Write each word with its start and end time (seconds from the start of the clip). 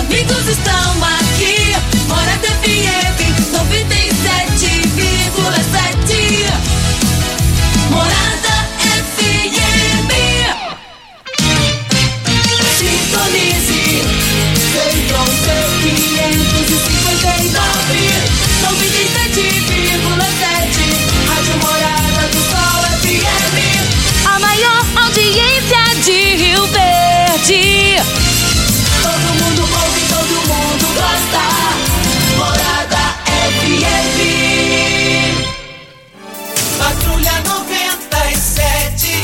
amigos 0.00 0.48
estão 0.48 1.04
aqui. 1.04 1.13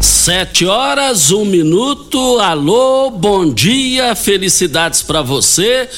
Sete 0.00 0.64
horas, 0.64 1.32
um 1.32 1.44
minuto. 1.44 2.38
Alô, 2.38 3.10
bom 3.10 3.52
dia, 3.52 4.14
felicidades 4.14 5.02
para 5.02 5.22
você. 5.22 5.88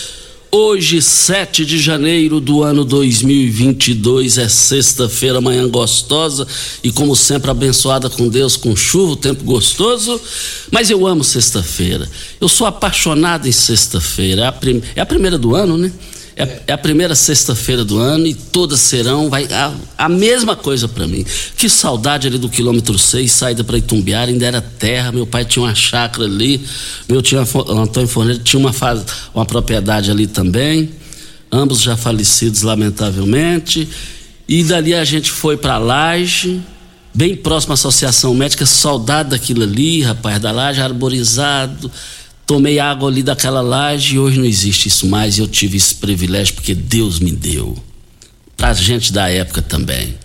Hoje, 0.53 1.01
7 1.01 1.65
de 1.65 1.79
janeiro 1.79 2.41
do 2.41 2.63
ano 2.63 2.85
2022, 2.85 4.39
é 4.39 4.49
sexta-feira, 4.49 5.41
manhã 5.41 5.69
gostosa 5.69 6.47
e, 6.83 6.91
como 6.91 7.15
sempre, 7.15 7.51
abençoada 7.51 8.11
com 8.11 8.29
Deus, 8.29 8.57
com 8.57 8.75
chuva, 8.75 9.17
tempo 9.17 9.45
gostoso. 9.45 10.21
Mas 10.71 10.91
eu 10.91 11.07
amo 11.07 11.23
sexta-feira. 11.23 12.09
Eu 12.41 12.49
sou 12.49 12.67
apaixonado 12.67 13.47
em 13.47 13.53
sexta-feira. 13.53 14.43
É, 14.43 14.99
é 14.99 15.01
a 15.01 15.07
primeira 15.07 15.39
do 15.39 15.55
ano, 15.55 15.77
né? 15.79 15.93
É, 16.41 16.63
é 16.69 16.73
a 16.73 16.79
primeira 16.79 17.15
sexta-feira 17.15 17.85
do 17.85 17.99
ano 17.99 18.27
e 18.27 18.33
todas 18.33 18.81
serão 18.81 19.29
vai, 19.29 19.45
a, 19.53 19.75
a 19.99 20.09
mesma 20.09 20.57
coisa 20.57 20.89
para 20.89 21.07
mim. 21.07 21.23
Que 21.55 21.69
saudade 21.69 22.27
ali 22.27 22.39
do 22.39 22.49
quilômetro 22.49 22.99
6, 22.99 23.31
saída 23.31 23.63
para 23.63 23.77
Itumbiara, 23.77 24.31
ainda 24.31 24.47
era 24.47 24.63
terra. 24.63 25.13
Meu 25.13 25.27
pai 25.27 25.45
tinha 25.45 25.63
uma 25.63 25.75
chácara 25.75 26.25
ali, 26.25 26.65
meu 27.07 27.21
tio 27.21 27.39
Antônio 27.39 28.09
Forneiro 28.09 28.43
tinha 28.43 28.59
uma, 28.59 28.73
uma 29.35 29.45
propriedade 29.45 30.11
ali 30.11 30.27
também. 30.27 30.91
Ambos 31.53 31.83
já 31.83 31.95
falecidos, 31.95 32.63
lamentavelmente. 32.63 33.87
E 34.49 34.65
dali 34.65 34.95
a 34.95 35.05
gente 35.05 35.31
foi 35.31 35.59
para 35.59 35.77
Laje, 35.77 36.63
bem 37.13 37.37
próximo 37.37 37.73
à 37.73 37.75
Associação 37.75 38.33
Médica, 38.35 38.65
saudade 38.65 39.31
daquilo 39.31 39.63
ali, 39.63 40.01
rapaz, 40.01 40.41
da 40.41 40.53
laje, 40.53 40.81
arborizado. 40.81 41.91
Tomei 42.51 42.81
água 42.81 43.09
ali 43.09 43.23
daquela 43.23 43.61
laje 43.61 44.17
e 44.17 44.19
hoje 44.19 44.37
não 44.37 44.45
existe 44.45 44.89
isso 44.89 45.07
mais. 45.07 45.39
Eu 45.39 45.47
tive 45.47 45.77
esse 45.77 45.95
privilégio 45.95 46.55
porque 46.55 46.75
Deus 46.75 47.21
me 47.21 47.31
deu. 47.31 47.79
Pra 48.57 48.75
gente 48.75 49.13
da 49.13 49.29
época 49.29 49.63
também. 49.63 50.17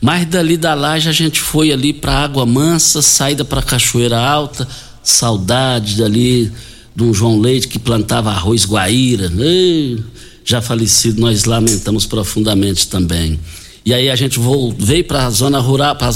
Mas 0.00 0.26
dali 0.26 0.56
da 0.56 0.74
laje 0.74 1.08
a 1.08 1.12
gente 1.12 1.40
foi 1.40 1.70
ali 1.70 1.92
pra 1.92 2.14
Água 2.14 2.44
Mansa, 2.44 3.00
saída 3.00 3.44
pra 3.44 3.62
Cachoeira 3.62 4.18
Alta, 4.18 4.66
saudade 5.04 5.96
dali 5.96 6.50
de 6.96 7.04
um 7.04 7.14
João 7.14 7.38
Leite 7.38 7.68
que 7.68 7.78
plantava 7.78 8.30
arroz 8.30 8.64
guaíra. 8.64 9.32
Ei, 9.38 10.02
já 10.44 10.60
falecido, 10.60 11.20
nós 11.20 11.44
lamentamos 11.44 12.06
profundamente 12.06 12.88
também. 12.88 13.38
E 13.86 13.94
aí 13.94 14.10
a 14.10 14.16
gente 14.16 14.40
veio 14.76 15.04
para 15.04 15.26
a 15.26 15.30
zona 15.30 15.60
rural, 15.60 15.94
para 15.94 16.08
a 16.08 16.12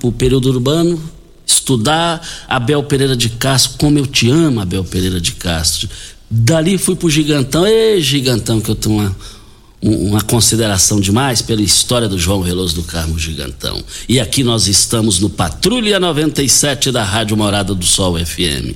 pro 0.00 0.10
período 0.10 0.50
urbano, 0.50 1.00
estudar 1.46 2.20
Abel 2.48 2.82
Pereira 2.84 3.16
de 3.16 3.28
Castro, 3.30 3.74
como 3.78 3.98
eu 3.98 4.06
te 4.06 4.30
amo, 4.30 4.60
Abel 4.60 4.84
Pereira 4.84 5.20
de 5.20 5.32
Castro. 5.32 5.88
Dali 6.30 6.78
fui 6.78 6.96
pro 6.96 7.08
Gigantão, 7.10 7.66
ei, 7.66 8.00
Gigantão, 8.00 8.60
que 8.60 8.70
eu 8.70 8.74
tenho 8.74 8.96
uma, 8.96 9.16
um- 9.82 10.08
uma 10.08 10.20
consideração 10.22 10.98
demais 11.00 11.42
pela 11.42 11.60
história 11.62 12.08
do 12.08 12.18
João 12.18 12.42
Veloso 12.42 12.74
do 12.76 12.82
Carmo 12.82 13.18
Gigantão. 13.18 13.82
E 14.08 14.18
aqui 14.18 14.42
nós 14.42 14.66
estamos 14.66 15.20
no 15.20 15.28
Patrulha 15.30 16.00
97 16.00 16.90
da 16.90 17.04
Rádio 17.04 17.36
Morada 17.36 17.74
do 17.74 17.84
Sol 17.84 18.16
FM. 18.18 18.74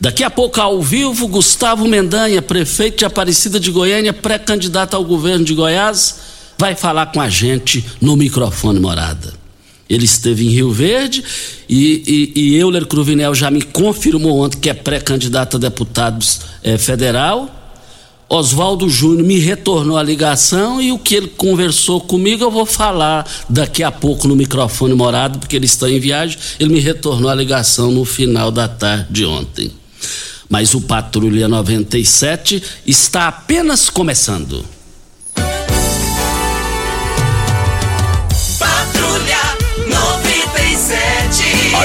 Daqui 0.00 0.22
a 0.22 0.30
pouco, 0.30 0.60
ao 0.60 0.80
vivo, 0.82 1.26
Gustavo 1.26 1.88
Mendanha, 1.88 2.40
prefeito 2.42 2.98
de 2.98 3.04
Aparecida 3.06 3.58
de 3.58 3.70
Goiânia, 3.70 4.12
pré-candidato 4.12 4.94
ao 4.94 5.04
governo 5.04 5.44
de 5.44 5.54
Goiás, 5.54 6.16
vai 6.58 6.74
falar 6.74 7.06
com 7.06 7.20
a 7.20 7.28
gente 7.30 7.84
no 8.00 8.14
microfone 8.16 8.78
Morada. 8.78 9.32
Ele 9.88 10.04
esteve 10.04 10.44
em 10.44 10.50
Rio 10.50 10.72
Verde 10.72 11.22
e, 11.68 12.32
e, 12.34 12.40
e 12.40 12.56
Euler 12.56 12.86
Cruvinel 12.86 13.34
já 13.34 13.50
me 13.50 13.62
confirmou 13.62 14.40
ontem 14.40 14.58
que 14.58 14.68
é 14.68 14.74
pré-candidato 14.74 15.56
a 15.56 15.60
deputado 15.60 16.24
eh, 16.62 16.76
federal. 16.76 17.52
Oswaldo 18.28 18.88
Júnior 18.88 19.24
me 19.24 19.38
retornou 19.38 19.96
a 19.96 20.02
ligação 20.02 20.82
e 20.82 20.90
o 20.90 20.98
que 20.98 21.14
ele 21.14 21.28
conversou 21.28 22.00
comigo 22.00 22.42
eu 22.42 22.50
vou 22.50 22.66
falar 22.66 23.24
daqui 23.48 23.84
a 23.84 23.92
pouco 23.92 24.26
no 24.26 24.34
microfone 24.34 24.94
morado, 24.94 25.38
porque 25.38 25.54
ele 25.54 25.66
está 25.66 25.88
em 25.88 26.00
viagem. 26.00 26.36
Ele 26.58 26.72
me 26.74 26.80
retornou 26.80 27.30
a 27.30 27.34
ligação 27.34 27.92
no 27.92 28.04
final 28.04 28.50
da 28.50 28.66
tarde 28.66 29.06
de 29.10 29.24
ontem. 29.24 29.70
Mas 30.48 30.74
o 30.74 30.80
Patrulha 30.80 31.46
97 31.46 32.60
está 32.84 33.28
apenas 33.28 33.88
começando. 33.88 34.64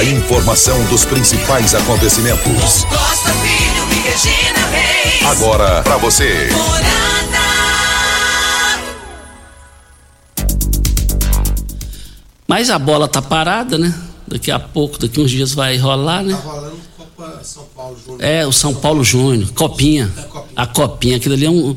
A 0.02 0.04
informação 0.04 0.84
dos 0.86 1.04
principais 1.04 1.76
acontecimentos. 1.76 2.84
Costa 2.86 3.32
Filho 3.34 3.92
e 3.92 4.00
Regina 4.00 4.66
Reis. 4.66 5.24
Agora 5.26 5.80
pra 5.84 5.96
você. 5.96 6.48
Mas 12.48 12.68
a 12.68 12.80
bola 12.80 13.06
tá 13.06 13.22
parada, 13.22 13.78
né? 13.78 13.96
Daqui 14.26 14.50
a 14.50 14.58
pouco, 14.58 14.98
daqui 14.98 15.20
uns 15.20 15.30
dias 15.30 15.54
vai 15.54 15.76
rolar, 15.76 16.24
né? 16.24 16.34
Tá 16.34 16.50
rolando 16.50 16.80
Copa 16.96 17.40
São 17.44 17.64
Paulo 17.66 17.96
Júnior. 18.04 18.24
É, 18.24 18.44
o 18.44 18.50
São 18.50 18.74
Paulo 18.74 19.04
Júnior, 19.04 19.52
Copinha. 19.52 20.12
É, 20.16 20.22
Copinha. 20.22 20.52
A 20.56 20.66
Copinha, 20.66 21.16
aquilo 21.18 21.34
ali 21.36 21.46
é 21.46 21.50
um. 21.50 21.76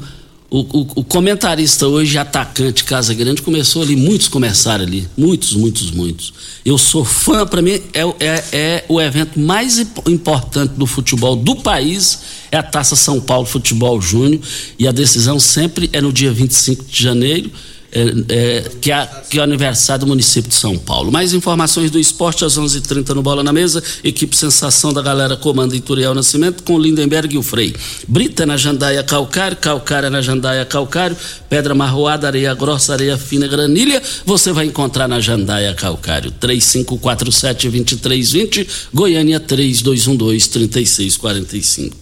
O, 0.50 0.59
o, 0.59 0.88
o, 0.97 1.03
comentarista 1.03 1.88
hoje, 1.88 2.18
atacante 2.18 2.83
Casa 2.83 3.13
Grande, 3.13 3.42
começou 3.42 3.81
ali, 3.81 3.95
muitos 3.95 4.27
começaram 4.27 4.86
ali, 4.86 5.07
muitos, 5.18 5.53
muitos, 5.53 5.92
muitos. 5.92 6.33
Eu 6.63 6.77
sou 6.77 7.03
fã, 7.03 7.45
para 7.45 7.62
mim, 7.62 7.81
é, 7.94 8.01
é, 8.19 8.44
é, 8.51 8.86
o 8.88 9.01
evento 9.01 9.39
mais 9.39 9.80
importante 9.80 10.74
do 10.74 10.86
futebol 10.86 11.36
do 11.36 11.56
país, 11.57 12.19
é 12.51 12.57
a 12.57 12.63
Taça 12.63 12.95
São 12.95 13.19
Paulo 13.19 13.45
Futebol 13.45 14.00
Júnior, 14.00 14.39
e 14.77 14.88
a 14.88 14.92
decisão 14.92 15.39
sempre 15.39 15.89
é 15.92 16.00
no 16.00 16.13
dia 16.13 16.31
25 16.31 16.86
de 16.86 17.03
janeiro 17.03 17.51
é, 17.95 18.13
é, 18.27 18.62
que, 18.81 18.92
é, 18.92 19.09
que 19.30 19.38
é 19.38 19.42
o 19.42 19.44
aniversário 19.45 20.01
do 20.01 20.07
município 20.09 20.50
de 20.50 20.56
São 20.56 20.77
Paulo. 20.77 21.09
Mais 21.09 21.33
informações 21.33 21.89
do 21.89 21.97
esporte 21.97 22.44
às 22.44 22.57
11:30 22.57 22.75
h 22.75 22.88
30 22.88 23.15
no 23.15 23.21
Bola 23.21 23.42
na 23.42 23.53
Mesa. 23.53 23.81
Equipe 24.03 24.36
Sensação 24.36 24.92
da 24.92 25.01
Galera 25.01 25.38
comanda 25.38 25.74
Ituriel 25.74 26.13
Nascimento 26.13 26.62
com 26.63 26.77
Lindenberg 26.77 27.33
e 27.33 27.38
o 27.38 27.42
Frei. 27.42 27.74
Brita 28.06 28.45
na 28.45 28.57
Jandaia 28.57 29.01
Calcário, 29.01 29.56
Calcária 29.56 30.09
na 30.09 30.21
Jandaia 30.21 30.65
Calcário, 30.65 31.15
Pedra 31.47 31.74
Marroada, 31.74 32.27
Areia 32.27 32.53
Grossa, 32.53 32.92
Areia 32.92 33.18
Fina, 33.18 33.47
Granilha. 33.47 34.03
Você 34.25 34.51
vai 34.51 34.65
encontrar 34.65 35.07
na 35.07 35.21
Jandaia 35.21 35.74
Calcário. 35.74 36.33
3547-2320, 36.33 38.68
Goiânia 38.94 39.39
3212-3645. 39.39 41.94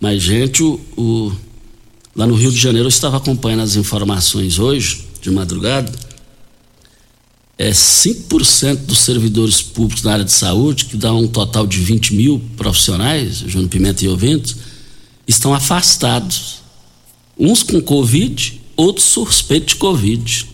Mas, 0.00 0.22
gente, 0.22 0.62
o, 0.62 0.78
o 0.96 1.32
Lá 2.14 2.26
no 2.26 2.34
Rio 2.34 2.50
de 2.50 2.58
Janeiro, 2.58 2.86
eu 2.86 2.90
estava 2.90 3.16
acompanhando 3.16 3.62
as 3.62 3.76
informações 3.76 4.58
hoje, 4.58 5.04
de 5.22 5.30
madrugada. 5.30 5.92
É 7.56 7.70
5% 7.70 8.86
dos 8.86 8.98
servidores 8.98 9.62
públicos 9.62 10.02
na 10.02 10.14
área 10.14 10.24
de 10.24 10.32
saúde, 10.32 10.86
que 10.86 10.96
dá 10.96 11.12
um 11.12 11.28
total 11.28 11.66
de 11.66 11.78
20 11.78 12.14
mil 12.14 12.42
profissionais, 12.56 13.38
Júnior 13.38 13.68
Pimenta 13.68 14.04
e 14.04 14.08
ouvintes, 14.08 14.56
estão 15.26 15.54
afastados. 15.54 16.62
Uns 17.38 17.62
com 17.62 17.80
Covid, 17.80 18.60
outros 18.76 19.06
suspeitos 19.06 19.74
de 19.74 19.76
Covid. 19.76 20.48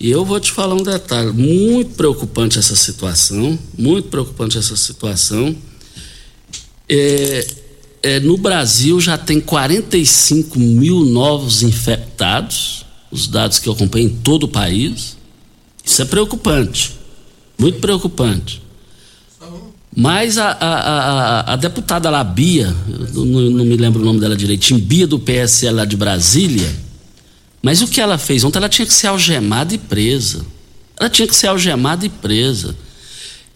E 0.00 0.10
eu 0.10 0.24
vou 0.24 0.40
te 0.40 0.50
falar 0.50 0.74
um 0.74 0.82
detalhe, 0.82 1.32
muito 1.32 1.94
preocupante 1.96 2.58
essa 2.58 2.76
situação, 2.76 3.58
muito 3.76 4.08
preocupante 4.08 4.56
essa 4.56 4.76
situação. 4.76 5.54
É, 6.88 7.46
é, 8.04 8.20
no 8.20 8.36
Brasil 8.36 9.00
já 9.00 9.16
tem 9.16 9.40
45 9.40 10.58
mil 10.58 11.06
novos 11.06 11.62
infectados, 11.62 12.84
os 13.10 13.26
dados 13.26 13.58
que 13.58 13.66
eu 13.66 13.72
acompanho 13.72 14.08
em 14.08 14.16
todo 14.16 14.42
o 14.42 14.48
país. 14.48 15.16
Isso 15.82 16.02
é 16.02 16.04
preocupante, 16.04 16.92
muito 17.58 17.78
preocupante. 17.78 18.62
Mas 19.96 20.36
a, 20.36 20.50
a, 20.50 20.74
a, 20.74 21.52
a 21.54 21.56
deputada 21.56 22.10
lá, 22.10 22.22
Bia, 22.22 22.74
não, 23.14 23.24
não, 23.24 23.64
me 23.64 23.76
lembro 23.76 24.02
o 24.02 24.04
nome 24.04 24.20
dela 24.20 24.36
direitinho, 24.36 24.80
Bia 24.80 25.06
do 25.06 25.18
PSL 25.18 25.76
lá 25.76 25.84
de 25.86 25.96
Brasília, 25.96 26.70
mas 27.62 27.80
o 27.80 27.88
que 27.88 28.02
ela 28.02 28.18
fez 28.18 28.44
ontem? 28.44 28.58
Ela 28.58 28.68
tinha 28.68 28.84
que 28.84 28.92
ser 28.92 29.06
algemada 29.06 29.74
e 29.74 29.78
presa. 29.78 30.44
Ela 31.00 31.08
tinha 31.08 31.26
que 31.26 31.34
ser 31.34 31.46
algemada 31.46 32.04
e 32.04 32.10
presa. 32.10 32.76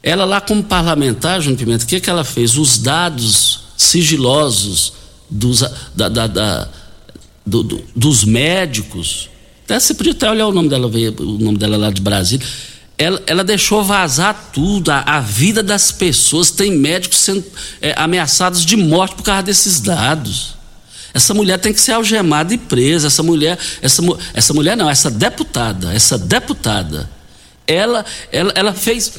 Ela 0.03 0.25
lá 0.25 0.41
como 0.41 0.63
parlamentar, 0.63 1.43
João 1.43 1.55
Pimenta, 1.55 1.85
o 1.85 1.87
que, 1.87 2.01
que 2.01 2.09
ela 2.09 2.25
fez? 2.25 2.57
Os 2.57 2.79
dados 2.79 3.68
sigilosos 3.79 4.93
dos, 5.31 5.61
da, 5.95 6.09
da, 6.09 6.27
da, 6.27 6.69
do, 7.47 7.63
do, 7.63 7.85
dos 7.95 8.25
médicos. 8.25 9.31
Até 9.65 9.79
você 9.79 9.95
podia 9.95 10.13
até 10.13 10.29
olhar 10.29 10.49
o 10.49 10.53
nome 10.53 10.69
dela, 10.69 10.89
o 10.89 11.39
nome 11.39 11.57
dela 11.57 11.77
lá 11.77 11.91
de 11.91 12.03
Brasília. 12.03 12.47
Ela, 12.99 13.23
ela 13.29 13.45
deixou 13.45 13.85
vazar 13.85 14.51
tudo, 14.53 14.91
a, 14.91 15.01
a, 15.03 15.21
vida 15.21 15.63
das 15.63 15.93
pessoas. 15.93 16.51
Tem 16.51 16.73
médicos 16.73 17.19
sendo 17.19 17.45
é, 17.81 17.95
ameaçados 17.97 18.67
de 18.67 18.77
morte 18.77 19.15
por 19.15 19.23
causa 19.23 19.45
desses 19.45 19.81
dados. 19.81 20.57
Essa 21.15 21.33
mulher 21.33 21.59
tem 21.59 21.73
que 21.73 21.81
ser 21.81 21.93
algemada 21.93 22.53
e 22.53 22.59
presa. 22.59 23.07
Essa 23.07 23.23
mulher, 23.23 23.57
essa, 23.81 24.03
essa 24.35 24.53
mulher 24.53 24.77
não, 24.77 24.91
essa 24.91 25.11
deputada, 25.11 25.93
essa 25.95 26.19
deputada, 26.19 27.09
ela, 27.67 28.05
ela, 28.33 28.53
ela 28.57 28.73
fez 28.73 29.13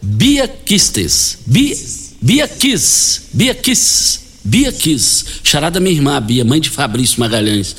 Bia 0.00 0.46
Quistes, 0.46 1.38
Bia, 1.44 1.74
Bia 2.20 2.48
Kiss, 2.48 3.28
Bia 3.32 3.54
Kiss, 3.54 4.20
Bia 4.44 4.72
Kiss, 4.72 5.24
charada 5.44 5.78
minha 5.78 5.94
irmã, 5.94 6.20
Bia, 6.20 6.44
mãe 6.44 6.60
de 6.60 6.70
Fabrício 6.70 7.20
Magalhães. 7.20 7.76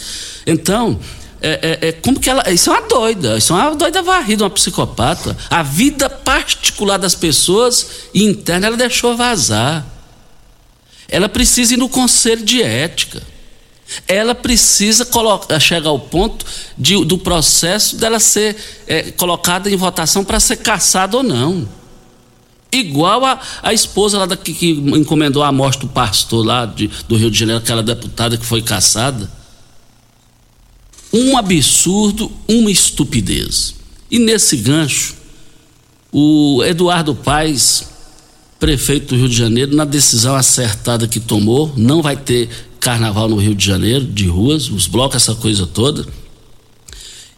Então, 0.47 0.99
é, 1.41 1.79
é, 1.81 1.87
é, 1.87 1.91
como 1.91 2.19
que 2.19 2.29
ela. 2.29 2.49
Isso 2.51 2.69
é 2.69 2.73
uma 2.73 2.87
doida, 2.87 3.37
isso 3.37 3.53
é 3.53 3.55
uma 3.55 3.75
doida 3.75 4.01
varrida, 4.01 4.43
uma 4.43 4.49
psicopata. 4.49 5.35
A 5.49 5.63
vida 5.63 6.09
particular 6.09 6.97
das 6.97 7.15
pessoas 7.15 8.09
e 8.13 8.23
interna 8.23 8.67
ela 8.67 8.77
deixou 8.77 9.15
vazar. 9.15 9.85
Ela 11.07 11.27
precisa 11.27 11.73
ir 11.73 11.77
no 11.77 11.89
conselho 11.89 12.43
de 12.43 12.61
ética. 12.61 13.21
Ela 14.07 14.35
precisa 14.35 15.03
colocar, 15.05 15.59
chegar 15.59 15.89
ao 15.89 15.99
ponto 15.99 16.45
de, 16.77 17.03
do 17.05 17.17
processo 17.17 17.95
dela 17.95 18.19
ser 18.19 18.55
é, 18.85 19.11
colocada 19.11 19.69
em 19.69 19.75
votação 19.75 20.23
para 20.23 20.39
ser 20.39 20.57
caçada 20.57 21.17
ou 21.17 21.23
não. 21.23 21.67
Igual 22.71 23.25
a, 23.25 23.39
a 23.63 23.73
esposa 23.73 24.19
lá 24.19 24.25
da, 24.27 24.37
que, 24.37 24.53
que 24.53 24.71
encomendou 24.71 25.41
a 25.41 25.51
morte 25.51 25.79
do 25.79 25.87
pastor 25.87 26.45
lá 26.45 26.65
de, 26.65 26.89
do 27.07 27.15
Rio 27.15 27.31
de 27.31 27.39
Janeiro, 27.39 27.61
aquela 27.61 27.81
deputada 27.81 28.37
que 28.37 28.45
foi 28.45 28.61
caçada. 28.61 29.29
Um 31.11 31.35
absurdo, 31.35 32.31
uma 32.47 32.69
estupidez. 32.69 33.73
E 34.11 34.19
nesse 34.19 34.57
gancho, 34.57 35.15
o 36.11 36.63
Eduardo 36.63 37.15
Paes, 37.15 37.89
prefeito 38.59 39.15
do 39.15 39.19
Rio 39.19 39.29
de 39.29 39.35
Janeiro, 39.35 39.75
na 39.75 39.85
decisão 39.85 40.35
acertada 40.35 41.07
que 41.07 41.19
tomou, 41.19 41.73
não 41.75 42.03
vai 42.03 42.15
ter 42.15 42.49
carnaval 42.79 43.27
no 43.27 43.37
Rio 43.37 43.55
de 43.55 43.65
Janeiro, 43.65 44.05
de 44.05 44.27
ruas, 44.27 44.69
os 44.69 44.85
blocos, 44.85 45.15
essa 45.15 45.33
coisa 45.33 45.65
toda. 45.65 46.05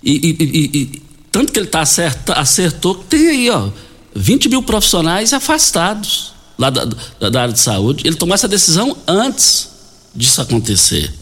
E, 0.03 0.11
e, 0.11 0.43
e, 0.43 0.77
e 0.77 1.01
tanto 1.31 1.53
que 1.53 1.59
ele 1.59 1.67
tá 1.67 1.79
acerta, 1.79 2.33
acertou 2.33 2.95
que 2.95 3.05
tem 3.05 3.29
aí, 3.29 3.49
ó 3.49 3.69
20 4.15 4.49
mil 4.49 4.63
profissionais 4.63 5.33
afastados 5.33 6.33
lá 6.57 6.69
da, 6.69 6.85
da, 7.19 7.29
da 7.29 7.41
área 7.41 7.53
de 7.53 7.59
saúde. 7.59 8.05
Ele 8.05 8.15
tomou 8.15 8.35
essa 8.35 8.47
decisão 8.47 8.95
antes 9.07 9.69
disso 10.13 10.41
acontecer. 10.41 11.13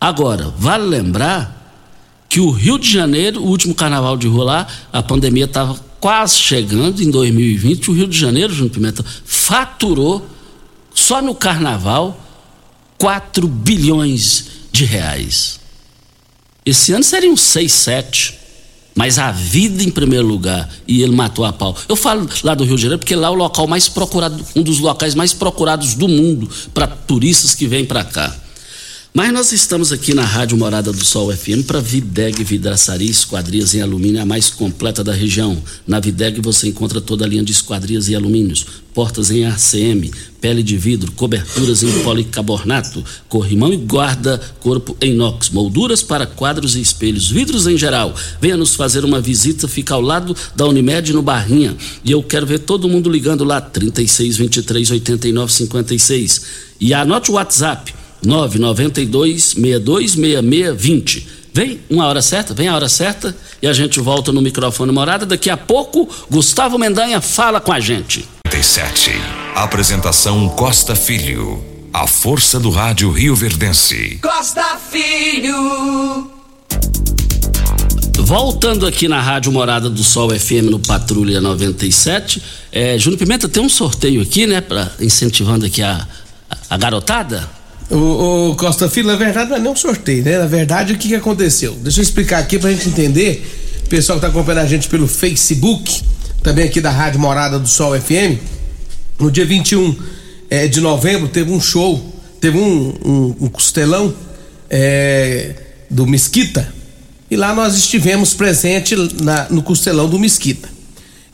Agora, 0.00 0.52
vale 0.58 0.84
lembrar 0.84 1.60
que 2.28 2.40
o 2.40 2.50
Rio 2.50 2.78
de 2.78 2.90
Janeiro, 2.90 3.42
o 3.42 3.46
último 3.46 3.74
carnaval 3.74 4.16
de 4.16 4.26
rua 4.26 4.44
lá, 4.44 4.66
a 4.92 5.02
pandemia 5.02 5.44
estava 5.44 5.78
quase 6.00 6.36
chegando 6.36 7.02
em 7.02 7.10
2020. 7.10 7.90
O 7.90 7.94
Rio 7.94 8.08
de 8.08 8.18
Janeiro, 8.18 8.52
Júnior 8.52 8.72
Pimenta, 8.72 9.04
faturou 9.24 10.26
só 10.94 11.22
no 11.22 11.34
carnaval 11.34 12.18
4 12.98 13.46
bilhões 13.46 14.46
de 14.72 14.84
reais. 14.84 15.60
Esse 16.64 16.92
ano 16.92 17.04
seriam 17.04 17.36
6, 17.36 17.72
7 17.72 18.41
mas 18.94 19.18
a 19.18 19.30
vida 19.30 19.82
em 19.82 19.90
primeiro 19.90 20.26
lugar 20.26 20.68
e 20.86 21.02
ele 21.02 21.14
matou 21.14 21.44
a 21.44 21.52
pau. 21.52 21.76
Eu 21.88 21.96
falo 21.96 22.28
lá 22.42 22.54
do 22.54 22.64
Rio 22.64 22.76
de 22.76 22.82
Janeiro 22.82 22.98
porque 22.98 23.16
lá 23.16 23.28
é 23.28 23.30
o 23.30 23.34
local 23.34 23.66
mais 23.66 23.88
procurado, 23.88 24.44
um 24.54 24.62
dos 24.62 24.78
locais 24.78 25.14
mais 25.14 25.32
procurados 25.32 25.94
do 25.94 26.08
mundo 26.08 26.48
para 26.74 26.86
turistas 26.86 27.54
que 27.54 27.66
vêm 27.66 27.84
para 27.84 28.04
cá. 28.04 28.41
Mas 29.14 29.30
nós 29.30 29.52
estamos 29.52 29.92
aqui 29.92 30.14
na 30.14 30.24
Rádio 30.24 30.56
Morada 30.56 30.90
do 30.90 31.04
Sol 31.04 31.30
FM 31.36 31.66
para 31.66 31.82
Videg 31.82 32.42
Vidraçaria 32.42 33.10
Esquadrias 33.10 33.74
em 33.74 33.82
Alumínio, 33.82 34.22
a 34.22 34.24
mais 34.24 34.48
completa 34.48 35.04
da 35.04 35.12
região. 35.12 35.62
Na 35.86 36.00
Videg 36.00 36.40
você 36.40 36.68
encontra 36.68 36.98
toda 36.98 37.26
a 37.26 37.28
linha 37.28 37.42
de 37.42 37.52
esquadrias 37.52 38.08
e 38.08 38.14
alumínios, 38.14 38.64
portas 38.94 39.30
em 39.30 39.44
ACM, 39.44 40.10
pele 40.40 40.62
de 40.62 40.78
vidro, 40.78 41.12
coberturas 41.12 41.82
em 41.82 42.02
policarbonato, 42.02 43.04
corrimão 43.28 43.70
e 43.70 43.76
guarda-corpo 43.76 44.96
em 44.98 45.12
inox, 45.12 45.50
molduras 45.50 46.02
para 46.02 46.24
quadros 46.24 46.74
e 46.74 46.80
espelhos, 46.80 47.30
vidros 47.30 47.66
em 47.66 47.76
geral. 47.76 48.16
Venha 48.40 48.56
nos 48.56 48.74
fazer 48.74 49.04
uma 49.04 49.20
visita, 49.20 49.68
fica 49.68 49.92
ao 49.92 50.00
lado 50.00 50.34
da 50.56 50.66
Unimed 50.66 51.12
no 51.12 51.20
Barrinha. 51.20 51.76
E 52.02 52.10
eu 52.10 52.22
quero 52.22 52.46
ver 52.46 52.60
todo 52.60 52.88
mundo 52.88 53.10
ligando 53.10 53.44
lá, 53.44 53.60
36 53.60 54.38
23 54.38 54.90
89 54.90 55.52
56. 55.52 56.42
E 56.80 56.94
anote 56.94 57.30
o 57.30 57.34
WhatsApp 57.34 58.00
992 58.24 59.54
626620. 59.54 61.42
Vem 61.54 61.80
uma 61.90 62.06
hora 62.06 62.22
certa, 62.22 62.54
vem 62.54 62.68
a 62.68 62.74
hora 62.74 62.88
certa 62.88 63.36
e 63.60 63.66
a 63.66 63.72
gente 63.72 64.00
volta 64.00 64.32
no 64.32 64.40
microfone 64.40 64.90
morada. 64.90 65.26
Daqui 65.26 65.50
a 65.50 65.56
pouco, 65.56 66.08
Gustavo 66.30 66.78
Mendanha 66.78 67.20
fala 67.20 67.60
com 67.60 67.72
a 67.72 67.78
gente. 67.78 68.26
37. 68.44 69.10
Apresentação 69.54 70.48
Costa 70.48 70.94
Filho. 70.94 71.62
A 71.92 72.06
força 72.06 72.58
do 72.58 72.70
rádio 72.70 73.10
Rio 73.10 73.36
Verdense. 73.36 74.18
Costa 74.22 74.78
Filho. 74.90 76.30
Voltando 78.18 78.86
aqui 78.86 79.08
na 79.08 79.20
Rádio 79.20 79.52
Morada 79.52 79.90
do 79.90 80.02
Sol 80.02 80.30
FM 80.30 80.70
no 80.70 80.78
Patrulha 80.78 81.38
97. 81.40 82.42
É, 82.70 82.96
Júnior 82.96 83.18
Pimenta, 83.18 83.46
tem 83.48 83.62
um 83.62 83.68
sorteio 83.68 84.22
aqui, 84.22 84.46
né? 84.46 84.62
Pra, 84.62 84.90
incentivando 85.00 85.66
aqui 85.66 85.82
a, 85.82 86.06
a 86.70 86.76
garotada. 86.78 87.46
O, 87.92 88.50
o, 88.50 88.56
Costa 88.56 88.88
Filho, 88.88 89.06
na 89.06 89.16
verdade 89.16 89.50
não 89.50 89.56
é 89.58 89.60
nem 89.60 89.70
um 89.70 89.76
sorteio, 89.76 90.24
né? 90.24 90.38
Na 90.38 90.46
verdade, 90.46 90.94
o 90.94 90.96
que, 90.96 91.08
que 91.08 91.14
aconteceu? 91.14 91.74
Deixa 91.74 92.00
eu 92.00 92.02
explicar 92.02 92.38
aqui 92.38 92.58
pra 92.58 92.70
gente 92.70 92.88
entender. 92.88 93.46
O 93.84 93.88
pessoal 93.90 94.18
que 94.18 94.22
tá 94.22 94.28
acompanhando 94.28 94.64
a 94.64 94.66
gente 94.66 94.88
pelo 94.88 95.06
Facebook, 95.06 96.02
também 96.42 96.64
aqui 96.64 96.80
da 96.80 96.90
Rádio 96.90 97.20
Morada 97.20 97.58
do 97.58 97.68
Sol 97.68 97.98
FM. 98.00 98.40
No 99.20 99.30
dia 99.30 99.44
21 99.44 99.94
é, 100.48 100.66
de 100.66 100.80
novembro 100.80 101.28
teve 101.28 101.52
um 101.52 101.60
show, 101.60 102.02
teve 102.40 102.56
um, 102.56 102.94
um, 103.04 103.36
um 103.42 103.48
costelão 103.48 104.14
é, 104.70 105.54
do 105.90 106.06
Mesquita. 106.06 106.72
E 107.30 107.36
lá 107.36 107.54
nós 107.54 107.76
estivemos 107.76 108.32
presente 108.32 108.96
na, 109.22 109.48
no 109.50 109.62
Costelão 109.62 110.08
do 110.08 110.18
Mesquita. 110.18 110.68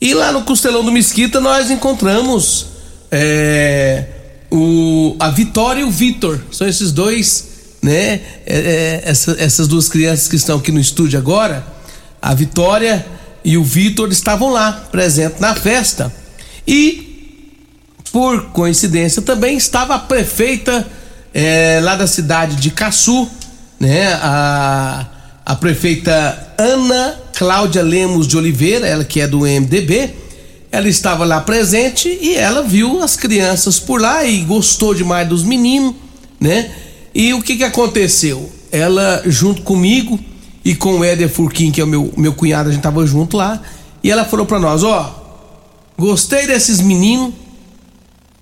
E 0.01 0.13
lá 0.13 0.33
no 0.33 0.43
Costelão 0.43 0.85
do 0.85 0.91
Mesquita 0.91 1.41
nós 1.41 1.71
encontramos 1.71 2.67
é, 3.11 4.07
o, 4.51 5.17
a 5.19 5.31
Vitória 5.31 5.81
e 5.81 5.85
o 5.85 5.91
Vitor. 5.91 6.41
São 6.51 6.67
esses 6.67 6.93
dois, 6.93 7.45
né? 7.83 8.15
É, 8.15 8.23
é, 8.47 9.03
essa, 9.05 9.37
essas 9.39 9.69
duas 9.69 9.89
crianças 9.89 10.29
que 10.29 10.37
estão 10.37 10.59
aqui 10.59 10.73
no 10.73 10.81
estúdio 10.81 11.19
agora. 11.19 11.67
A 12.21 12.35
Vitória 12.35 13.07
e 13.45 13.57
o 13.57 13.65
Vitor 13.65 14.11
estavam 14.11 14.51
lá, 14.51 14.73
presentes 14.91 15.41
na 15.41 15.55
festa. 15.55 16.13
E, 16.67 17.35
por 18.13 18.47
coincidência, 18.47 19.23
também 19.23 19.57
estava 19.57 19.95
a 19.95 19.99
prefeita 19.99 20.87
é, 21.33 21.81
lá 21.83 21.97
da 21.97 22.07
cidade 22.07 22.57
de 22.57 22.71
Caçu, 22.71 23.29
né? 23.79 24.13
A, 24.15 25.07
a 25.47 25.55
prefeita 25.55 26.55
Ana 26.59 27.19
Cláudia 27.35 27.83
Lemos 27.83 28.27
de 28.27 28.37
Oliveira, 28.37 28.87
ela 28.87 29.05
que 29.05 29.21
é 29.21 29.27
do 29.27 29.41
MDB, 29.41 30.15
ela 30.71 30.89
estava 30.89 31.25
lá 31.25 31.41
presente 31.41 32.09
e 32.21 32.35
ela 32.35 32.63
viu 32.63 33.03
as 33.03 33.17
crianças 33.17 33.81
por 33.81 34.01
lá 34.01 34.25
e 34.25 34.41
gostou 34.43 34.95
demais 34.95 35.29
dos 35.29 35.43
meninos, 35.43 35.95
né? 36.39 36.71
E 37.15 37.33
o 37.33 37.43
que 37.43 37.57
que 37.57 37.65
aconteceu? 37.65 38.51
Ela 38.71 39.23
junto 39.27 39.63
comigo 39.63 40.19
e 40.65 40.75
com 40.75 40.99
o 40.99 41.05
Éder 41.05 41.31
Furquim, 41.31 41.71
que 41.71 41.81
é 41.81 41.85
o 41.85 41.87
meu, 41.87 42.13
meu 42.17 42.35
cunhado, 42.35 42.69
a 42.69 42.73
gente 42.73 42.83
tava 42.83 43.07
junto 43.07 43.37
lá, 43.37 43.61
e 44.03 44.11
ela 44.11 44.25
falou 44.25 44.45
para 44.45 44.59
nós, 44.59 44.85
ó, 44.85 45.25
gostei 45.97 46.47
desses 46.47 46.81
meninos, 46.81 47.33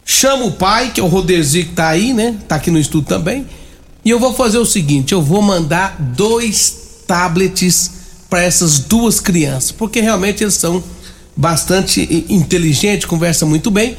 chama 0.05 0.45
o 0.45 0.53
pai, 0.53 0.91
que 0.93 1.01
é 1.01 1.05
o 1.05 1.07
Roderzi 1.07 1.65
que 1.65 1.73
tá 1.73 1.89
aí, 1.89 2.13
né? 2.13 2.37
Tá 2.49 2.57
aqui 2.57 2.71
no 2.71 2.79
estúdio 2.79 3.09
também. 3.09 3.47
E 4.05 4.11
eu 4.11 4.19
vou 4.19 4.35
fazer 4.35 4.59
o 4.59 4.67
seguinte, 4.67 5.13
eu 5.13 5.23
vou 5.23 5.41
mandar 5.41 5.97
dois 6.01 7.03
tablets 7.07 7.93
para 8.29 8.43
essas 8.43 8.81
duas 8.81 9.21
crianças, 9.21 9.71
porque 9.71 10.01
realmente 10.01 10.43
eles 10.43 10.55
são 10.55 10.83
bastante 11.37 12.27
inteligentes, 12.29 13.07
conversam 13.07 13.49
muito 13.49 13.71
bem. 13.71 13.97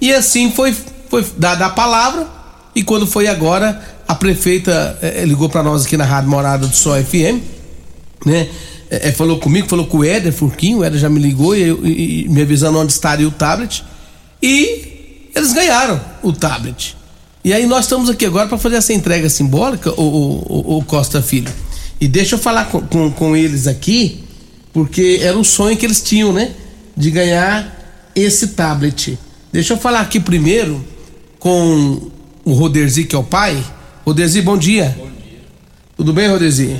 E 0.00 0.12
assim 0.12 0.50
foi, 0.50 0.74
foi 1.08 1.24
dada 1.36 1.66
a 1.66 1.70
palavra. 1.70 2.26
E 2.74 2.82
quando 2.82 3.06
foi 3.06 3.26
agora, 3.26 3.80
a 4.06 4.14
prefeita 4.14 4.98
eh, 5.02 5.24
ligou 5.24 5.48
para 5.48 5.62
nós 5.62 5.84
aqui 5.84 5.96
na 5.96 6.04
Rádio 6.04 6.30
Morada 6.30 6.66
do 6.66 6.74
Sol 6.74 6.94
FM, 7.02 7.42
né? 8.24 8.48
Eh, 8.90 9.08
eh, 9.08 9.12
falou 9.12 9.38
comigo, 9.38 9.68
falou 9.68 9.86
com 9.86 9.98
o 9.98 10.04
Éder 10.04 10.32
Furquinho, 10.32 10.78
o 10.78 10.84
Éder 10.84 10.98
já 10.98 11.08
me 11.08 11.20
ligou 11.20 11.54
e, 11.56 11.62
e, 11.62 12.24
e 12.24 12.28
me 12.28 12.42
avisando 12.42 12.78
onde 12.78 12.92
estaria 12.92 13.26
o 13.26 13.30
tablet. 13.30 13.84
E 14.42 15.30
eles 15.34 15.52
ganharam 15.52 16.00
o 16.22 16.32
tablet. 16.32 16.96
E 17.42 17.52
aí 17.52 17.66
nós 17.66 17.86
estamos 17.86 18.10
aqui 18.10 18.26
agora 18.26 18.48
para 18.48 18.58
fazer 18.58 18.76
essa 18.76 18.92
entrega 18.92 19.28
simbólica, 19.30 19.90
o, 19.92 20.02
o, 20.02 20.78
o, 20.78 20.84
Costa 20.84 21.22
Filho. 21.22 21.50
E 22.00 22.06
deixa 22.06 22.34
eu 22.34 22.38
falar 22.38 22.66
com, 22.66 22.80
com, 22.82 23.10
com, 23.10 23.36
eles 23.36 23.66
aqui, 23.66 24.24
porque 24.72 25.20
era 25.22 25.38
um 25.38 25.44
sonho 25.44 25.76
que 25.76 25.86
eles 25.86 26.02
tinham, 26.02 26.32
né? 26.32 26.50
De 26.96 27.10
ganhar 27.10 27.76
esse 28.14 28.48
tablet. 28.48 29.18
Deixa 29.52 29.74
eu 29.74 29.78
falar 29.78 30.00
aqui 30.00 30.20
primeiro 30.20 30.84
com 31.38 32.10
o 32.44 32.52
Roderzi, 32.52 33.04
que 33.04 33.14
é 33.14 33.18
o 33.18 33.24
pai. 33.24 33.62
Roderzi, 34.04 34.42
bom 34.42 34.56
dia. 34.56 34.94
Bom 34.96 35.06
dia. 35.06 35.40
Tudo 35.96 36.12
bem, 36.12 36.28
Roderzi? 36.28 36.76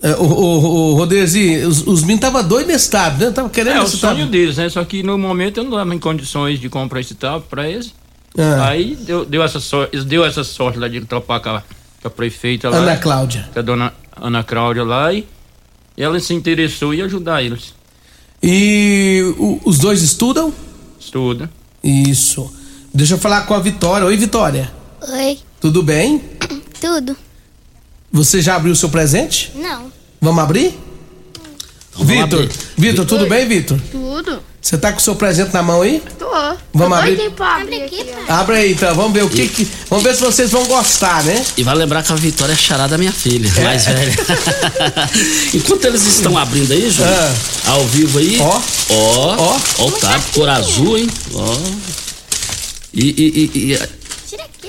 É, 0.00 0.12
o, 0.12 0.22
o, 0.22 0.92
o 0.92 0.94
Roderzi, 0.94 1.56
os, 1.64 1.80
os 1.86 2.02
meninos 2.02 2.26
estavam 2.26 2.46
doidos 2.46 2.72
nesse 2.72 2.88
tablet, 2.88 3.26
né? 3.26 3.30
Tava 3.32 3.50
querendo 3.50 3.80
é, 3.80 3.84
esse 3.84 3.96
o 3.96 3.98
sonho 3.98 4.12
tablet. 4.12 4.30
deles, 4.30 4.56
né? 4.56 4.68
Só 4.68 4.84
que 4.84 5.02
no 5.02 5.18
momento 5.18 5.58
eu 5.58 5.64
não 5.64 5.72
estava 5.72 5.94
em 5.94 5.98
condições 5.98 6.60
de 6.60 6.68
comprar 6.68 7.00
esse 7.00 7.14
tablet 7.14 7.48
para 7.48 7.68
eles. 7.68 7.92
Ah. 8.36 8.68
Aí 8.68 8.94
deu, 8.94 9.24
deu, 9.24 9.42
essa 9.42 9.58
sorte, 9.58 10.00
deu 10.04 10.24
essa 10.24 10.44
sorte 10.44 10.78
lá 10.78 10.86
de 10.86 11.00
topar 11.00 11.40
com 11.40 11.48
a, 11.50 11.62
com 12.00 12.08
a 12.08 12.10
prefeita 12.10 12.70
lá. 12.70 12.76
Ana 12.76 12.96
Cláudia. 12.96 13.48
Com 13.52 13.58
a 13.58 13.62
dona 13.62 13.92
Ana 14.20 14.44
Cláudia 14.44 14.84
lá 14.84 15.12
e 15.12 15.26
ela 15.96 16.20
se 16.20 16.32
interessou 16.32 16.94
em 16.94 17.02
ajudar 17.02 17.42
eles. 17.42 17.74
E 18.42 19.34
o, 19.38 19.60
os 19.64 19.78
dois 19.78 20.02
estudam? 20.02 20.52
Estuda. 20.98 21.50
Isso. 21.82 22.52
Deixa 22.92 23.14
eu 23.14 23.18
falar 23.18 23.42
com 23.42 23.54
a 23.54 23.58
Vitória. 23.58 24.06
Oi, 24.06 24.16
Vitória. 24.16 24.72
Oi. 25.08 25.38
Tudo 25.60 25.82
bem? 25.82 26.22
Tudo. 26.80 27.16
Você 28.12 28.40
já 28.40 28.56
abriu 28.56 28.72
o 28.72 28.76
seu 28.76 28.88
presente? 28.88 29.52
Não. 29.54 29.92
Vamos 30.20 30.42
abrir? 30.42 30.78
Então, 31.94 32.06
Vitor, 32.06 32.48
Vitor, 32.76 33.06
tudo 33.06 33.26
bem, 33.26 33.46
Vitor? 33.46 33.78
Tudo. 33.90 34.42
Você 34.60 34.76
tá 34.76 34.92
com 34.92 34.98
o 34.98 35.00
seu 35.00 35.14
presente 35.14 35.54
na 35.54 35.62
mão 35.62 35.82
aí? 35.82 36.02
Tô. 36.18 36.26
Vamos 36.74 36.98
abrir? 36.98 37.32
Abre 37.38 37.82
aqui, 37.82 38.06
Abre 38.28 38.56
aí, 38.56 38.72
então. 38.72 38.94
Vamos 38.94 39.12
ver 39.12 39.24
o 39.24 39.30
que, 39.30 39.48
que, 39.48 39.68
Vamos 39.88 40.04
ver 40.04 40.14
se 40.14 40.20
vocês 40.20 40.50
vão 40.50 40.64
gostar, 40.66 41.22
né? 41.24 41.44
E 41.56 41.62
vai 41.62 41.74
lembrar 41.74 42.02
que 42.02 42.12
a 42.12 42.16
Vitória 42.16 42.52
é 42.52 42.56
charada 42.56 42.90
da 42.90 42.98
minha 42.98 43.12
filha, 43.12 43.50
é. 43.56 43.64
mais 43.64 43.86
velha. 43.86 44.14
Enquanto 45.54 45.84
eles 45.84 46.04
estão 46.04 46.36
abrindo 46.36 46.72
aí, 46.72 46.90
Júlio, 46.90 47.10
ah. 47.10 47.34
ao 47.70 47.86
vivo 47.86 48.18
aí. 48.18 48.38
Ó. 48.40 48.60
Ó. 48.90 49.36
Ó. 49.38 49.60
Ó 49.78 49.86
o 49.86 49.92
tá, 49.92 50.20
cor 50.34 50.48
azul, 50.48 50.98
hein? 50.98 51.08
Ó. 51.34 51.56
E, 52.92 53.04
e, 53.04 53.50
e, 53.54 53.72
e 53.72 53.97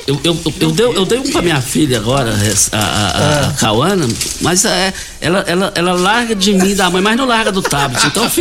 eu, 0.10 0.20
eu, 0.24 0.38
eu, 0.44 0.54
eu, 0.60 0.72
dei, 0.72 0.86
eu 0.86 1.06
dei 1.06 1.20
um 1.20 1.32
pra 1.32 1.42
minha 1.44 1.62
filha 1.62 1.98
agora, 1.98 2.32
a, 2.32 2.78
a, 2.78 2.80
a, 2.80 3.50
a 3.50 3.54
Cauana, 3.54 4.08
mas 4.42 4.66
é, 4.66 4.92
ela, 5.22 5.40
ela, 5.42 5.72
ela 5.76 5.94
larga 5.94 6.34
de 6.34 6.52
mim 6.54 6.74
da 6.74 6.90
mãe, 6.90 7.00
mas 7.00 7.16
não 7.16 7.28
larga 7.28 7.52
do 7.52 7.62
tablet. 7.62 8.04
Então 8.08 8.24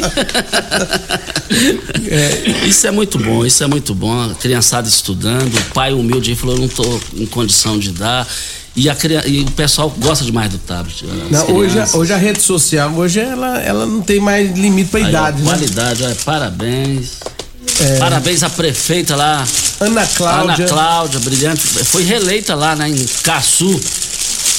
é. 2.10 2.66
Isso 2.66 2.86
é 2.86 2.90
muito 2.90 3.18
bom, 3.18 3.44
isso 3.44 3.62
é 3.62 3.66
muito 3.66 3.94
bom. 3.94 4.30
A 4.30 4.34
criançada 4.34 4.88
estudando, 4.88 5.54
o 5.54 5.74
pai 5.74 5.92
humilde 5.92 6.34
falou, 6.34 6.56
eu 6.56 6.62
não 6.62 6.68
tô 6.68 7.00
em 7.14 7.26
condição 7.26 7.78
de 7.78 7.90
dar. 7.90 8.26
E, 8.74 8.88
a, 8.88 8.96
e 9.26 9.40
o 9.40 9.50
pessoal 9.50 9.90
gosta 9.98 10.24
demais 10.24 10.50
do 10.50 10.58
tablet. 10.58 11.04
Não, 11.30 11.50
hoje, 11.50 11.76
hoje 11.94 12.12
a 12.12 12.16
rede 12.16 12.40
social, 12.40 12.90
hoje 12.94 13.20
ela, 13.20 13.58
ela 13.58 13.84
não 13.84 14.00
tem 14.00 14.20
mais 14.20 14.56
limite 14.56 14.90
pra 14.90 15.00
Aí, 15.00 15.08
idade. 15.08 15.42
Ó, 15.42 15.44
qualidade, 15.44 16.02
né? 16.02 16.16
parabéns. 16.24 17.18
É. 17.80 17.98
Parabéns 17.98 18.42
à 18.42 18.50
prefeita 18.50 19.14
lá. 19.14 19.46
Ana 19.80 20.06
Cláudia. 20.06 20.54
Ana 20.54 20.68
Cláudia, 20.68 21.20
brilhante. 21.20 21.62
Foi 21.84 22.02
reeleita 22.02 22.54
lá 22.54 22.74
né, 22.74 22.88
em 22.88 23.06
Caçu. 23.22 23.80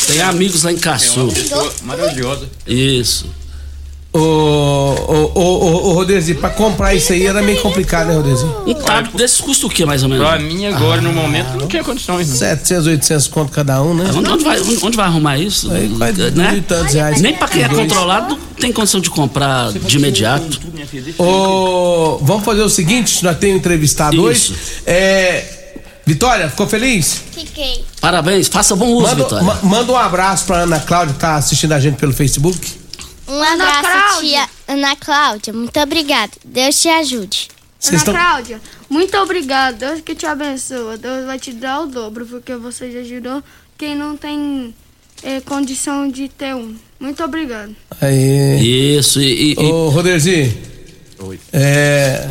Tem 0.08 0.22
amigos 0.22 0.64
lá 0.64 0.72
em 0.72 0.78
Caçu. 0.78 1.30
É 1.30 1.86
maravilhosa. 1.86 2.50
Isso. 2.66 3.26
Ô, 4.20 5.32
ô, 5.34 5.40
ô, 5.40 5.90
ô, 5.90 5.94
Rodezi, 5.94 6.34
pra 6.34 6.50
comprar 6.50 6.94
isso 6.94 7.14
aí 7.14 7.26
era 7.26 7.42
meio 7.42 7.62
complicado, 7.62 8.08
né, 8.08 8.16
Rodezi? 8.16 8.46
Um 8.66 8.74
tablet 8.74 9.16
desses 9.16 9.40
custa 9.40 9.68
o 9.68 9.70
que, 9.70 9.86
mais 9.86 10.04
ou 10.04 10.10
menos? 10.10 10.28
Pra 10.28 10.40
mim 10.40 10.66
agora, 10.66 11.00
ah, 11.00 11.02
no 11.02 11.14
momento, 11.14 11.58
não 11.58 11.68
tinha 11.68 11.84
condições. 11.84 12.28
Não. 12.28 12.36
700, 12.36 12.88
800 12.88 13.28
conto 13.28 13.52
cada 13.52 13.82
um, 13.82 13.94
né? 13.94 14.12
Onde, 14.14 14.30
onde, 14.30 14.44
vai, 14.44 14.60
onde 14.60 14.98
vai 14.98 15.06
arrumar 15.06 15.38
isso? 15.38 15.72
Aí, 15.72 15.88
vai 15.88 16.12
né? 16.12 16.64
tantos 16.68 16.94
reais. 16.94 17.22
Nem 17.22 17.34
pra 17.34 17.48
quem 17.48 17.64
é 17.64 17.70
controlado 17.70 18.38
tem 18.60 18.74
condição 18.74 19.00
de 19.00 19.10
comprar 19.10 19.72
de 19.72 19.98
imediato. 19.98 20.60
Ô, 21.18 22.20
vamos 22.22 22.44
fazer 22.44 22.62
o 22.62 22.70
seguinte, 22.70 23.24
nós 23.24 23.38
temos 23.38 23.58
entrevistado 23.58 24.16
isso. 24.32 24.54
hoje. 24.54 24.62
É... 24.86 25.56
Vitória, 26.06 26.50
ficou 26.50 26.66
feliz? 26.66 27.22
Fiquei. 27.32 27.86
Parabéns, 28.02 28.48
faça 28.48 28.76
bom 28.76 28.88
uso, 28.88 29.04
manda, 29.04 29.24
Vitória. 29.24 29.46
Ma 29.46 29.60
manda 29.62 29.92
um 29.92 29.96
abraço 29.96 30.46
pra 30.46 30.62
Ana 30.62 30.80
Cláudia 30.80 31.14
que 31.14 31.20
tá 31.20 31.36
assistindo 31.36 31.72
a 31.74 31.80
gente 31.80 31.98
pelo 31.98 32.12
Facebook. 32.14 32.79
Um 33.30 33.42
Ana 33.42 33.64
abraço, 33.64 33.82
Cláudia. 33.82 34.20
tia 34.30 34.50
Ana 34.68 34.96
Cláudia. 34.96 35.54
Muito 35.54 35.80
obrigada. 35.80 36.32
Deus 36.44 36.82
te 36.82 36.90
ajude. 36.90 37.48
Ana 37.88 37.98
estão... 37.98 38.14
Cláudia, 38.14 38.62
muito 38.90 39.18
obrigada. 39.18 39.88
Deus 39.88 40.02
que 40.02 40.16
te 40.16 40.26
abençoe. 40.26 40.98
Deus 40.98 41.26
vai 41.26 41.40
te 41.40 41.54
dar 41.54 41.82
o 41.82 41.88
dobro, 41.88 42.26
porque 42.26 42.56
você 42.56 42.92
já 42.92 43.00
ajudou 43.00 43.44
quem 43.78 43.96
não 43.96 44.18
tem 44.18 44.74
é, 45.24 45.40
condição 45.42 46.10
de 46.10 46.28
ter 46.28 46.56
um. 46.56 46.76
Muito 47.00 47.24
obrigado. 47.24 47.74
Aí. 48.02 48.98
Isso, 48.98 49.22
e. 49.22 49.54
e 49.54 49.58
Ô, 49.58 49.90
Roderzi. 49.90 50.58
Oi. 51.20 51.40
É. 51.54 52.30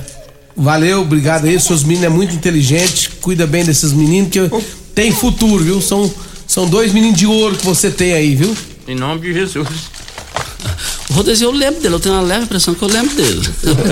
Valeu, 0.56 1.02
obrigado 1.02 1.46
aí. 1.46 1.58
Seus 1.60 1.84
meninos 1.84 2.06
é 2.06 2.08
muito 2.08 2.34
inteligente. 2.34 3.10
Cuida 3.20 3.46
bem 3.46 3.64
desses 3.64 3.92
meninos 3.92 4.30
que 4.30 4.40
tem 4.92 5.12
futuro, 5.12 5.62
viu? 5.62 5.80
São, 5.80 6.12
são 6.46 6.68
dois 6.68 6.92
meninos 6.92 7.16
de 7.16 7.26
ouro 7.26 7.56
que 7.56 7.64
você 7.64 7.90
tem 7.90 8.12
aí, 8.12 8.34
viu? 8.34 8.54
Em 8.88 8.96
nome 8.96 9.20
de 9.20 9.32
Jesus. 9.32 9.68
O 11.10 11.14
Rodezinho, 11.14 11.48
eu 11.48 11.52
lembro 11.52 11.80
dele, 11.80 11.94
eu 11.94 12.00
tenho 12.00 12.14
uma 12.14 12.22
leve 12.22 12.44
impressão 12.44 12.74
que 12.74 12.82
eu 12.82 12.88
lembro 12.88 13.14
dele. 13.14 13.40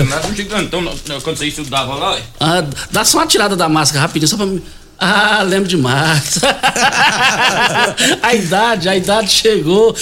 Mas 0.07 0.25
um 0.25 0.35
gigantão 0.35 0.83
quando 1.23 1.37
você 1.37 1.47
estudava 1.47 1.95
lá. 1.95 2.19
Ah, 2.39 2.63
dá 2.91 3.03
só 3.03 3.17
uma 3.17 3.27
tirada 3.27 3.55
da 3.55 3.67
máscara 3.67 4.01
rapidinho, 4.01 4.27
só 4.27 4.37
pra 4.37 4.45
mim. 4.45 4.61
Ah, 4.99 5.43
lembro 5.43 5.67
demais. 5.67 6.39
a 8.21 8.33
idade, 8.33 8.89
a 8.89 8.95
idade 8.95 9.29
chegou. 9.29 9.95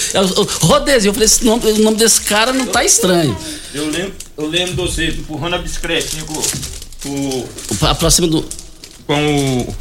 Rodezinho, 0.60 1.10
eu 1.10 1.14
falei, 1.14 1.26
esse 1.26 1.44
nome, 1.44 1.70
o 1.70 1.78
nome 1.78 1.96
desse 1.96 2.20
cara 2.22 2.52
não 2.52 2.66
tá 2.66 2.84
estranho. 2.84 3.36
Eu 3.74 3.90
lembro, 3.90 4.14
eu 4.36 4.48
lembro 4.48 4.74
de 4.74 4.76
você 4.76 5.08
empurrando 5.08 5.54
a 5.54 5.58
bicicletinha 5.58 6.24
com, 6.24 6.42
com, 7.02 7.86
Aproxima 7.86 8.26
do. 8.28 8.44
Com 9.06 9.60
o 9.60 9.74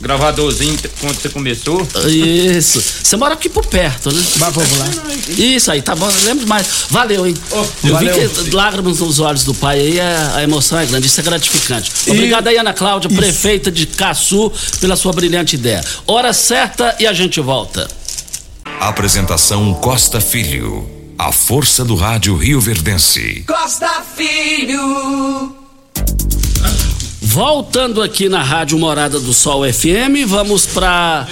gravadorzinho 0.00 0.78
quando 1.00 1.20
você 1.20 1.28
começou. 1.28 1.86
Isso. 2.06 2.82
Você 3.02 3.16
mora 3.16 3.34
aqui 3.34 3.48
por 3.48 3.64
perto, 3.66 4.12
né? 4.12 4.22
Vai 4.36 4.52
popular. 4.52 4.88
Isso 5.28 5.70
aí, 5.70 5.80
tá 5.80 5.94
bom, 5.94 6.10
lembro 6.24 6.46
mais. 6.46 6.66
Valeu, 6.90 7.26
hein? 7.26 7.34
Oh, 7.50 7.64
eu 7.84 7.94
valeu. 7.94 8.28
vi 8.28 8.44
que 8.44 8.56
lágrimas 8.56 9.00
nos 9.00 9.18
olhos 9.18 9.44
do 9.44 9.54
pai 9.54 9.80
aí, 9.80 10.00
a, 10.00 10.36
a 10.36 10.42
emoção 10.42 10.78
é 10.78 10.86
grande, 10.86 11.06
isso 11.06 11.20
é 11.20 11.22
gratificante. 11.22 11.90
Obrigado 12.06 12.46
aí, 12.48 12.56
Ana 12.56 12.72
Cláudia, 12.72 13.08
prefeita 13.10 13.70
de 13.70 13.86
Caçu, 13.86 14.52
pela 14.80 14.96
sua 14.96 15.12
brilhante 15.12 15.56
ideia. 15.56 15.82
Hora 16.06 16.32
certa 16.32 16.94
e 16.98 17.06
a 17.06 17.12
gente 17.12 17.40
volta. 17.40 17.88
Apresentação 18.80 19.72
Costa 19.74 20.20
Filho. 20.20 20.86
A 21.18 21.32
força 21.32 21.82
do 21.82 21.94
rádio 21.94 22.36
Rio 22.36 22.60
Verdense. 22.60 23.42
Costa 23.46 24.02
Filho. 24.14 25.56
Voltando 27.36 28.00
aqui 28.00 28.30
na 28.30 28.42
Rádio 28.42 28.78
Morada 28.78 29.20
do 29.20 29.34
Sol 29.34 29.70
FM, 29.70 30.26
vamos 30.26 30.64
para 30.64 31.28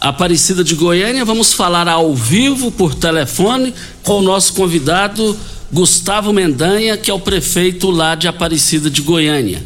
Aparecida 0.00 0.64
de 0.64 0.74
Goiânia, 0.74 1.26
vamos 1.26 1.52
falar 1.52 1.86
ao 1.88 2.14
vivo 2.14 2.72
por 2.72 2.94
telefone 2.94 3.74
com 4.02 4.14
o 4.14 4.22
nosso 4.22 4.54
convidado 4.54 5.36
Gustavo 5.70 6.32
Mendanha, 6.32 6.96
que 6.96 7.10
é 7.10 7.14
o 7.14 7.20
prefeito 7.20 7.90
lá 7.90 8.14
de 8.14 8.26
Aparecida 8.26 8.88
de 8.88 9.02
Goiânia. 9.02 9.62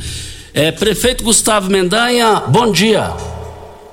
É, 0.52 0.72
prefeito 0.72 1.22
Gustavo 1.22 1.70
Mendanha, 1.70 2.40
bom 2.48 2.72
dia. 2.72 3.12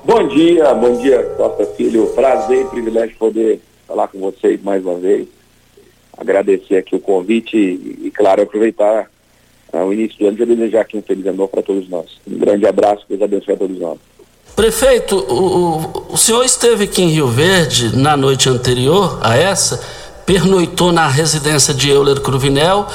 Bom 0.04 0.26
dia, 0.26 0.74
bom 0.74 1.00
dia, 1.00 1.22
Costa 1.36 1.64
Filho. 1.76 2.06
Prazer 2.08 2.62
e 2.62 2.70
privilégio 2.70 3.14
poder 3.16 3.60
falar 3.86 4.08
com 4.08 4.18
vocês 4.18 4.60
mais 4.64 4.84
uma 4.84 4.96
vez. 4.96 5.28
Agradecer 6.18 6.74
aqui 6.74 6.96
o 6.96 7.00
convite 7.00 7.56
e, 7.56 8.06
e 8.06 8.10
claro, 8.10 8.42
aproveitar 8.42 9.13
uh, 9.74 9.84
o 9.84 9.92
início 9.92 10.18
do 10.18 10.28
ano 10.28 10.36
e 10.40 10.46
desejar 10.46 10.82
aqui 10.82 10.96
um 10.96 11.02
feliz 11.02 11.26
ano 11.26 11.48
para 11.48 11.62
todos 11.62 11.88
nós. 11.88 12.06
Um 12.26 12.38
grande 12.38 12.66
abraço, 12.66 13.04
Deus 13.08 13.20
abençoe 13.20 13.54
a 13.54 13.56
todos 13.56 13.78
nós. 13.78 13.98
Prefeito, 14.54 15.16
o, 15.16 16.06
o, 16.10 16.14
o 16.14 16.16
senhor 16.16 16.44
esteve 16.44 16.84
aqui 16.84 17.02
em 17.02 17.08
Rio 17.08 17.26
Verde 17.26 17.96
na 17.96 18.16
noite 18.16 18.48
anterior 18.48 19.18
a 19.20 19.36
essa, 19.36 19.82
pernoitou 20.24 20.92
na 20.92 21.08
residência 21.08 21.74
de 21.74 21.90
Euler 21.90 22.20
Cruvinel, 22.20 22.86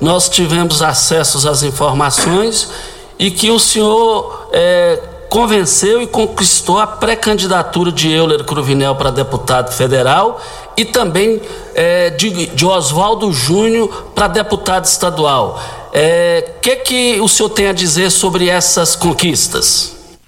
nós 0.00 0.28
tivemos 0.28 0.82
acessos 0.82 1.46
às 1.46 1.62
informações 1.62 2.70
e 3.18 3.30
que 3.30 3.50
o 3.50 3.60
senhor 3.60 4.48
é, 4.52 5.00
convenceu 5.28 6.02
e 6.02 6.06
conquistou 6.06 6.78
a 6.78 6.86
pré-candidatura 6.86 7.90
de 7.90 8.10
Euler 8.10 8.44
Cruvinel 8.44 8.94
para 8.96 9.10
deputado 9.10 9.72
federal 9.72 10.40
e 10.76 10.84
também 10.84 11.40
é, 11.74 12.10
de, 12.10 12.46
de 12.46 12.66
Oswaldo 12.66 13.32
Júnior 13.32 14.12
para 14.14 14.28
deputado 14.28 14.84
estadual. 14.84 15.60
É, 15.96 16.42
que, 16.60 16.74
que 16.76 17.20
o 17.20 17.28
senhor 17.28 17.50
tem 17.50 17.68
a 17.68 17.72
dizer 17.72 18.10
sobre 18.10 18.48
essas 18.48 18.96
conquistas? 18.96 20.18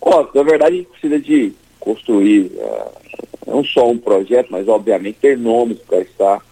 Ó, 0.00 0.26
na 0.34 0.42
verdade, 0.42 0.74
a 0.74 0.78
gente 0.78 0.88
precisa 0.88 1.18
de 1.20 1.52
construir 1.78 2.50
uh, 2.56 2.90
não 3.46 3.62
só 3.62 3.88
um 3.88 3.96
projeto, 3.96 4.48
mas 4.50 4.66
obviamente 4.66 5.18
ter 5.20 5.38
nomes 5.38 5.78
para 5.78 6.00
estar 6.00 6.42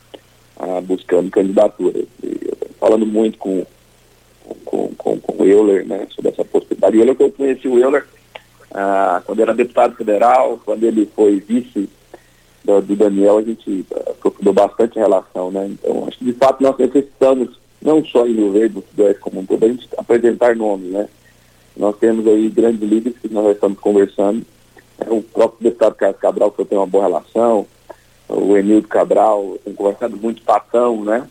uh, 0.57 0.81
buscando 0.83 1.31
candidatura. 1.31 2.05
falando 2.79 3.05
muito 3.05 3.39
com, 3.39 3.67
com, 4.65 4.89
com, 4.95 5.19
com 5.19 5.43
o 5.43 5.45
Euler 5.45 5.85
né, 5.85 6.07
sobre 6.15 6.31
essa 6.31 6.45
possibilidade. 6.45 6.99
Euler 6.99 7.17
que 7.17 7.25
eu 7.25 7.33
conheci 7.33 7.67
o 7.67 7.79
Euler 7.79 8.07
uh, 8.71 9.21
quando 9.25 9.41
era 9.41 9.53
deputado 9.53 9.97
federal, 9.97 10.61
quando 10.65 10.85
ele 10.85 11.11
foi 11.15 11.41
vice 11.41 11.89
do, 12.65 12.81
do 12.81 12.95
Daniel, 12.95 13.39
a 13.39 13.43
gente 13.43 13.85
aprofundou 13.91 14.53
bastante 14.53 14.99
a 14.99 15.03
relação. 15.03 15.51
Né? 15.51 15.71
Então, 15.73 16.05
acho 16.07 16.19
que 16.19 16.25
de 16.27 16.33
fato 16.35 16.63
nós 16.63 16.77
necessitamos, 16.79 17.61
não 17.83 18.05
só 18.05 18.27
em 18.27 18.35
Rio 18.35 18.53
Verde, 18.53 18.77
no 18.77 18.83
Sudoeste 18.83 19.21
como 19.21 19.41
um 19.41 19.47
todo, 19.47 19.65
a 19.65 19.69
gente 19.69 19.89
apresentar 19.97 20.57
nomes, 20.57 20.93
né? 20.93 21.09
Nós 21.77 21.97
temos 21.99 22.27
aí 22.27 22.49
grandes 22.49 22.81
líderes 22.81 23.19
que 23.19 23.33
nós 23.33 23.55
estamos 23.55 23.79
conversando. 23.79 24.45
É, 24.99 25.11
o 25.11 25.23
próprio 25.23 25.65
deputado 25.65 25.95
Carlos 25.95 26.21
Cabral, 26.21 26.51
que 26.53 26.61
eu 26.61 26.67
tenho 26.67 26.81
uma 26.81 26.87
boa 26.87 27.05
relação, 27.05 27.67
o 28.29 28.57
Emildo 28.57 28.89
Cabral, 28.89 29.59
tenho 29.65 29.77
conversado 29.77 30.17
muito 30.17 30.43
Patão, 30.43 31.05
né? 31.05 31.29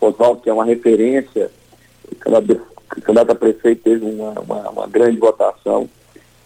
Oswaldo, 0.00 0.40
que 0.40 0.50
é 0.50 0.52
uma 0.52 0.64
referência, 0.64 1.50
o 2.10 2.16
candidato, 2.16 3.30
a 3.30 3.34
prefeito 3.34 3.82
teve 3.82 4.04
uma, 4.04 4.32
uma, 4.40 4.70
uma 4.70 4.86
grande 4.86 5.16
votação 5.18 5.88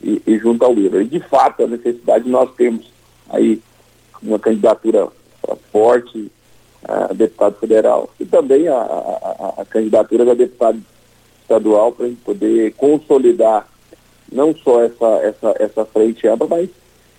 e, 0.02 0.20
e, 0.26 0.38
junto 0.38 0.64
ao 0.64 0.74
Lira. 0.74 1.02
E 1.02 1.06
de 1.06 1.20
fato, 1.20 1.64
a 1.64 1.66
necessidade 1.66 2.28
nós 2.28 2.50
temos 2.54 2.90
aí 3.30 3.60
uma 4.22 4.38
candidatura 4.38 5.08
forte 5.72 6.30
a 6.88 7.12
deputado 7.12 7.56
federal 7.58 8.08
e 8.18 8.24
também 8.24 8.68
a, 8.68 8.76
a, 8.76 9.54
a 9.58 9.64
candidatura 9.64 10.24
da 10.24 10.34
deputada 10.34 10.78
estadual 11.42 11.92
para 11.92 12.06
a 12.06 12.08
gente 12.08 12.20
poder 12.20 12.74
consolidar 12.74 13.68
não 14.30 14.54
só 14.56 14.82
essa, 14.82 15.06
essa, 15.22 15.54
essa 15.58 15.84
frente 15.84 16.26
ampla, 16.26 16.46
mas 16.48 16.68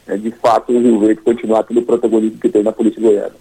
é, 0.07 0.17
de 0.17 0.31
fato 0.31 0.71
o 0.71 0.79
Rio 0.79 0.99
Verde 0.99 1.21
continuar 1.21 1.65
o 1.69 1.81
protagonismo 1.81 2.39
que 2.39 2.49
tem 2.49 2.63
na 2.63 2.71
Polícia 2.71 3.01
Goiana. 3.01 3.35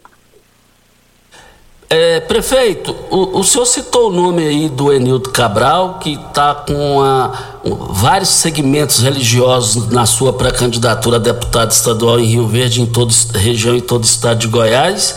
É, 1.89 2.19
prefeito, 2.19 2.95
o, 3.11 3.39
o 3.39 3.45
senhor 3.45 3.65
citou 3.65 4.09
o 4.09 4.13
nome 4.13 4.45
aí 4.45 4.69
do 4.69 4.93
Enildo 4.93 5.31
Cabral, 5.31 6.01
que 6.01 6.15
está 6.15 6.53
com 6.53 7.01
a, 7.01 7.61
um, 7.65 7.75
vários 7.93 8.31
segmentos 8.31 8.99
religiosos 8.99 9.89
na 9.91 10.05
sua 10.05 10.33
pré-candidatura 10.33 11.17
a 11.17 11.21
deputado 11.21 11.71
estadual 11.71 12.19
em 12.19 12.25
Rio 12.25 12.49
Verde, 12.49 12.83
em 12.83 12.87
toda 12.87 13.13
região 13.35 13.77
e 13.77 13.81
todo 13.81 14.03
o 14.03 14.07
estado 14.07 14.41
de 14.41 14.49
Goiás. 14.49 15.17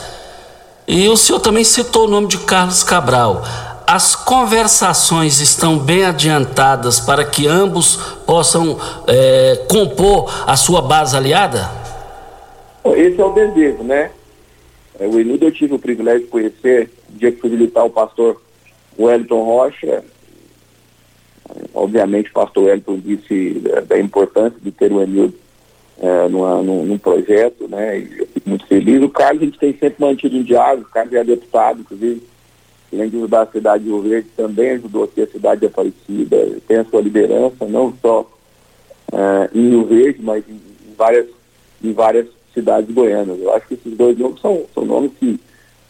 E 0.89 1.07
o 1.07 1.15
senhor 1.15 1.39
também 1.39 1.63
citou 1.63 2.07
o 2.07 2.09
nome 2.09 2.27
de 2.27 2.39
Carlos 2.39 2.83
Cabral 2.83 3.43
as 3.91 4.15
conversações 4.15 5.39
estão 5.39 5.79
bem 5.79 6.05
adiantadas 6.05 6.99
para 6.99 7.25
que 7.25 7.47
ambos 7.47 7.95
possam 8.23 8.77
é, 9.07 9.65
compor 9.67 10.31
a 10.45 10.55
sua 10.55 10.79
base 10.79 11.17
aliada? 11.17 11.71
Esse 12.95 13.19
é 13.19 13.25
o 13.25 13.33
desejo, 13.33 13.81
né? 13.81 14.11
O 14.99 15.19
Enudo 15.19 15.45
eu 15.45 15.51
tive 15.51 15.73
o 15.73 15.79
privilégio 15.79 16.21
de 16.21 16.27
conhecer, 16.27 16.91
no 17.09 17.17
dia 17.17 17.31
que 17.31 17.41
fui 17.41 17.49
visitar 17.49 17.83
o 17.83 17.89
pastor 17.89 18.39
Wellington 18.99 19.43
Rocha. 19.43 20.03
Obviamente 21.73 22.29
o 22.29 22.33
pastor 22.33 22.65
Wellington 22.65 22.99
disse 22.99 23.59
da 23.87 23.99
importância 23.99 24.59
de 24.61 24.69
ter 24.69 24.91
o 24.91 25.01
Enildo 25.01 25.33
é, 25.99 26.27
numa, 26.29 26.61
num, 26.61 26.85
num, 26.85 26.97
projeto, 26.97 27.67
né? 27.67 27.99
E 27.99 28.19
eu 28.19 28.27
fico 28.27 28.49
muito 28.49 28.65
feliz. 28.67 29.01
O 29.03 29.09
Carlos 29.09 29.41
a 29.41 29.45
gente 29.45 29.59
tem 29.59 29.73
sempre 29.73 30.03
mantido 30.05 30.37
um 30.37 30.43
diálogo, 30.43 30.87
o 30.87 30.93
Carlos 30.93 31.13
é 31.13 31.23
deputado, 31.23 31.81
inclusive 31.81 32.23
além 32.91 33.09
de 33.09 33.17
ajudar 33.17 33.41
a 33.43 33.51
cidade 33.51 33.83
de 33.83 33.89
Rio 33.89 34.01
Verde, 34.01 34.27
também 34.35 34.71
ajudou 34.71 35.03
aqui 35.03 35.21
a 35.21 35.27
cidade 35.27 35.61
de 35.61 35.67
Aparecida, 35.67 36.37
tem 36.67 36.77
a 36.77 36.85
sua 36.85 37.01
liderança, 37.01 37.65
não 37.65 37.93
só 38.01 38.21
uh, 38.21 39.57
em 39.57 39.69
Rio 39.69 39.85
Verde, 39.85 40.19
mas 40.21 40.43
em, 40.49 40.53
em, 40.53 40.95
várias, 40.97 41.27
em 41.83 41.93
várias 41.93 42.27
cidades 42.53 42.93
goianas. 42.93 43.39
Eu 43.39 43.53
acho 43.53 43.67
que 43.67 43.75
esses 43.75 43.95
dois 43.95 44.17
nomes 44.17 44.41
são, 44.41 44.65
são 44.73 44.85
nomes 44.85 45.11
que 45.19 45.39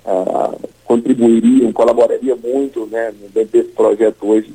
uh, 0.06 0.70
contribuiriam, 0.84 1.72
colaborariam 1.72 2.38
muito 2.38 2.86
né, 2.88 3.14
dentro 3.34 3.52
desse 3.52 3.70
projeto 3.70 4.18
hoje 4.28 4.54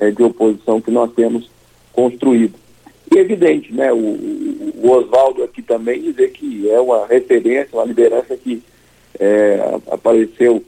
uh, 0.00 0.10
de 0.10 0.22
oposição 0.22 0.80
que 0.80 0.90
nós 0.90 1.12
temos 1.12 1.48
construído. 1.92 2.54
E 3.10 3.18
é 3.18 3.20
evidente, 3.20 3.72
né, 3.72 3.92
o, 3.92 3.96
o 3.96 4.90
Oswaldo 4.90 5.42
aqui 5.42 5.62
também 5.62 6.02
dizer 6.02 6.30
que 6.30 6.70
é 6.70 6.80
uma 6.80 7.06
referência, 7.06 7.68
uma 7.72 7.84
liderança 7.84 8.36
que 8.36 8.62
é, 9.18 9.78
apareceu 9.90 10.62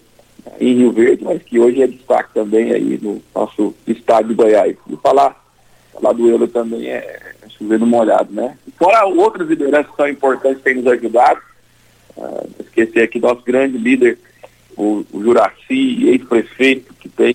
em 0.58 0.74
Rio 0.74 0.92
Verde, 0.92 1.24
mas 1.24 1.42
que 1.42 1.58
hoje 1.58 1.82
é 1.82 1.86
destaque 1.86 2.34
também 2.34 2.72
aí 2.72 2.98
no 3.00 3.22
nosso 3.34 3.74
estado 3.86 4.28
de 4.28 4.34
Goiás. 4.34 4.76
E 4.88 4.96
falar, 4.96 5.44
falar 5.92 6.12
do 6.12 6.28
Euler 6.28 6.48
também 6.48 6.88
é, 6.88 6.96
é 7.42 7.48
chovendo 7.48 7.86
molhado, 7.86 8.32
né? 8.32 8.56
Fora 8.78 9.04
outras 9.06 9.48
lideranças 9.48 9.94
são 9.96 10.08
importantes 10.08 10.58
que 10.58 10.64
têm 10.64 10.76
nos 10.76 10.86
ajudado, 10.86 11.40
uh, 12.16 12.50
esquecer 12.60 13.02
aqui 13.02 13.18
nosso 13.18 13.42
grande 13.42 13.76
líder, 13.78 14.18
o, 14.76 15.04
o 15.12 15.22
Juraci, 15.22 16.08
ex-prefeito, 16.08 16.94
que 16.94 17.08
tem 17.08 17.34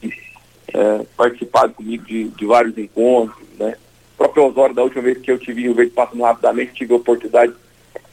uh, 0.74 1.06
participado 1.16 1.74
comigo 1.74 2.04
de, 2.06 2.26
de, 2.30 2.46
vários 2.46 2.78
encontros, 2.78 3.46
né? 3.60 3.76
Próprio 4.18 4.46
Osório, 4.46 4.76
da 4.76 4.84
última 4.84 5.04
vez 5.04 5.18
que 5.18 5.32
eu 5.32 5.38
tive 5.38 5.62
em 5.62 5.64
Rio 5.66 5.74
Verde, 5.74 5.92
passando 5.92 6.24
rapidamente, 6.24 6.74
tive 6.74 6.94
a 6.94 6.98
oportunidade 6.98 7.54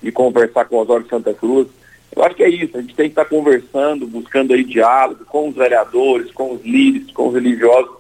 de 0.03 0.13
conversar 0.13 0.65
com 0.65 0.77
o 0.77 0.81
Osório 0.81 1.07
Santa 1.09 1.33
Cruz, 1.33 1.69
eu 2.15 2.23
acho 2.25 2.37
que 2.37 2.43
é 2.43 2.49
isso, 2.49 2.77
a 2.77 2.81
gente 2.81 2.95
tem 2.95 3.07
que 3.07 3.13
estar 3.13 3.25
conversando, 3.25 4.07
buscando 4.07 4.53
aí 4.53 4.63
diálogo 4.63 5.25
com 5.25 5.49
os 5.49 5.55
vereadores, 5.55 6.31
com 6.33 6.53
os 6.53 6.63
líderes, 6.63 7.11
com 7.13 7.29
os 7.29 7.35
religiosos, 7.35 7.91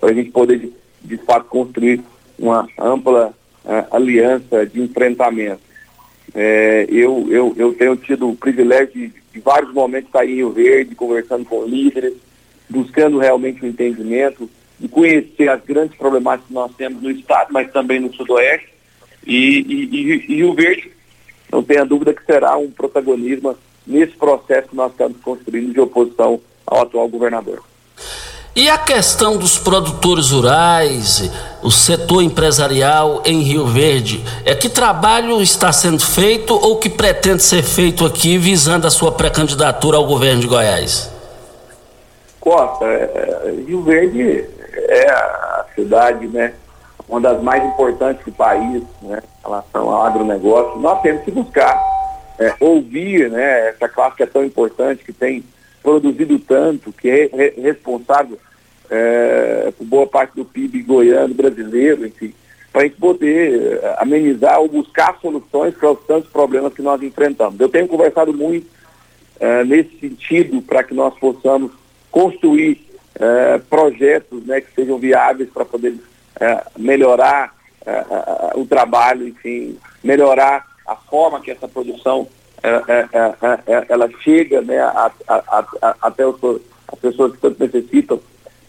para 0.00 0.10
a 0.10 0.12
gente 0.12 0.30
poder, 0.30 0.58
de, 0.58 0.72
de, 1.02 1.16
fato, 1.18 1.46
construir 1.46 2.00
uma 2.36 2.68
ampla 2.76 3.32
uh, 3.64 3.94
aliança 3.96 4.66
de 4.66 4.80
enfrentamento. 4.80 5.60
É, 6.34 6.86
eu, 6.88 7.28
eu, 7.30 7.54
eu 7.56 7.74
tenho 7.74 7.94
tido 7.96 8.28
o 8.28 8.36
privilégio 8.36 8.92
de, 8.92 9.12
de 9.32 9.40
vários 9.40 9.72
momentos 9.72 10.08
estar 10.08 10.26
em 10.26 10.34
Rio 10.34 10.50
Verde, 10.50 10.96
conversando 10.96 11.44
com 11.44 11.64
líderes, 11.64 12.14
buscando 12.68 13.18
realmente 13.18 13.62
o 13.62 13.66
um 13.66 13.68
entendimento, 13.68 14.50
de 14.82 14.88
conhecer 14.88 15.48
as 15.48 15.62
grandes 15.62 15.96
problemáticas 15.96 16.48
que 16.48 16.54
nós 16.54 16.72
temos 16.76 17.00
no 17.00 17.10
Estado, 17.12 17.52
mas 17.52 17.70
também 17.70 18.00
no 18.00 18.12
Sudoeste. 18.12 18.68
E, 19.24 19.60
e, 19.60 19.84
e, 19.84 20.32
e 20.32 20.36
Rio 20.36 20.54
Verde 20.54 20.90
não 21.52 21.62
tenha 21.62 21.84
dúvida 21.84 22.12
que 22.12 22.24
será 22.24 22.56
um 22.56 22.68
protagonismo 22.68 23.56
nesse 23.86 24.14
processo 24.14 24.70
que 24.70 24.76
nós 24.76 24.90
estamos 24.90 25.18
construindo 25.22 25.72
de 25.72 25.80
oposição 25.80 26.40
ao 26.66 26.82
atual 26.82 27.08
governador. 27.08 27.62
E 28.56 28.68
a 28.68 28.76
questão 28.76 29.38
dos 29.38 29.56
produtores 29.56 30.30
rurais, 30.30 31.30
o 31.62 31.70
setor 31.70 32.22
empresarial 32.22 33.22
em 33.24 33.40
Rio 33.40 33.66
Verde, 33.66 34.22
é 34.44 34.54
que 34.54 34.68
trabalho 34.68 35.40
está 35.40 35.72
sendo 35.72 36.04
feito 36.04 36.52
ou 36.54 36.76
que 36.76 36.90
pretende 36.90 37.42
ser 37.42 37.62
feito 37.62 38.04
aqui 38.04 38.36
visando 38.36 38.86
a 38.86 38.90
sua 38.90 39.12
pré-candidatura 39.12 39.96
ao 39.96 40.06
governo 40.06 40.40
de 40.40 40.48
Goiás? 40.48 41.10
Costa, 42.40 42.84
é, 42.84 43.54
Rio 43.66 43.82
Verde 43.82 44.44
é 44.76 45.10
a 45.10 45.66
cidade, 45.74 46.26
né, 46.28 46.54
uma 47.08 47.20
das 47.20 47.42
mais 47.42 47.64
importantes 47.64 48.24
do 48.24 48.32
país, 48.32 48.82
né, 49.02 49.22
em 49.22 49.42
relação 49.42 49.90
ao 49.90 50.06
agronegócio. 50.06 50.80
Nós 50.80 51.00
temos 51.02 51.22
que 51.24 51.30
buscar 51.30 51.80
é, 52.38 52.54
ouvir, 52.60 53.30
né, 53.30 53.68
essa 53.68 53.88
classe 53.88 54.16
que 54.16 54.22
é 54.22 54.26
tão 54.26 54.44
importante, 54.44 55.04
que 55.04 55.12
tem 55.12 55.44
produzido 55.82 56.38
tanto, 56.38 56.92
que 56.92 57.08
é 57.08 57.28
re 57.32 57.50
responsável 57.60 58.38
é, 58.90 59.72
por 59.76 59.84
boa 59.84 60.06
parte 60.06 60.36
do 60.36 60.44
PIB 60.44 60.82
goiano, 60.82 61.34
brasileiro, 61.34 62.06
enfim, 62.06 62.34
para 62.72 62.82
a 62.82 62.84
gente 62.84 62.96
poder 62.96 63.80
é, 63.82 63.96
amenizar 63.98 64.60
ou 64.60 64.68
buscar 64.68 65.18
soluções 65.20 65.74
para 65.74 65.90
os 65.90 66.00
tantos 66.06 66.30
problemas 66.30 66.72
que 66.72 66.82
nós 66.82 67.02
enfrentamos. 67.02 67.58
Eu 67.60 67.68
tenho 67.68 67.88
conversado 67.88 68.32
muito 68.32 68.66
é, 69.40 69.64
nesse 69.64 69.98
sentido 69.98 70.62
para 70.62 70.82
que 70.82 70.94
nós 70.94 71.14
possamos 71.18 71.72
construir 72.10 72.91
é, 73.18 73.58
projetos 73.58 74.44
né, 74.46 74.60
que 74.60 74.74
sejam 74.74 74.98
viáveis 74.98 75.48
para 75.50 75.64
poder 75.64 75.96
é, 76.40 76.62
melhorar 76.78 77.54
é, 77.84 78.04
o 78.54 78.64
trabalho, 78.66 79.28
enfim, 79.28 79.78
melhorar 80.02 80.66
a 80.86 80.96
forma 80.96 81.40
que 81.40 81.50
essa 81.50 81.68
produção 81.68 82.26
é, 82.62 82.68
é, 82.68 83.34
é, 83.66 83.86
ela 83.88 84.08
chega 84.20 84.60
né, 84.60 84.78
a, 84.78 85.10
a, 85.28 85.64
a, 85.82 85.96
até 86.02 86.26
os, 86.26 86.36
as 86.88 86.98
pessoas 86.98 87.32
que 87.32 87.38
tanto 87.38 87.62
necessitam. 87.62 88.20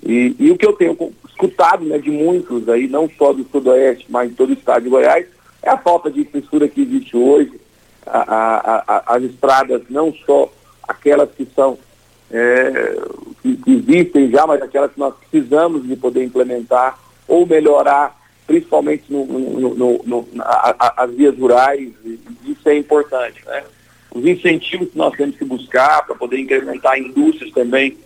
E, 0.01 0.35
e, 0.39 0.51
o 0.51 0.57
que 0.57 0.65
eu 0.65 0.73
tenho 0.73 0.97
escutado 1.29 1.85
né, 1.85 1.97
de 1.97 2.09
muitos 2.09 2.67
aí, 2.67 2.87
não 2.87 3.09
só 3.17 3.31
do 3.31 3.43
Sudoeste, 3.45 4.05
mas 4.09 4.31
em 4.31 4.33
todo 4.33 4.49
o 4.49 4.53
estado 4.53 4.83
de 4.83 4.89
Goiás, 4.89 5.25
é 5.61 5.69
a 5.69 5.77
falta 5.77 6.11
de 6.11 6.21
infraestrutura 6.21 6.67
que 6.67 6.81
existe 6.81 7.15
hoje, 7.15 7.59
as 8.05 9.23
estradas, 9.23 9.81
não 9.89 10.13
só 10.25 10.51
aquelas 10.87 11.29
que 11.31 11.47
são 11.55 11.77
é, 12.29 12.97
que, 13.43 13.59
existem 13.67 14.31
já, 14.31 14.47
mas 14.47 14.61
aquelas 14.61 14.91
que 14.91 14.99
nós 14.99 15.13
precisamos 15.15 15.87
de 15.87 15.95
poder 15.95 16.23
implementar 16.23 16.97
ou 17.27 17.45
melhorar, 17.45 18.19
principalmente 18.47 19.03
no, 19.09 19.25
no, 19.25 19.75
no, 19.75 20.01
no 20.03 20.27
a, 20.39 20.75
a, 20.79 21.03
as 21.03 21.11
vias 21.13 21.37
rurais, 21.37 21.91
isso 22.45 22.69
é 22.69 22.75
importante. 22.75 23.45
Né? 23.45 23.63
os 24.13 24.25
incentivos 24.25 24.89
que 24.89 24.97
nós 24.97 25.15
temos 25.15 25.35
que 25.35 25.43
buscar 25.43 26.05
para 26.05 26.15
poder 26.15 26.39
incrementar 26.39 26.99
indústrias 26.99 27.51
também 27.51 27.97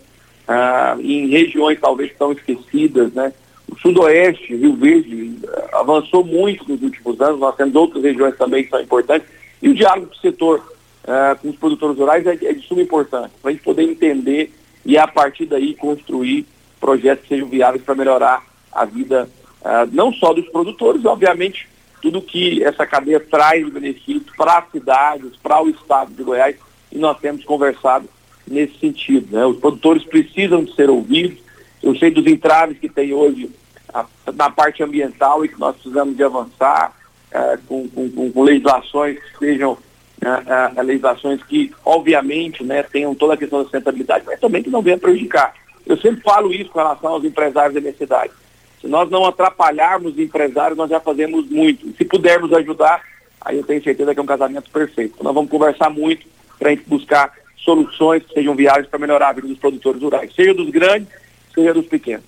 ah, 0.46 0.96
em 1.00 1.28
regiões 1.28 1.78
talvez 1.78 2.10
tão 2.18 2.32
esquecidas, 2.32 3.12
né? 3.12 3.32
O 3.70 3.78
Sudoeste, 3.78 4.56
Rio 4.56 4.74
Verde, 4.76 5.38
avançou 5.72 6.24
muito 6.24 6.66
nos 6.66 6.82
últimos 6.82 7.20
anos, 7.20 7.38
nós 7.38 7.54
temos 7.54 7.74
outras 7.74 8.02
regiões 8.02 8.34
também 8.38 8.64
que 8.64 8.70
são 8.70 8.80
importantes, 8.80 9.28
e 9.60 9.68
o 9.68 9.74
diálogo 9.74 10.06
do 10.06 10.16
setor 10.16 10.62
ah, 11.06 11.36
com 11.40 11.50
os 11.50 11.56
produtores 11.56 11.98
rurais 11.98 12.26
é, 12.26 12.32
é 12.32 12.52
de 12.54 12.66
suma 12.66 12.80
importância, 12.80 13.30
para 13.42 13.50
a 13.50 13.52
gente 13.52 13.62
poder 13.62 13.82
entender 13.82 14.54
e 14.84 14.96
a 14.96 15.06
partir 15.06 15.46
daí 15.46 15.74
construir 15.74 16.46
projetos 16.80 17.22
que 17.22 17.34
sejam 17.34 17.48
viáveis 17.48 17.82
para 17.82 17.94
melhorar 17.94 18.42
a 18.72 18.84
vida 18.84 19.28
ah, 19.64 19.86
não 19.90 20.12
só 20.12 20.32
dos 20.32 20.48
produtores, 20.48 21.04
obviamente 21.04 21.68
tudo 22.00 22.22
que 22.22 22.62
essa 22.62 22.86
cadeia 22.86 23.20
traz 23.20 23.64
de 23.64 23.70
benefício 23.70 24.32
para 24.36 24.58
as 24.58 24.70
cidades, 24.70 25.36
para 25.42 25.62
o 25.62 25.68
estado 25.68 26.12
de 26.14 26.22
Goiás, 26.22 26.56
e 26.92 26.98
nós 26.98 27.18
temos 27.18 27.44
conversado 27.44 28.08
nesse 28.46 28.78
sentido. 28.78 29.36
Né? 29.36 29.44
Os 29.44 29.58
produtores 29.58 30.04
precisam 30.04 30.64
de 30.64 30.74
ser 30.74 30.88
ouvidos. 30.88 31.38
Eu 31.82 31.96
sei 31.96 32.10
dos 32.10 32.26
entraves 32.26 32.78
que 32.78 32.88
tem 32.88 33.12
hoje 33.12 33.50
a, 33.92 34.06
na 34.32 34.48
parte 34.48 34.82
ambiental 34.82 35.44
e 35.44 35.48
que 35.48 35.58
nós 35.58 35.74
precisamos 35.74 36.16
de 36.16 36.22
avançar 36.22 36.92
é, 37.30 37.58
com, 37.66 37.88
com, 37.88 38.32
com, 38.32 38.42
legislações 38.42 39.18
que 39.18 39.38
sejam 39.38 39.76
é, 40.20 40.78
é, 40.78 40.82
legislações 40.82 41.42
que, 41.44 41.72
obviamente, 41.84 42.64
né, 42.64 42.82
tenham 42.82 43.14
toda 43.14 43.34
a 43.34 43.36
questão 43.36 43.58
da 43.58 43.64
sustentabilidade, 43.64 44.24
mas 44.26 44.40
também 44.40 44.62
que 44.62 44.70
não 44.70 44.82
venham 44.82 44.98
prejudicar. 44.98 45.54
Eu 45.86 45.96
sempre 45.96 46.20
falo 46.20 46.52
isso 46.52 46.70
com 46.70 46.78
relação 46.78 47.10
aos 47.10 47.24
empresários 47.24 47.74
da 47.74 47.80
minha 47.80 47.94
cidade. 47.94 48.32
Se 48.80 48.86
nós 48.86 49.10
não 49.10 49.24
atrapalharmos 49.24 50.12
os 50.12 50.18
empresários, 50.18 50.76
nós 50.76 50.90
já 50.90 51.00
fazemos 51.00 51.48
muito. 51.48 51.96
Se 51.96 52.04
pudermos 52.04 52.52
ajudar, 52.52 53.02
aí 53.40 53.56
eu 53.56 53.64
tenho 53.64 53.82
certeza 53.82 54.12
que 54.12 54.20
é 54.20 54.22
um 54.22 54.26
casamento 54.26 54.70
perfeito. 54.70 55.14
Então, 55.14 55.24
nós 55.24 55.34
vamos 55.34 55.50
conversar 55.50 55.90
muito 55.90 56.26
para 56.58 56.68
a 56.68 56.70
gente 56.72 56.88
buscar 56.88 57.32
soluções 57.64 58.22
que 58.24 58.34
sejam 58.34 58.54
viáveis 58.54 58.86
para 58.86 58.98
melhorar 58.98 59.30
a 59.30 59.32
vida 59.32 59.48
dos 59.48 59.58
produtores 59.58 60.00
rurais, 60.00 60.32
seja 60.34 60.54
dos 60.54 60.70
grandes, 60.70 61.08
seja 61.54 61.74
dos 61.74 61.86
pequenos. 61.86 62.24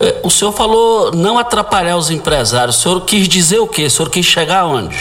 É, 0.00 0.20
o 0.22 0.30
senhor 0.30 0.52
falou 0.52 1.12
não 1.12 1.38
atrapalhar 1.38 1.96
os 1.96 2.10
empresários. 2.10 2.78
O 2.78 2.80
senhor 2.80 3.04
quis 3.04 3.28
dizer 3.28 3.58
o 3.58 3.66
quê? 3.66 3.84
O 3.84 3.90
senhor 3.90 4.10
quis 4.10 4.26
chegar 4.26 4.60
aonde? 4.60 4.96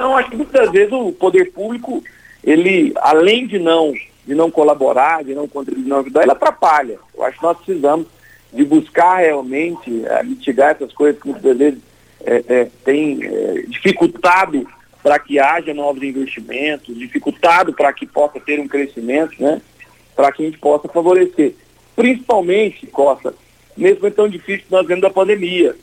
Não, 0.00 0.16
acho 0.16 0.30
que 0.30 0.36
muitas 0.36 0.70
vezes 0.70 0.90
o 0.92 1.12
poder 1.12 1.52
público, 1.52 2.02
ele, 2.42 2.92
além 2.96 3.46
de 3.46 3.58
não, 3.58 3.92
de 4.26 4.34
não 4.34 4.50
colaborar, 4.50 5.22
de 5.22 5.34
não 5.34 5.46
contribuir, 5.46 5.82
de 5.84 5.90
não 5.90 6.00
ajudar, 6.00 6.22
ele 6.22 6.32
atrapalha. 6.32 6.98
Eu 7.14 7.22
acho 7.22 7.36
que 7.36 7.44
nós 7.44 7.56
precisamos 7.58 8.06
de 8.50 8.64
buscar 8.64 9.18
realmente 9.18 10.04
é, 10.06 10.22
mitigar 10.22 10.70
essas 10.70 10.90
coisas 10.94 11.20
que 11.20 11.28
muitas 11.28 11.56
vezes 11.56 11.80
é, 12.24 12.44
é, 12.48 12.68
tem 12.82 13.20
dificultado 13.68 14.66
para 15.02 15.18
que 15.18 15.38
haja 15.38 15.74
novos 15.74 16.02
investimentos, 16.02 16.96
dificultado 16.98 17.72
para 17.74 17.92
que 17.92 18.06
possa 18.06 18.40
ter 18.40 18.58
um 18.58 18.68
crescimento, 18.68 19.34
né? 19.38 19.60
Para 20.16 20.32
que 20.32 20.42
a 20.42 20.46
gente 20.46 20.58
possa 20.58 20.88
favorecer. 20.88 21.54
Principalmente, 21.94 22.86
Costa, 22.86 23.34
nesse 23.76 24.00
momento 24.00 24.16
tão 24.16 24.28
difícil 24.28 24.64
que 24.66 24.72
nós 24.72 24.86
vemos 24.86 25.02
da 25.02 25.10
pandemia, 25.10 25.74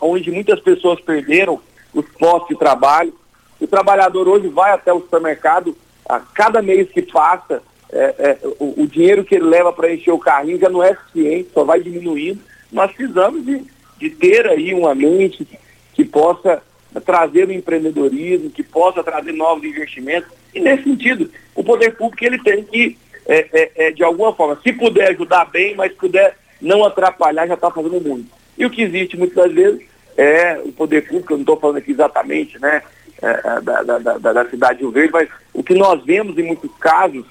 onde 0.00 0.30
muitas 0.30 0.60
pessoas 0.60 1.00
perderam 1.00 1.60
os 1.92 2.06
postos 2.18 2.48
de 2.48 2.56
trabalho. 2.56 3.12
O 3.60 3.66
trabalhador 3.66 4.26
hoje 4.26 4.48
vai 4.48 4.72
até 4.72 4.92
o 4.92 5.00
supermercado, 5.00 5.76
a 6.08 6.18
cada 6.18 6.62
mês 6.62 6.88
que 6.90 7.02
passa, 7.02 7.62
é, 7.92 8.14
é, 8.18 8.38
o, 8.58 8.82
o, 8.82 8.86
dinheiro 8.86 9.24
que 9.24 9.34
ele 9.34 9.44
leva 9.44 9.72
para 9.72 9.92
encher 9.92 10.12
o 10.12 10.18
carrinho 10.18 10.58
já 10.58 10.68
não 10.68 10.82
é 10.82 10.94
suficiente, 10.94 11.50
só 11.52 11.64
vai 11.64 11.80
diminuindo. 11.80 12.40
Nós 12.72 12.90
precisamos 12.92 13.44
de, 13.44 13.64
de 13.98 14.10
ter 14.10 14.46
aí 14.46 14.72
uma 14.72 14.94
mente 14.94 15.46
que, 15.92 16.04
possa 16.04 16.62
trazer 17.04 17.46
o 17.46 17.52
empreendedorismo, 17.52 18.50
que 18.50 18.62
possa 18.62 19.04
trazer 19.04 19.32
novos 19.32 19.62
investimentos. 19.64 20.30
E 20.54 20.60
nesse 20.60 20.84
sentido, 20.84 21.30
o 21.54 21.62
poder 21.62 21.96
público 21.96 22.24
ele 22.24 22.38
tem 22.42 22.64
que, 22.64 22.96
é, 23.26 23.48
é, 23.52 23.70
é 23.86 23.90
de 23.90 24.02
alguma 24.02 24.32
forma, 24.34 24.58
se 24.62 24.72
puder 24.72 25.10
ajudar 25.10 25.44
bem, 25.44 25.74
mas 25.74 25.92
puder 25.92 26.36
não 26.60 26.84
atrapalhar, 26.84 27.46
já 27.46 27.54
está 27.54 27.70
fazendo 27.70 28.00
muito. 28.00 28.26
E 28.56 28.64
o 28.64 28.70
que 28.70 28.82
existe 28.82 29.16
muitas 29.16 29.36
das 29.36 29.52
vezes 29.52 29.86
é 30.16 30.60
o 30.64 30.72
poder 30.72 31.06
público, 31.06 31.32
eu 31.32 31.36
não 31.36 31.42
estou 31.42 31.56
falando 31.56 31.78
aqui 31.78 31.92
exatamente 31.92 32.58
né, 32.58 32.82
é, 33.22 33.60
da, 33.60 33.82
da, 33.82 33.98
da, 33.98 34.32
da 34.32 34.50
cidade 34.50 34.78
de 34.78 34.84
Rio 34.84 34.92
Verde, 34.92 35.12
mas 35.12 35.28
o 35.52 35.62
que 35.62 35.74
nós 35.74 36.02
vemos 36.04 36.38
em 36.38 36.42
muitos 36.42 36.70
casos 36.78 37.24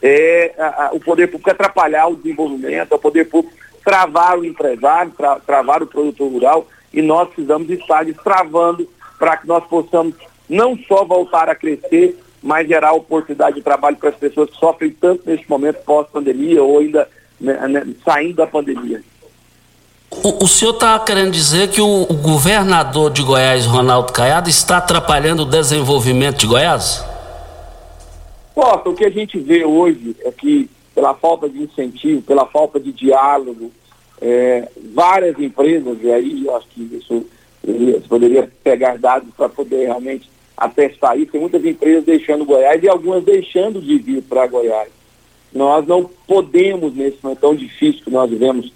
é 0.00 0.54
a, 0.58 0.86
a, 0.86 0.90
o 0.92 1.00
poder 1.00 1.28
público 1.28 1.50
atrapalhar 1.50 2.08
o 2.08 2.16
desenvolvimento, 2.16 2.92
é 2.92 2.94
o 2.94 2.98
poder 2.98 3.28
público 3.28 3.56
travar 3.84 4.38
o 4.38 4.44
empresário, 4.44 5.12
tra, 5.12 5.40
travar 5.40 5.82
o 5.82 5.86
produtor 5.86 6.30
rural, 6.30 6.66
e 6.92 7.02
nós 7.02 7.28
precisamos 7.28 7.68
estar 7.70 8.04
destravando 8.04 8.88
para 9.18 9.36
que 9.36 9.46
nós 9.46 9.64
possamos 9.66 10.14
não 10.48 10.76
só 10.76 11.04
voltar 11.04 11.48
a 11.48 11.54
crescer, 11.54 12.18
mas 12.42 12.66
gerar 12.66 12.92
oportunidade 12.92 13.56
de 13.56 13.62
trabalho 13.62 13.96
para 13.96 14.10
as 14.10 14.16
pessoas 14.16 14.50
que 14.50 14.56
sofrem 14.56 14.90
tanto 14.90 15.22
neste 15.24 15.48
momento 15.48 15.82
pós-pandemia 15.84 16.62
ou 16.62 16.80
ainda 16.80 17.08
né, 17.40 17.68
né, 17.68 17.86
saindo 18.04 18.34
da 18.34 18.46
pandemia. 18.46 19.02
O, 20.22 20.44
o 20.44 20.48
senhor 20.48 20.74
está 20.74 20.98
querendo 20.98 21.30
dizer 21.32 21.68
que 21.68 21.80
o, 21.80 22.02
o, 22.02 22.14
governador 22.14 23.10
de 23.10 23.22
Goiás, 23.22 23.64
Ronaldo 23.64 24.12
Caiado, 24.12 24.48
está 24.50 24.76
atrapalhando 24.76 25.42
o 25.42 25.46
desenvolvimento 25.46 26.38
de 26.38 26.46
Goiás? 26.46 27.04
Costa, 28.54 28.90
o 28.90 28.94
que 28.94 29.04
a 29.04 29.10
gente 29.10 29.38
vê 29.38 29.64
hoje 29.64 30.14
é 30.20 30.30
que, 30.30 30.68
pela 30.94 31.14
falta 31.14 31.48
de 31.48 31.62
incentivo, 31.62 32.20
pela 32.22 32.46
falta 32.46 32.78
de 32.78 32.92
diálogo, 32.92 33.72
é, 34.20 34.68
várias 34.94 35.38
empresas, 35.38 35.96
e 36.02 36.12
aí 36.12 36.44
eu 36.44 36.56
acho 36.56 36.66
que 36.68 36.82
isso 36.82 37.26
você 37.64 38.08
poderia 38.08 38.50
pegar 38.62 38.98
dados 38.98 39.28
para 39.36 39.48
poder 39.48 39.86
realmente 39.86 40.28
atestar 40.56 41.18
isso, 41.18 41.32
tem 41.32 41.40
muitas 41.40 41.64
empresas 41.64 42.04
deixando 42.04 42.44
Goiás 42.44 42.82
e 42.82 42.88
algumas 42.88 43.24
deixando 43.24 43.80
de 43.80 43.98
vir 43.98 44.22
para 44.22 44.46
Goiás. 44.46 44.88
Nós 45.52 45.86
não 45.86 46.08
podemos, 46.26 46.94
nesse 46.94 47.18
momento 47.22 47.40
tão 47.40 47.54
difícil 47.54 48.02
que 48.04 48.10
nós 48.10 48.28
vivemos, 48.28 48.72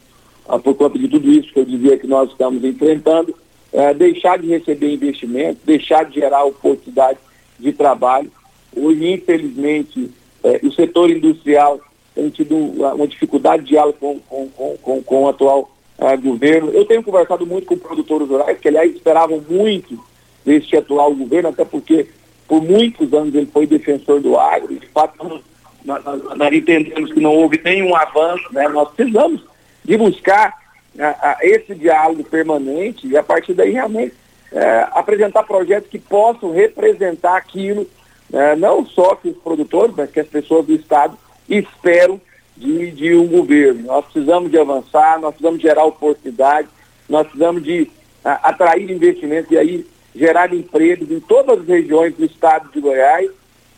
por 0.62 0.74
conta 0.74 0.98
de 0.98 1.08
tudo 1.08 1.30
isso 1.30 1.52
que 1.52 1.60
eu 1.60 1.64
dizia 1.64 1.98
que 1.98 2.06
nós 2.06 2.30
estamos 2.30 2.62
enfrentando, 2.64 3.34
é, 3.72 3.92
deixar 3.92 4.38
de 4.38 4.48
receber 4.48 4.92
investimento, 4.92 5.60
deixar 5.64 6.04
de 6.04 6.14
gerar 6.20 6.44
oportunidade 6.44 7.18
de 7.58 7.72
trabalho 7.72 8.30
Hoje, 8.76 9.10
infelizmente, 9.10 10.10
é, 10.44 10.60
o 10.62 10.70
setor 10.70 11.10
industrial 11.10 11.80
tem 12.14 12.28
tido 12.28 12.54
uma 12.54 13.06
dificuldade 13.06 13.62
de 13.62 13.70
diálogo 13.70 13.98
com, 13.98 14.20
com, 14.48 14.76
com, 14.76 15.02
com 15.02 15.22
o 15.22 15.28
atual 15.28 15.70
uh, 15.98 16.20
governo. 16.20 16.70
Eu 16.70 16.84
tenho 16.84 17.02
conversado 17.02 17.46
muito 17.46 17.66
com 17.66 17.78
produtores 17.78 18.28
rurais, 18.28 18.58
que 18.58 18.68
aliás 18.68 18.94
esperavam 18.94 19.42
muito 19.48 19.98
deste 20.44 20.76
atual 20.76 21.14
governo, 21.14 21.48
até 21.48 21.64
porque 21.64 22.06
por 22.46 22.62
muitos 22.62 23.12
anos 23.12 23.34
ele 23.34 23.46
foi 23.46 23.66
defensor 23.66 24.20
do 24.20 24.38
agro, 24.38 24.72
e 24.72 24.78
de 24.78 24.86
fato 24.88 25.42
nós, 25.84 26.04
nós, 26.04 26.22
nós 26.36 26.52
entendemos 26.52 27.12
que 27.12 27.20
não 27.20 27.34
houve 27.34 27.60
nenhum 27.64 27.94
avanço, 27.96 28.44
né? 28.52 28.68
nós 28.68 28.90
precisamos 28.90 29.42
de 29.86 29.96
buscar 29.96 30.52
a, 30.98 31.30
a, 31.30 31.38
esse 31.42 31.74
diálogo 31.74 32.24
permanente 32.24 33.06
e 33.06 33.16
a 33.16 33.22
partir 33.22 33.54
daí 33.54 33.70
realmente 33.70 34.14
é, 34.52 34.88
apresentar 34.92 35.44
projetos 35.44 35.88
que 35.88 35.98
possam 35.98 36.50
representar 36.50 37.36
aquilo, 37.36 37.86
é, 38.32 38.56
não 38.56 38.84
só 38.84 39.14
que 39.14 39.28
os 39.28 39.36
produtores, 39.36 39.94
mas 39.96 40.10
que 40.10 40.18
as 40.18 40.26
pessoas 40.26 40.66
do 40.66 40.74
Estado 40.74 41.16
esperam 41.48 42.20
de, 42.56 42.90
de 42.90 43.14
um 43.14 43.28
governo. 43.28 43.84
Nós 43.84 44.04
precisamos 44.06 44.50
de 44.50 44.58
avançar, 44.58 45.20
nós 45.20 45.34
precisamos 45.34 45.62
gerar 45.62 45.84
oportunidades, 45.84 46.70
nós 47.08 47.26
precisamos 47.26 47.62
de 47.62 47.88
a, 48.24 48.50
atrair 48.50 48.90
investimentos 48.90 49.50
e 49.52 49.58
aí 49.58 49.86
gerar 50.14 50.52
empregos 50.52 51.10
em 51.10 51.20
todas 51.20 51.60
as 51.60 51.66
regiões 51.66 52.14
do 52.16 52.24
estado 52.24 52.72
de 52.72 52.80
Goiás, 52.80 53.30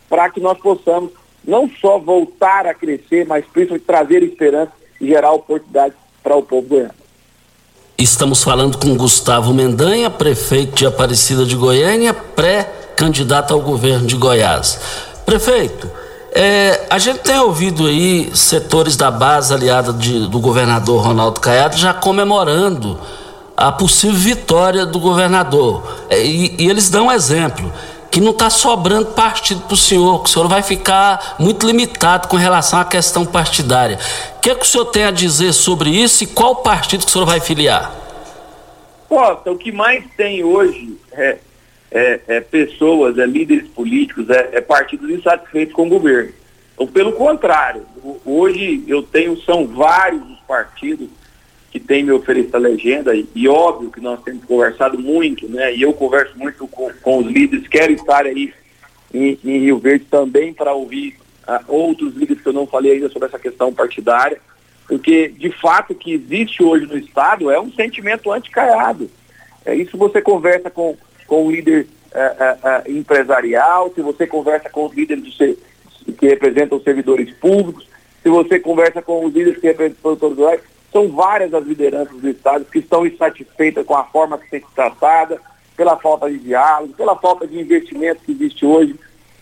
para 0.09 0.27
que 0.31 0.39
nós 0.39 0.57
possamos 0.57 1.11
não 1.43 1.69
só 1.69 1.99
voltar 1.99 2.65
a 2.65 2.73
crescer, 2.73 3.27
mas 3.27 3.45
principalmente 3.45 3.85
trazer 3.85 4.23
esperança 4.23 4.71
e 4.99 5.07
gerar 5.07 5.33
oportunidades 5.33 5.98
para 6.23 6.35
o 6.35 6.41
povo 6.41 6.67
goiano. 6.67 6.93
Estamos 7.97 8.43
falando 8.43 8.77
com 8.77 8.95
Gustavo 8.95 9.53
Mendanha, 9.53 10.09
prefeito 10.09 10.75
de 10.75 10.85
Aparecida 10.85 11.45
de 11.45 11.55
Goiânia, 11.55 12.13
pré-candidato 12.13 13.53
ao 13.53 13.59
governo 13.59 14.07
de 14.07 14.15
Goiás. 14.15 14.79
Prefeito, 15.25 15.89
é, 16.31 16.85
a 16.89 16.97
gente 16.97 17.19
tem 17.19 17.37
ouvido 17.39 17.87
aí 17.87 18.31
setores 18.33 18.95
da 18.95 19.11
base 19.11 19.53
aliada 19.53 19.91
de, 19.91 20.27
do 20.27 20.39
governador 20.39 21.03
Ronaldo 21.03 21.39
Caiado 21.39 21.75
já 21.75 21.93
comemorando 21.93 22.97
a 23.57 23.71
possível 23.71 24.15
vitória 24.15 24.85
do 24.85 24.99
governador. 24.99 25.83
É, 26.09 26.23
e, 26.23 26.55
e 26.57 26.69
eles 26.69 26.89
dão 26.89 27.07
um 27.07 27.11
exemplo 27.11 27.69
que 28.11 28.19
não 28.19 28.31
está 28.31 28.49
sobrando 28.49 29.07
partido 29.07 29.61
para 29.61 29.73
o 29.73 29.77
senhor, 29.77 30.23
que 30.23 30.29
o 30.29 30.33
senhor 30.33 30.47
vai 30.47 30.63
ficar 30.63 31.35
muito 31.39 31.65
limitado 31.65 32.27
com 32.27 32.37
relação 32.37 32.79
à 32.79 32.85
questão 32.85 33.25
partidária. 33.25 33.99
O 34.37 34.39
que, 34.39 34.49
é 34.49 34.55
que 34.55 34.63
o 34.63 34.67
senhor 34.67 34.85
tem 34.85 35.03
a 35.03 35.11
dizer 35.11 35.53
sobre 35.53 35.89
isso 35.89 36.23
e 36.23 36.27
qual 36.27 36.57
partido 36.57 37.01
que 37.01 37.09
o 37.09 37.11
senhor 37.11 37.25
vai 37.25 37.39
filiar? 37.39 37.93
Costa, 39.07 39.51
o 39.51 39.57
que 39.57 39.71
mais 39.71 40.03
tem 40.15 40.43
hoje 40.43 40.97
é, 41.11 41.37
é, 41.91 42.19
é 42.27 42.41
pessoas, 42.41 43.17
é 43.17 43.25
líderes 43.25 43.67
políticos, 43.69 44.29
é, 44.29 44.49
é, 44.53 44.61
partidos 44.61 45.09
insatisfeitos 45.09 45.73
com 45.73 45.87
o 45.87 45.89
governo. 45.89 46.31
Ou 46.77 46.87
pelo 46.87 47.11
contrário, 47.11 47.85
hoje 48.25 48.83
eu 48.87 49.03
tenho, 49.03 49.39
são 49.41 49.67
vários 49.67 50.21
os 50.29 50.39
partidos 50.47 51.09
que 51.71 51.79
tem 51.79 52.03
me 52.03 52.11
oferecido 52.11 52.55
a 52.55 52.59
legenda, 52.59 53.15
e, 53.15 53.27
e, 53.35 53.47
óbvio 53.47 53.91
que 53.91 54.01
nós 54.01 54.21
temos 54.23 54.43
conversado 54.45 54.97
muito, 54.97 55.47
né? 55.47 55.75
E 55.75 55.81
eu 55.81 55.93
converso 55.93 56.37
muito 56.37 56.67
com, 56.67 56.91
com 57.01 57.19
os 57.19 57.27
líderes, 57.27 57.67
quero 57.67 57.93
estar 57.93 58.25
aí 58.25 58.53
em, 59.13 59.37
em 59.43 59.59
Rio 59.59 59.77
Verde 59.77 60.05
também 60.09 60.53
para 60.53 60.73
ouvir 60.73 61.17
uh, 61.47 61.63
outros 61.67 62.15
líderes 62.15 62.41
que 62.41 62.49
eu 62.49 62.53
não 62.53 62.65
falei 62.65 62.93
ainda 62.93 63.09
sobre 63.09 63.27
essa 63.27 63.37
questão 63.37 63.71
partidária, 63.71 64.39
porque 64.87 65.29
de 65.29 65.51
fato 65.51 65.93
que 65.93 66.13
existe 66.13 66.63
hoje 66.63 66.87
no 66.87 66.97
Estado 66.97 67.51
é 67.51 67.59
um 67.59 67.71
sentimento 67.71 68.31
anticaiado. 68.31 69.09
É 69.63 69.75
isso 69.75 69.97
você 69.97 70.21
conversa 70.21 70.71
com, 70.71 70.97
com 71.27 71.45
o 71.45 71.51
líder 71.51 71.85
uh, 72.11 72.89
uh, 72.89 72.91
empresarial, 72.91 73.91
se 73.93 74.01
você 74.01 74.25
conversa 74.25 74.69
com 74.69 74.85
os 74.85 74.93
líderes 74.95 75.23
do, 75.23 76.13
que 76.13 76.27
representam 76.27 76.79
os 76.79 76.83
servidores 76.83 77.31
públicos, 77.35 77.87
se 78.23 78.29
você 78.29 78.59
conversa 78.59 79.01
com 79.01 79.25
os 79.25 79.33
líderes 79.33 79.59
que 79.59 79.67
representam 79.67 79.95
os 79.95 80.19
produtores 80.19 80.37
rurais, 80.37 80.61
são 80.91 81.09
várias 81.09 81.53
as 81.53 81.65
lideranças 81.65 82.19
do 82.19 82.29
Estado 82.29 82.65
que 82.65 82.79
estão 82.79 83.05
insatisfeitas 83.05 83.85
com 83.85 83.95
a 83.95 84.03
forma 84.03 84.37
que 84.37 84.49
tem 84.49 84.59
ser 84.59 84.67
tratada, 84.73 85.39
pela 85.75 85.95
falta 85.95 86.29
de 86.29 86.37
diálogo, 86.39 86.93
pela 86.93 87.15
falta 87.15 87.47
de 87.47 87.57
investimento 87.57 88.21
que 88.25 88.33
existe 88.33 88.65
hoje. 88.65 88.99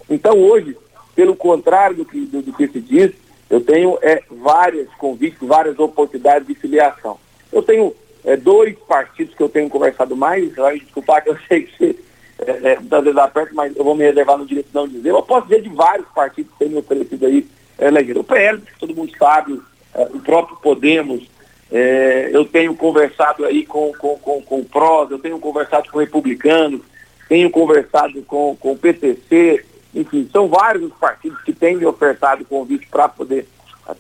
Então, 0.08 0.38
hoje, 0.38 0.78
pelo 1.16 1.36
contrário 1.36 1.98
do 1.98 2.06
que, 2.06 2.20
do, 2.22 2.44
do 2.44 2.54
que 2.54 2.68
se 2.68 2.80
diz, 2.80 3.12
eu 3.50 3.60
tenho 3.62 3.98
é, 4.02 4.22
vários 4.30 4.88
convites, 4.96 5.40
várias 5.42 5.80
oportunidades 5.80 6.48
de 6.48 6.54
filiação. 6.54 7.18
Eu 7.52 7.64
tenho 7.64 7.96
é, 8.24 8.38
dois 8.38 8.78
partidos 8.88 9.34
que 9.34 9.42
eu 9.42 9.50
tenho 9.50 9.70
conversado 9.70 10.16
mais, 10.16 10.54
vai 10.54 10.80
desculpar 10.80 11.24
que 11.24 11.30
eu 11.30 11.38
sei 11.48 11.64
que 11.64 11.78
você 11.78 11.96
é, 12.40 12.74
é, 12.74 12.80
muitas 12.80 13.04
vezes 13.04 13.18
aperto, 13.18 13.56
mas 13.56 13.76
eu 13.76 13.84
vou 13.84 13.96
me 13.96 14.04
reservar 14.04 14.38
no 14.38 14.46
direito 14.46 14.68
de 14.68 14.76
não 14.76 14.88
dizer. 14.88 15.10
Eu 15.10 15.24
posso 15.24 15.48
dizer 15.48 15.62
de 15.64 15.70
vários 15.70 16.08
partidos 16.10 16.52
que 16.52 16.60
têm 16.60 16.70
me 16.70 16.78
oferecido 16.78 17.26
aí 17.26 17.48
é, 17.80 18.20
O 18.20 18.24
PL, 18.24 18.62
que 18.62 18.80
todo 18.80 18.96
mundo 18.96 19.12
sabe, 19.18 19.60
é, 19.96 20.04
o 20.04 20.20
próprio 20.20 20.58
Podemos, 20.58 21.24
é, 21.72 22.30
eu 22.32 22.46
tenho 22.46 22.76
conversado 22.76 23.46
aí 23.46 23.66
com, 23.66 23.92
com, 23.94 24.18
com, 24.18 24.42
com 24.42 24.60
o 24.60 24.66
PROS, 24.66 25.12
eu 25.12 25.20
tenho 25.20 25.40
conversado 25.40 25.90
com 25.92 26.00
republicanos, 26.00 26.82
tenho 27.28 27.50
conversado 27.50 28.22
com, 28.24 28.56
com 28.56 28.72
o 28.72 28.78
PTC, 28.78 29.66
enfim, 29.94 30.30
são 30.32 30.48
vários 30.48 30.84
os 30.84 30.98
partidos 30.98 31.42
que 31.42 31.54
têm 31.54 31.76
me 31.76 31.86
ofertado 31.86 32.46
convite 32.46 32.88
para 32.88 33.10
poder 33.10 33.48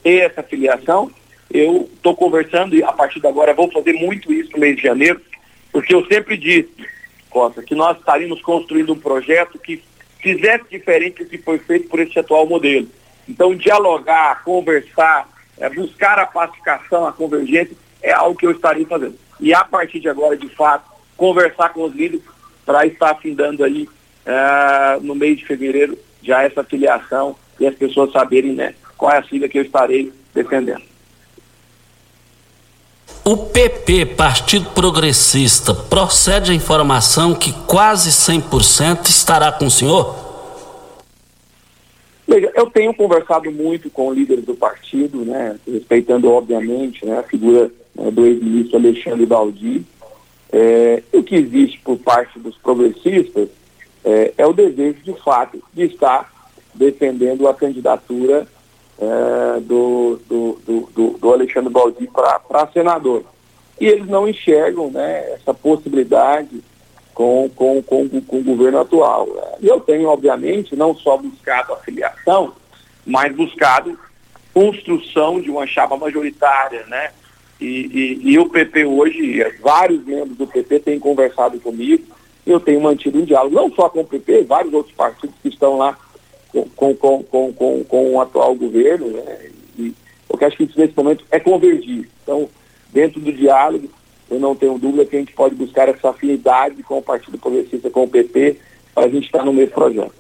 ter 0.04 0.30
essa 0.30 0.44
filiação. 0.44 1.12
Eu 1.52 1.90
estou 1.94 2.16
conversando 2.16 2.76
e 2.76 2.84
a 2.84 2.92
partir 2.92 3.20
de 3.20 3.28
agora 3.28 3.54
vou 3.54 3.72
fazer 3.72 3.94
muito 3.94 4.32
isso 4.34 4.52
no 4.52 4.60
mês 4.60 4.76
de 4.76 4.84
janeiro, 4.84 5.20
porque 5.72 5.94
eu 5.94 6.06
sempre 6.06 6.38
disse, 6.38 6.70
Costa, 7.30 7.64
que 7.64 7.76
nós 7.76 7.98
estaríamos 7.98 8.42
construindo 8.42 8.94
um 8.94 9.00
projeto 9.00 9.58
que 9.58 9.82
fizesse 10.20 10.66
diferente 10.70 11.24
do 11.24 11.30
que 11.30 11.38
foi 11.38 11.58
feito 11.60 11.88
por 11.90 12.00
esse 12.00 12.18
atual 12.20 12.46
modelo. 12.46 12.88
Então, 13.28 13.56
dialogar, 13.56 14.44
conversar, 14.44 15.28
é, 15.58 15.70
buscar 15.70 16.20
a 16.20 16.26
pacificação, 16.26 17.06
a 17.06 17.12
convergência, 17.12 17.76
é 18.02 18.12
algo 18.12 18.38
que 18.38 18.46
eu 18.46 18.52
estaria 18.52 18.86
fazendo. 18.86 19.15
E 19.39 19.54
a 19.54 19.63
partir 19.63 20.00
de 20.00 20.10
agora, 20.10 20.38
de 20.38 20.50
fato, 20.50 20.86
conversar 21.15 21.70
com 21.70 21.84
os 21.84 21.93
líderes 21.93 22.24
para 22.65 22.86
estar 22.86 23.12
afindando 23.12 23.63
aí 23.63 23.88
é, 24.26 25.00
no 25.02 25.15
mês 25.15 25.38
de 25.38 25.46
fevereiro 25.46 25.98
já 26.22 26.43
essa 26.43 26.63
filiação 26.63 27.36
e 27.60 27.65
as 27.65 27.76
pessoas 27.76 28.12
saberem 28.12 28.54
né, 28.54 28.76
qual 28.98 29.12
é 29.12 29.17
a 29.17 29.24
sigla 29.24 29.48
que 29.48 29.58
eu 29.58 29.63
estarei 29.63 30.12
defendendo. 30.34 30.84
O 33.24 33.36
PP, 33.38 34.06
Partido 34.06 34.70
Progressista, 34.70 35.74
procede 35.74 36.52
a 36.52 36.56
informação 36.56 37.36
que 37.36 37.52
quase 37.65 38.10
100% 38.10 39.10
estará 39.10 39.52
com 39.52 39.65
o 39.65 39.72
senhor? 39.72 40.27
Veja, 42.28 42.52
eu 42.56 42.70
tenho 42.70 42.94
conversado 42.94 43.50
muito 43.52 43.90
com 43.90 44.13
líderes 44.13 44.44
do 44.44 44.54
partido, 44.54 45.24
né, 45.24 45.58
respeitando, 45.66 46.30
obviamente, 46.30 47.06
né, 47.06 47.20
a 47.20 47.24
figura 47.24 47.72
né, 47.96 48.12
do 48.12 48.26
ex-ministro 48.26 48.78
Alexandre 48.78 49.26
Baldi. 49.26 49.86
É, 50.52 51.04
o 51.13 51.24
que 51.24 51.36
existe 51.36 51.80
por 51.80 51.98
parte 51.98 52.38
dos 52.40 52.58
progressistas 52.58 53.50
é, 54.04 54.34
é, 54.38 54.46
o 54.46 54.54
desejo, 54.54 55.00
de 55.04 55.13
fato, 55.22 55.62
de 55.74 55.84
estar 55.84 56.32
defendendo 56.74 57.48
a 57.48 57.54
candidatura 57.54 58.48
é, 59.00 59.60
do, 59.62 60.20
do, 60.28 60.60
do, 60.66 61.18
do, 61.18 61.34
Alexandre 61.34 61.70
Baldi 61.70 62.08
para 62.08 62.68
senador. 62.74 63.24
E 63.80 63.86
eles 63.86 64.08
não 64.08 64.28
enxergam 64.28 64.90
né, 64.90 65.34
essa 65.34 65.54
possibilidade 65.54 66.62
com, 67.18 67.50
com, 67.50 67.82
com, 67.82 68.08
com 68.08 68.38
o 68.38 68.44
governo 68.44 68.80
atual. 68.80 69.28
E 69.60 69.66
eu 69.66 69.80
tenho, 69.80 70.08
obviamente, 70.08 70.76
não 70.76 70.94
só 70.94 71.18
buscado 71.18 71.74
a 71.74 71.78
filiação, 71.78 72.54
mas 73.04 73.36
buscado 73.36 73.98
construção 74.54 75.42
de 75.42 75.50
uma 75.50 75.66
chapa 75.66 75.98
majoritária, 75.98 76.86
né? 76.86 77.10
E, 77.60 77.66
e, 77.66 78.34
e, 78.34 78.38
o 78.38 78.48
PP 78.48 78.86
hoje, 78.86 79.44
vários 79.60 80.06
membros 80.06 80.38
do 80.38 80.46
PP 80.46 80.80
têm 80.82 81.00
conversado 81.00 81.60
comigo, 81.60 82.04
eu 82.46 82.60
tenho 82.60 82.80
mantido 82.82 83.18
um 83.18 83.26
diálogo, 83.26 83.56
não 83.56 83.72
só 83.72 83.90
com 83.90 84.02
o 84.02 84.06
PP, 84.06 84.44
vários 84.44 84.72
outros 84.72 84.94
partidos 84.94 85.36
que 85.42 85.50
estão 85.50 85.76
lá 85.76 85.98
com, 86.50 86.94
com, 86.94 87.24
com, 87.24 87.52
com, 87.52 87.84
com 87.84 88.14
o 88.14 88.22
atual 88.22 88.54
governo, 88.54 89.08
né? 89.08 89.50
E 89.80 89.92
acho 90.40 90.56
que 90.56 90.66
isso 90.66 90.80
nesse 90.80 90.96
momento 90.96 91.26
é 91.32 91.40
convergir. 91.40 92.08
Então, 92.22 92.48
dentro 92.94 93.20
do 93.20 93.34
diálogo, 93.34 93.90
eu 94.30 94.40
não 94.40 94.56
tenho 94.56 94.78
dúvida 94.78 95.06
que 95.06 95.16
a 95.16 95.20
gente 95.20 95.34
pode 95.34 95.56
buscar 95.56 95.88
essa 95.88 96.10
afinidade 96.10 96.84
com 96.84 96.98
o 96.98 97.02
Partido 97.02 97.38
Progressista, 97.38 97.90
com 97.90 98.04
o 98.04 98.08
PT, 98.08 98.58
para 98.94 99.06
a 99.06 99.10
gente 99.10 99.26
estar 99.26 99.44
no 99.46 99.54
mesmo 99.54 99.74
projeto. 99.74 100.13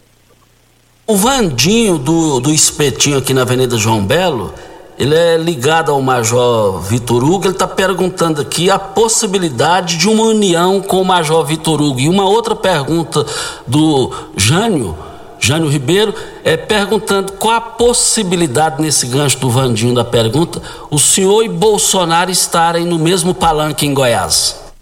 O 1.05 1.15
Vandinho 1.15 1.97
do, 1.97 2.39
do 2.39 2.51
Espetinho 2.51 3.17
aqui 3.17 3.33
na 3.33 3.43
Avenida 3.43 3.77
João 3.77 4.05
Belo, 4.05 4.53
ele 4.99 5.15
é 5.15 5.37
ligado 5.37 5.91
ao 5.91 6.01
Major 6.01 6.81
Vitor 6.81 7.23
Hugo, 7.23 7.45
ele 7.45 7.53
está 7.53 7.67
perguntando 7.67 8.41
aqui 8.41 8.69
a 8.69 8.79
possibilidade 8.79 9.97
de 9.97 10.09
uma 10.09 10.23
união 10.23 10.81
com 10.81 11.01
o 11.01 11.05
Major 11.05 11.45
Vitor 11.45 11.81
Hugo. 11.81 11.99
E 11.99 12.09
uma 12.09 12.27
outra 12.27 12.55
pergunta 12.55 13.25
do 13.65 14.11
Jânio, 14.35 14.97
Jânio 15.39 15.69
Ribeiro, 15.69 16.13
é 16.47 16.55
perguntando 16.55 17.33
qual 17.33 17.55
a 17.55 17.59
possibilidade 17.59 18.81
nesse 18.81 19.05
gancho 19.05 19.37
do 19.37 19.49
Vandinho 19.49 19.93
da 19.93 20.05
pergunta, 20.05 20.61
o 20.89 20.97
senhor 20.97 21.43
e 21.43 21.49
Bolsonaro 21.49 22.31
estarem 22.31 22.85
no 22.85 22.97
mesmo 22.97 23.35
palanque 23.35 23.85
em 23.85 23.93
Goiás. 23.93 24.73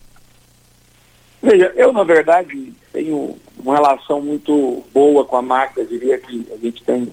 Veja, 1.42 1.74
eu 1.76 1.92
na 1.92 2.04
verdade 2.04 2.72
tenho 2.94 3.36
uma 3.58 3.74
relação 3.74 4.22
muito 4.22 4.84
boa 4.94 5.26
com 5.26 5.38
a 5.38 5.42
Magda, 5.42 5.84
diria 5.84 6.20
que 6.20 6.46
a 6.54 6.58
gente 6.58 6.84
tem 6.84 7.12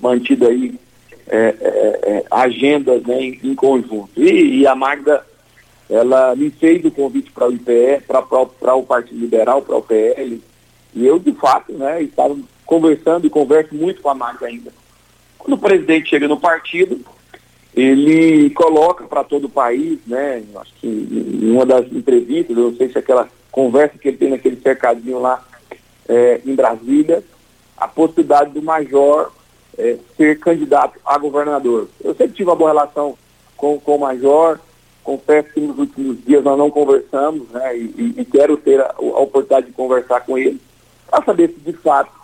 mantido 0.00 0.48
aí 0.48 0.74
é, 1.28 1.54
é, 1.60 2.00
é, 2.02 2.24
agendas 2.30 3.02
né, 3.02 3.20
em, 3.20 3.40
em, 3.44 3.54
conjunto. 3.54 4.08
E, 4.16 4.60
e, 4.60 4.66
a 4.66 4.74
Magda, 4.74 5.22
ela 5.90 6.34
me 6.34 6.50
fez 6.50 6.82
o 6.86 6.90
convite 6.90 7.30
para 7.32 7.48
o 7.48 7.52
IPE, 7.52 8.00
para 8.06 8.74
o 8.74 8.82
Partido 8.82 9.20
Liberal, 9.20 9.60
para 9.60 9.76
o 9.76 9.82
PL, 9.82 10.42
e 10.94 11.06
eu 11.06 11.18
de 11.18 11.32
fato, 11.32 11.70
né, 11.74 12.02
estava 12.02 12.34
conversando 12.70 13.26
e 13.26 13.30
converso 13.30 13.74
muito 13.74 14.00
com 14.00 14.10
a 14.10 14.14
Magda 14.14 14.46
ainda. 14.46 14.72
Quando 15.36 15.54
o 15.54 15.58
presidente 15.58 16.08
chega 16.08 16.28
no 16.28 16.38
partido, 16.38 17.00
ele 17.74 18.48
coloca 18.50 19.08
para 19.08 19.24
todo 19.24 19.46
o 19.46 19.50
país, 19.50 19.98
né? 20.06 20.40
Acho 20.54 20.72
que 20.74 20.86
em 20.86 21.50
uma 21.50 21.66
das 21.66 21.90
entrevistas, 21.90 22.56
eu 22.56 22.70
não 22.70 22.76
sei 22.76 22.88
se 22.88 22.96
é 22.96 23.00
aquela 23.00 23.28
conversa 23.50 23.98
que 23.98 24.06
ele 24.06 24.18
tem 24.18 24.30
naquele 24.30 24.60
cercadinho 24.60 25.18
lá 25.18 25.44
é, 26.08 26.40
em 26.46 26.54
Brasília, 26.54 27.24
a 27.76 27.88
possibilidade 27.88 28.52
do 28.52 28.62
Major 28.62 29.32
é, 29.76 29.96
ser 30.16 30.38
candidato 30.38 31.00
a 31.04 31.18
governador. 31.18 31.88
Eu 32.00 32.14
sempre 32.14 32.36
tive 32.36 32.50
uma 32.50 32.56
boa 32.56 32.70
relação 32.70 33.18
com, 33.56 33.80
com 33.80 33.96
o 33.96 34.00
Major, 34.00 34.60
confesso 35.02 35.52
que 35.52 35.60
nos 35.60 35.76
últimos 35.76 36.24
dias 36.24 36.44
nós 36.44 36.56
não 36.56 36.70
conversamos, 36.70 37.48
né? 37.48 37.76
E, 37.76 38.14
e 38.16 38.24
quero 38.24 38.56
ter 38.56 38.80
a, 38.80 38.94
a, 38.96 39.20
oportunidade 39.22 39.66
de 39.66 39.72
conversar 39.72 40.20
com 40.20 40.38
ele 40.38 40.60
para 41.10 41.24
saber 41.24 41.48
se 41.48 41.58
de 41.58 41.72
fato 41.72 42.19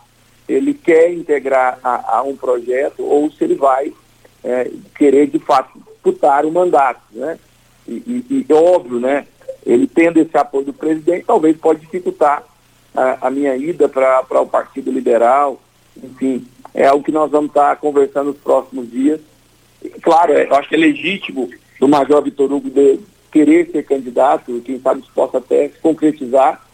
ele 0.48 0.74
quer 0.74 1.12
integrar 1.12 1.78
a, 1.82 2.18
a 2.18 2.22
um 2.22 2.36
projeto 2.36 3.02
ou 3.02 3.30
se 3.30 3.44
ele 3.44 3.54
vai 3.54 3.92
é, 4.44 4.70
querer 4.96 5.26
de 5.26 5.38
fato 5.38 5.78
disputar 5.78 6.44
o 6.44 6.52
mandato, 6.52 7.00
né? 7.12 7.38
E, 7.86 7.92
e, 8.30 8.46
e, 8.48 8.52
óbvio, 8.52 9.00
né? 9.00 9.26
Ele 9.64 9.86
tendo 9.86 10.18
esse 10.18 10.36
apoio 10.36 10.66
do 10.66 10.72
presidente, 10.72 11.24
talvez 11.26 11.56
pode 11.56 11.80
dificultar 11.80 12.44
a, 12.94 13.26
a 13.26 13.30
minha 13.30 13.56
ida 13.56 13.88
para 13.88 14.40
o 14.40 14.46
Partido 14.46 14.90
Liberal, 14.90 15.60
enfim, 16.02 16.46
é 16.74 16.86
algo 16.86 17.04
que 17.04 17.12
nós 17.12 17.30
vamos 17.30 17.50
estar 17.50 17.70
tá 17.70 17.76
conversando 17.76 18.28
nos 18.28 18.38
próximos 18.38 18.90
dias. 18.90 19.20
E, 19.82 19.88
claro, 19.88 20.32
é, 20.32 20.46
eu 20.46 20.54
acho 20.54 20.68
que 20.68 20.74
é 20.74 20.78
legítimo 20.78 21.50
do 21.80 21.88
Major 21.88 22.22
Vitor 22.22 22.52
Hugo 22.52 22.70
de 22.70 23.00
querer 23.32 23.70
ser 23.70 23.84
candidato, 23.84 24.62
quem 24.64 24.80
sabe 24.80 25.00
isso 25.00 25.10
possa 25.14 25.38
até 25.38 25.68
se 25.68 25.78
concretizar, 25.80 26.64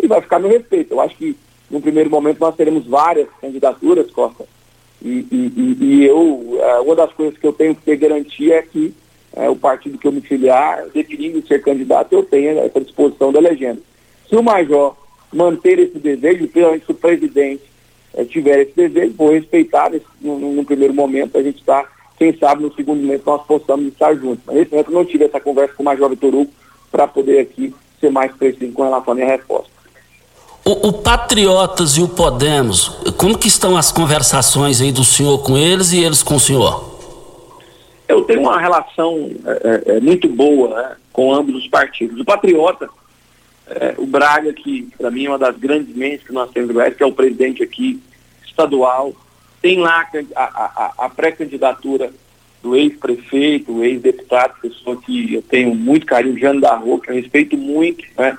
e 0.00 0.06
vai 0.06 0.20
ficar 0.20 0.38
no 0.38 0.48
respeito. 0.48 0.92
Eu 0.92 1.00
acho 1.00 1.16
que, 1.16 1.36
no 1.72 1.80
primeiro 1.80 2.10
momento, 2.10 2.38
nós 2.38 2.54
teremos 2.54 2.86
várias 2.86 3.28
candidaturas, 3.40 4.10
Costa, 4.10 4.44
e, 5.00 5.26
e, 5.32 5.76
e 5.80 6.04
eu, 6.04 6.58
é, 6.60 6.80
uma 6.80 6.94
das 6.94 7.12
coisas 7.14 7.36
que 7.38 7.46
eu 7.46 7.52
tenho 7.52 7.74
que 7.74 7.82
ter 7.82 7.96
garantia 7.96 8.56
é 8.56 8.62
que 8.62 8.94
é, 9.34 9.48
o 9.48 9.56
partido 9.56 9.96
que 9.96 10.06
eu 10.06 10.12
me 10.12 10.20
filiar, 10.20 10.86
definindo 10.92 11.44
ser 11.46 11.62
candidato, 11.62 12.12
eu 12.12 12.22
tenho 12.22 12.58
essa 12.58 12.78
disposição 12.78 13.32
da 13.32 13.40
legenda. 13.40 13.80
Se 14.28 14.36
o 14.36 14.42
Major 14.42 14.94
manter 15.32 15.78
esse 15.78 15.98
desejo, 15.98 16.46
principalmente 16.46 16.84
se 16.84 16.92
o 16.92 16.94
presidente 16.94 17.62
é, 18.12 18.24
tiver 18.24 18.60
esse 18.60 18.76
desejo, 18.76 19.14
vou 19.16 19.32
respeitar 19.32 19.90
no, 20.20 20.38
no, 20.38 20.64
primeiro 20.66 20.92
momento, 20.92 21.38
a 21.38 21.42
gente 21.42 21.58
está, 21.58 21.88
quem 22.18 22.36
sabe 22.36 22.62
no 22.62 22.74
segundo 22.74 23.00
momento 23.00 23.22
nós 23.24 23.46
possamos 23.46 23.86
estar 23.86 24.14
juntos. 24.14 24.44
Mas 24.46 24.56
nesse 24.56 24.70
momento 24.70 24.90
eu 24.90 24.94
não 24.94 25.06
tive 25.06 25.24
essa 25.24 25.40
conversa 25.40 25.74
com 25.74 25.82
o 25.82 25.86
Major 25.86 26.10
Vitor 26.10 26.34
Hugo 26.34 26.52
para 26.90 27.08
poder 27.08 27.40
aqui 27.40 27.74
ser 27.98 28.10
mais 28.10 28.30
preciso 28.32 28.72
com 28.72 28.82
relação 28.82 29.12
à 29.12 29.14
minha 29.14 29.28
resposta. 29.28 29.72
O, 30.64 30.88
o, 30.88 30.92
Patriotas 30.92 31.96
e 31.96 32.02
o 32.02 32.08
Podemos, 32.08 32.88
como 33.16 33.36
que 33.36 33.48
estão 33.48 33.76
as 33.76 33.90
conversações 33.90 34.80
aí 34.80 34.92
do 34.92 35.02
senhor 35.02 35.38
com 35.38 35.58
eles 35.58 35.92
e 35.92 36.02
eles 36.02 36.22
com 36.22 36.36
o 36.36 36.40
senhor? 36.40 36.92
Eu 38.06 38.22
tenho 38.22 38.42
uma 38.42 38.60
relação 38.60 39.30
é, 39.44 39.92
é, 39.94 39.96
é 39.96 40.00
muito 40.00 40.28
boa 40.28 40.68
né, 40.68 40.96
com 41.12 41.34
ambos 41.34 41.56
os 41.56 41.66
partidos. 41.66 42.20
O 42.20 42.24
Patriota, 42.24 42.88
é, 43.66 43.94
o 43.98 44.06
Braga, 44.06 44.52
que 44.52 44.88
para 44.96 45.10
mim 45.10 45.24
é 45.24 45.30
uma 45.30 45.38
das 45.38 45.56
grandes 45.56 45.96
mentes 45.96 46.24
que 46.24 46.32
nós 46.32 46.50
temos 46.52 46.68
no 46.68 46.74
Goiás, 46.74 46.94
que 46.94 47.02
é 47.02 47.06
o 47.06 47.12
presidente 47.12 47.62
aqui 47.62 48.00
estadual, 48.46 49.12
tem 49.60 49.80
lá 49.80 50.06
a, 50.36 50.42
a, 50.44 50.92
a 51.06 51.08
pré-candidatura 51.08 52.12
do 52.62 52.76
ex-prefeito, 52.76 53.82
ex-deputado, 53.82 54.60
pessoa 54.60 54.96
que 54.96 55.34
eu 55.34 55.42
tenho 55.42 55.74
muito 55.74 56.06
carinho, 56.06 56.38
Jano 56.38 56.60
da 56.60 56.76
Rua, 56.76 57.00
que 57.00 57.10
eu 57.10 57.14
respeito 57.14 57.56
muito, 57.56 58.04
né? 58.16 58.38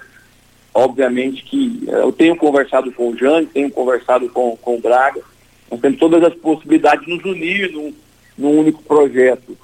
Obviamente 0.73 1.43
que 1.43 1.83
eh, 1.87 2.01
eu 2.01 2.11
tenho 2.11 2.35
conversado 2.35 2.91
com 2.91 3.09
o 3.09 3.17
Jânio, 3.17 3.49
tenho 3.53 3.69
conversado 3.69 4.27
com, 4.29 4.57
com 4.57 4.75
o 4.75 4.81
Braga, 4.81 5.21
nós 5.69 5.79
temos 5.79 5.99
todas 5.99 6.23
as 6.23 6.33
possibilidades 6.33 7.05
de 7.05 7.15
nos 7.15 7.23
unir 7.25 7.71
num, 7.71 7.93
num 8.37 8.59
único 8.59 8.81
projeto. 8.83 9.57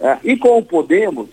É, 0.00 0.18
e 0.24 0.36
com 0.36 0.58
o 0.58 0.64
Podemos, 0.64 1.28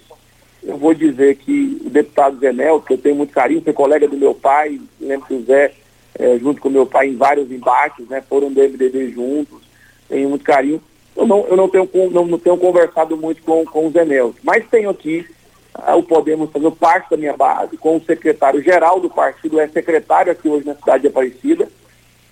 eu 0.63 0.77
vou 0.77 0.93
dizer 0.93 1.35
que 1.37 1.81
o 1.85 1.89
deputado 1.89 2.39
Zé 2.39 2.53
Nel, 2.53 2.81
que 2.81 2.93
eu 2.93 2.97
tenho 2.97 3.15
muito 3.15 3.33
carinho, 3.33 3.61
foi 3.61 3.73
colega 3.73 4.07
do 4.07 4.17
meu 4.17 4.33
pai, 4.33 4.79
lembro 4.99 5.27
que 5.27 5.33
o 5.33 5.43
Zé, 5.43 5.73
é, 6.17 6.37
junto 6.39 6.61
com 6.61 6.69
meu 6.69 6.85
pai, 6.85 7.09
em 7.09 7.15
vários 7.15 7.51
embates, 7.51 8.07
né, 8.07 8.23
foram 8.29 8.51
do 8.51 8.61
MDB 8.61 9.11
juntos, 9.11 9.61
tenho 10.07 10.29
muito 10.29 10.45
carinho. 10.45 10.81
Eu 11.15 11.27
não, 11.27 11.45
eu 11.47 11.57
não, 11.57 11.67
tenho, 11.69 11.89
não, 12.11 12.25
não 12.25 12.39
tenho 12.39 12.57
conversado 12.57 13.17
muito 13.17 13.41
com, 13.43 13.65
com 13.65 13.87
o 13.87 13.91
Zé 13.91 14.05
Nel, 14.05 14.33
mas 14.43 14.65
tenho 14.69 14.89
aqui 14.89 15.25
ah, 15.73 15.95
o 15.95 16.03
Podemos 16.03 16.51
fazendo 16.51 16.71
parte 16.71 17.09
da 17.09 17.17
minha 17.17 17.35
base, 17.35 17.77
com 17.77 17.97
o 17.97 18.03
secretário-geral 18.03 18.99
do 18.99 19.09
partido, 19.09 19.59
é 19.59 19.67
secretário 19.67 20.31
aqui 20.31 20.47
hoje 20.47 20.65
na 20.65 20.75
cidade 20.75 21.01
de 21.01 21.07
Aparecida, 21.07 21.67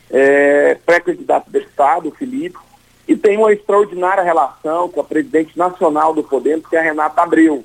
é, 0.09 0.77
pré-candidato 0.85 1.47
a 1.47 1.51
deputado, 1.51 2.09
o 2.09 2.11
Felipe, 2.11 2.57
e 3.07 3.15
tem 3.15 3.37
uma 3.37 3.51
extraordinária 3.51 4.23
relação 4.23 4.89
com 4.89 5.01
a 5.01 5.03
presidente 5.03 5.57
nacional 5.57 6.13
do 6.13 6.23
Podemos, 6.23 6.67
que 6.67 6.75
é 6.75 6.79
a 6.79 6.83
Renata 6.83 7.21
Abreu. 7.21 7.63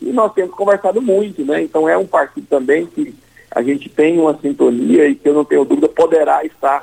E 0.00 0.12
nós 0.12 0.32
temos 0.32 0.54
conversado 0.54 1.00
muito, 1.00 1.44
né? 1.44 1.62
Então 1.62 1.88
é 1.88 1.96
um 1.96 2.06
partido 2.06 2.46
também 2.48 2.86
que 2.86 3.14
a 3.50 3.62
gente 3.62 3.88
tem 3.88 4.18
uma 4.18 4.36
sintonia 4.38 5.06
e 5.06 5.14
que 5.14 5.28
eu 5.28 5.34
não 5.34 5.44
tenho 5.44 5.64
dúvida 5.64 5.88
poderá 5.88 6.44
estar 6.44 6.82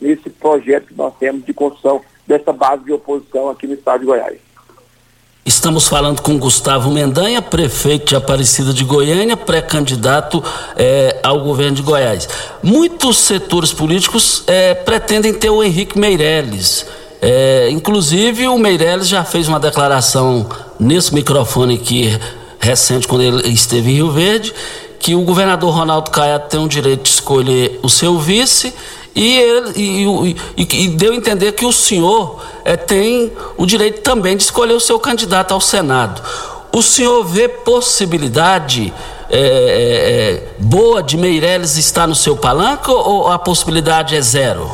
nesse 0.00 0.30
projeto 0.30 0.88
que 0.88 0.94
nós 0.94 1.14
temos 1.18 1.44
de 1.44 1.52
construção 1.52 2.00
dessa 2.26 2.52
base 2.52 2.84
de 2.84 2.92
oposição 2.92 3.48
aqui 3.48 3.66
no 3.66 3.74
estado 3.74 4.00
de 4.00 4.06
Goiás. 4.06 4.49
Estamos 5.50 5.88
falando 5.88 6.22
com 6.22 6.38
Gustavo 6.38 6.92
Mendanha, 6.92 7.42
prefeito 7.42 8.10
de 8.10 8.16
Aparecida 8.16 8.72
de 8.72 8.84
Goiânia, 8.84 9.36
pré-candidato 9.36 10.42
é, 10.76 11.18
ao 11.24 11.40
governo 11.40 11.74
de 11.74 11.82
Goiás. 11.82 12.28
Muitos 12.62 13.18
setores 13.18 13.72
políticos 13.72 14.44
é, 14.46 14.74
pretendem 14.74 15.34
ter 15.34 15.50
o 15.50 15.60
Henrique 15.60 15.98
Meirelles. 15.98 16.86
É, 17.20 17.68
inclusive, 17.68 18.46
o 18.46 18.56
Meirelles 18.58 19.08
já 19.08 19.24
fez 19.24 19.48
uma 19.48 19.58
declaração 19.58 20.46
nesse 20.78 21.12
microfone 21.12 21.74
aqui 21.74 22.16
recente, 22.60 23.08
quando 23.08 23.22
ele 23.22 23.48
esteve 23.48 23.90
em 23.90 23.94
Rio 23.94 24.12
Verde, 24.12 24.54
que 25.00 25.16
o 25.16 25.22
governador 25.22 25.74
Ronaldo 25.74 26.12
Caiado 26.12 26.48
tem 26.48 26.64
o 26.64 26.68
direito 26.68 27.02
de 27.02 27.08
escolher 27.08 27.80
o 27.82 27.88
seu 27.88 28.20
vice 28.20 28.72
e, 29.14 29.38
ele, 29.38 29.72
e, 29.76 30.36
e, 30.56 30.84
e 30.84 30.88
deu 30.88 31.12
a 31.12 31.16
entender 31.16 31.52
que 31.52 31.64
o 31.64 31.72
senhor 31.72 32.44
é, 32.64 32.76
tem 32.76 33.32
o 33.56 33.66
direito 33.66 34.02
também 34.02 34.36
de 34.36 34.42
escolher 34.44 34.74
o 34.74 34.80
seu 34.80 34.98
candidato 34.98 35.52
ao 35.52 35.60
Senado. 35.60 36.22
O 36.72 36.82
senhor 36.82 37.24
vê 37.24 37.48
possibilidade 37.48 38.92
é, 39.28 39.38
é, 39.38 40.48
boa 40.58 41.02
de 41.02 41.16
Meirelles 41.16 41.76
estar 41.76 42.06
no 42.06 42.14
seu 42.14 42.36
palanque 42.36 42.90
ou 42.90 43.28
a 43.28 43.38
possibilidade 43.38 44.14
é 44.14 44.20
zero? 44.20 44.70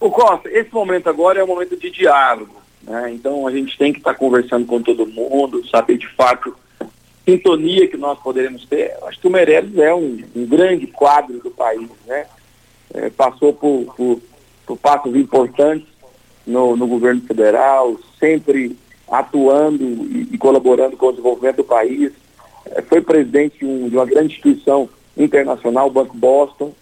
O 0.00 0.10
Costa, 0.10 0.48
esse 0.48 0.72
momento 0.72 1.08
agora 1.08 1.40
é 1.40 1.44
um 1.44 1.48
momento 1.48 1.76
de 1.76 1.90
diálogo. 1.90 2.56
Né? 2.82 3.12
Então 3.12 3.46
a 3.46 3.50
gente 3.50 3.76
tem 3.76 3.92
que 3.92 3.98
estar 3.98 4.12
tá 4.12 4.18
conversando 4.18 4.66
com 4.66 4.82
todo 4.82 5.06
mundo, 5.06 5.66
saber 5.68 5.98
de 5.98 6.08
fato 6.14 6.56
sintonia 7.28 7.86
que 7.86 7.96
nós 7.98 8.18
poderemos 8.20 8.64
ter. 8.64 8.94
Acho 9.02 9.20
que 9.20 9.26
o 9.26 9.30
Meirelles 9.30 9.76
é 9.76 9.94
um, 9.94 10.24
um 10.34 10.46
grande 10.46 10.86
quadro 10.86 11.38
do 11.40 11.50
país, 11.50 11.88
né? 12.06 12.26
É, 12.94 13.10
passou 13.10 13.52
por, 13.52 13.94
por, 13.94 14.20
por 14.66 14.76
passos 14.78 15.14
importantes 15.14 15.86
no, 16.46 16.74
no 16.76 16.86
governo 16.86 17.20
federal, 17.22 17.96
sempre 18.18 18.76
atuando 19.10 19.84
e, 19.84 20.28
e, 20.32 20.38
colaborando 20.38 20.96
com 20.96 21.06
o 21.06 21.10
desenvolvimento 21.12 21.56
do 21.56 21.64
país. 21.64 22.12
É, 22.66 22.82
foi 22.82 23.00
presidente 23.00 23.58
de, 23.58 23.66
um, 23.66 23.88
de, 23.88 23.96
uma 23.96 24.06
grande 24.06 24.32
instituição 24.32 24.88
internacional, 25.16 25.88
o 25.88 25.92
Banco 25.92 26.16
Boston. 26.16 26.72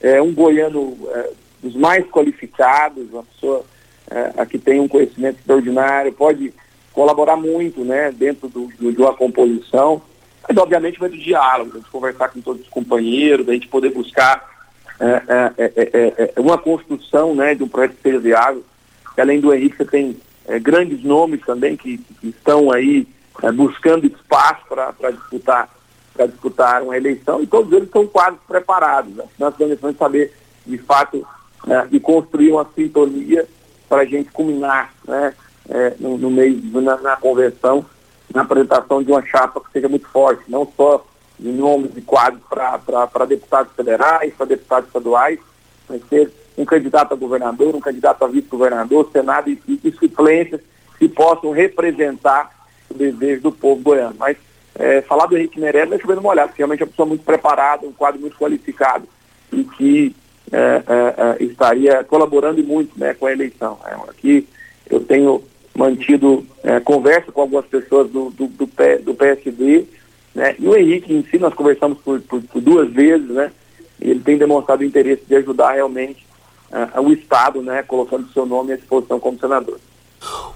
É 0.00 0.20
um 0.20 0.32
goiano 0.32 0.96
é, 1.10 1.30
dos 1.62 1.74
mais 1.76 2.04
qualificados, 2.08 3.12
uma 3.12 3.22
pessoa 3.22 3.64
é, 4.10 4.44
que 4.46 4.58
tem 4.58 4.80
um 4.80 4.88
conhecimento 4.88 5.38
extraordinário, 5.38 6.12
pode 6.12 6.52
colaborar 6.92 7.36
muito 7.36 7.84
né, 7.84 8.12
dentro 8.12 8.48
do, 8.48 8.66
do, 8.78 8.92
de 8.92 9.00
uma 9.00 9.14
composição. 9.14 10.02
Mas, 10.46 10.56
obviamente, 10.56 10.98
vai 10.98 11.08
do 11.08 11.16
diálogo, 11.16 11.70
a 11.72 11.78
gente 11.78 11.90
conversar 11.90 12.28
com 12.28 12.40
todos 12.40 12.62
os 12.62 12.68
companheiros, 12.68 13.48
a 13.48 13.52
gente 13.52 13.68
poder 13.68 13.90
buscar 13.90 14.51
é 15.02 15.52
é 15.58 15.72
é, 15.76 15.90
é, 15.92 16.32
é, 16.36 16.40
uma 16.40 16.56
construção 16.56 17.34
né, 17.34 17.54
de 17.54 17.62
um 17.62 17.68
projeto 17.68 17.96
que 18.02 18.18
viável 18.18 18.64
além 19.20 19.40
do 19.40 19.52
Henrique, 19.52 19.76
você 19.76 19.84
tem 19.84 20.16
é, 20.46 20.58
grandes 20.58 21.02
nomes 21.04 21.40
também 21.44 21.76
que, 21.76 21.98
que 21.98 22.28
estão 22.28 22.72
aí 22.72 23.06
é, 23.42 23.52
buscando 23.52 24.06
espaço 24.06 24.62
para 24.68 25.10
disputar 25.10 25.68
para 26.14 26.26
disputar 26.26 26.82
uma 26.82 26.94
eleição 26.94 27.42
e 27.42 27.46
todos 27.46 27.72
eles 27.72 27.86
estão 27.86 28.06
quase 28.06 28.36
preparados. 28.46 29.14
Né? 29.14 29.24
Nós 29.38 29.54
precisamos 29.54 29.96
saber, 29.96 30.30
de 30.66 30.76
fato, 30.76 31.26
né, 31.66 31.88
e 31.90 31.98
construir 31.98 32.50
uma 32.50 32.66
sintonia 32.74 33.48
para 33.88 34.02
a 34.02 34.04
gente 34.04 34.30
culminar 34.30 34.92
né, 35.08 35.34
é, 35.70 35.94
no, 35.98 36.18
no, 36.18 36.30
meio, 36.30 36.60
na, 36.82 36.98
na, 36.98 37.16
convenção, 37.16 37.84
na 38.34 38.42
apresentação 38.42 39.02
de 39.02 39.10
uma 39.10 39.24
chapa 39.24 39.60
que 39.60 39.72
seja 39.72 39.88
muito 39.88 40.06
forte, 40.08 40.42
não 40.48 40.70
só 40.76 41.02
de 41.42 41.50
nomes 41.50 41.90
e 41.96 42.00
quadros 42.00 42.40
para 42.48 43.24
deputados 43.26 43.72
federais, 43.74 44.32
para 44.34 44.46
deputados 44.46 44.86
estaduais, 44.86 45.38
mas 45.88 46.00
ser 46.08 46.30
um 46.56 46.64
candidato 46.64 47.12
a 47.12 47.16
governador, 47.16 47.74
um 47.74 47.80
candidato 47.80 48.24
a 48.24 48.28
vice-governador, 48.28 49.10
Senado 49.10 49.50
e, 49.50 49.60
e, 49.82 49.90
suplências 49.92 50.60
que 50.98 51.08
possam 51.08 51.50
representar 51.50 52.50
o 52.88 52.94
desejo 52.94 53.42
do 53.42 53.52
povo 53.52 53.82
goiano. 53.82 54.14
Mas 54.18 54.36
é, 54.76 55.00
falar 55.02 55.26
do 55.26 55.36
Henrique 55.36 55.58
Meirelles 55.58 55.94
é 55.94 55.98
chovendo 55.98 56.22
molhado, 56.22 56.50
porque 56.50 56.62
realmente 56.62 56.82
é 56.82 56.84
uma 56.84 56.90
pessoa 56.90 57.08
muito 57.08 57.24
preparada, 57.24 57.86
um 57.86 57.92
quadro 57.92 58.20
muito 58.20 58.36
qualificado 58.36 59.08
e 59.52 59.64
que 59.64 60.14
é, 60.52 60.56
é, 60.58 61.40
é 61.40 61.44
estaria 61.44 62.04
colaborando 62.04 62.62
muito 62.62 62.98
né, 62.98 63.14
com 63.14 63.26
a 63.26 63.32
eleição. 63.32 63.78
É, 63.84 63.94
aqui 64.10 64.46
eu 64.88 65.00
tenho 65.00 65.42
mantido 65.74 66.46
é, 66.62 66.78
conversa 66.78 67.32
com 67.32 67.40
algumas 67.40 67.66
pessoas 67.66 68.08
do, 68.10 68.30
do, 68.30 68.46
do, 68.46 68.66
do 68.66 69.14
PSD, 69.14 69.86
né? 70.34 70.56
E 70.58 70.66
o 70.66 70.76
Henrique 70.76 71.12
em 71.12 71.22
si, 71.24 71.38
nós 71.38 71.54
conversamos 71.54 71.98
por, 71.98 72.20
por, 72.20 72.42
por 72.42 72.60
duas 72.60 72.90
vezes, 72.90 73.28
né? 73.28 73.50
ele 74.02 74.20
tem 74.20 74.36
demonstrado 74.36 74.84
interesse 74.84 75.22
de 75.26 75.36
ajudar 75.36 75.72
realmente 75.72 76.26
uh, 76.70 77.00
o 77.00 77.12
Estado, 77.12 77.62
né? 77.62 77.82
Colocando 77.82 78.30
seu 78.32 78.44
nome 78.44 78.72
à 78.72 78.76
disposição 78.76 79.20
como 79.20 79.38
senador. 79.38 79.78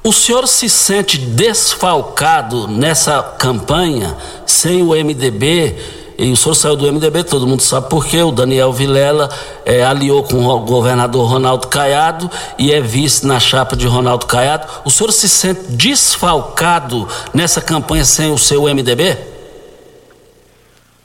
O 0.03 0.13
senhor 0.13 0.47
se 0.47 0.69
sente 0.69 1.19
desfalcado 1.19 2.69
nessa 2.69 3.23
campanha 3.39 4.17
sem 4.45 4.83
o 4.83 4.91
MDB? 4.91 5.75
E 6.19 6.33
o 6.33 6.37
senhor 6.37 6.55
saiu 6.55 6.77
do 6.77 6.91
MDB, 6.91 7.25
todo 7.25 7.47
mundo 7.47 7.61
sabe 7.61 7.91
por 7.91 8.07
quê. 8.07 8.23
O 8.23 8.31
Daniel 8.31 8.73
Vilela 8.73 9.29
é, 9.67 9.85
aliou 9.85 10.23
com 10.23 10.47
o 10.47 10.61
governador 10.61 11.29
Ronaldo 11.29 11.67
Caiado 11.67 12.31
e 12.57 12.73
é 12.73 12.81
vice 12.81 13.27
na 13.27 13.39
chapa 13.39 13.77
de 13.77 13.87
Ronaldo 13.87 14.25
Caiado. 14.25 14.67
O 14.85 14.91
senhor 14.91 15.13
se 15.13 15.29
sente 15.29 15.61
desfalcado 15.71 17.07
nessa 17.35 17.61
campanha 17.61 18.05
sem 18.05 18.33
o 18.33 18.39
seu 18.39 18.63
MDB? 18.63 19.36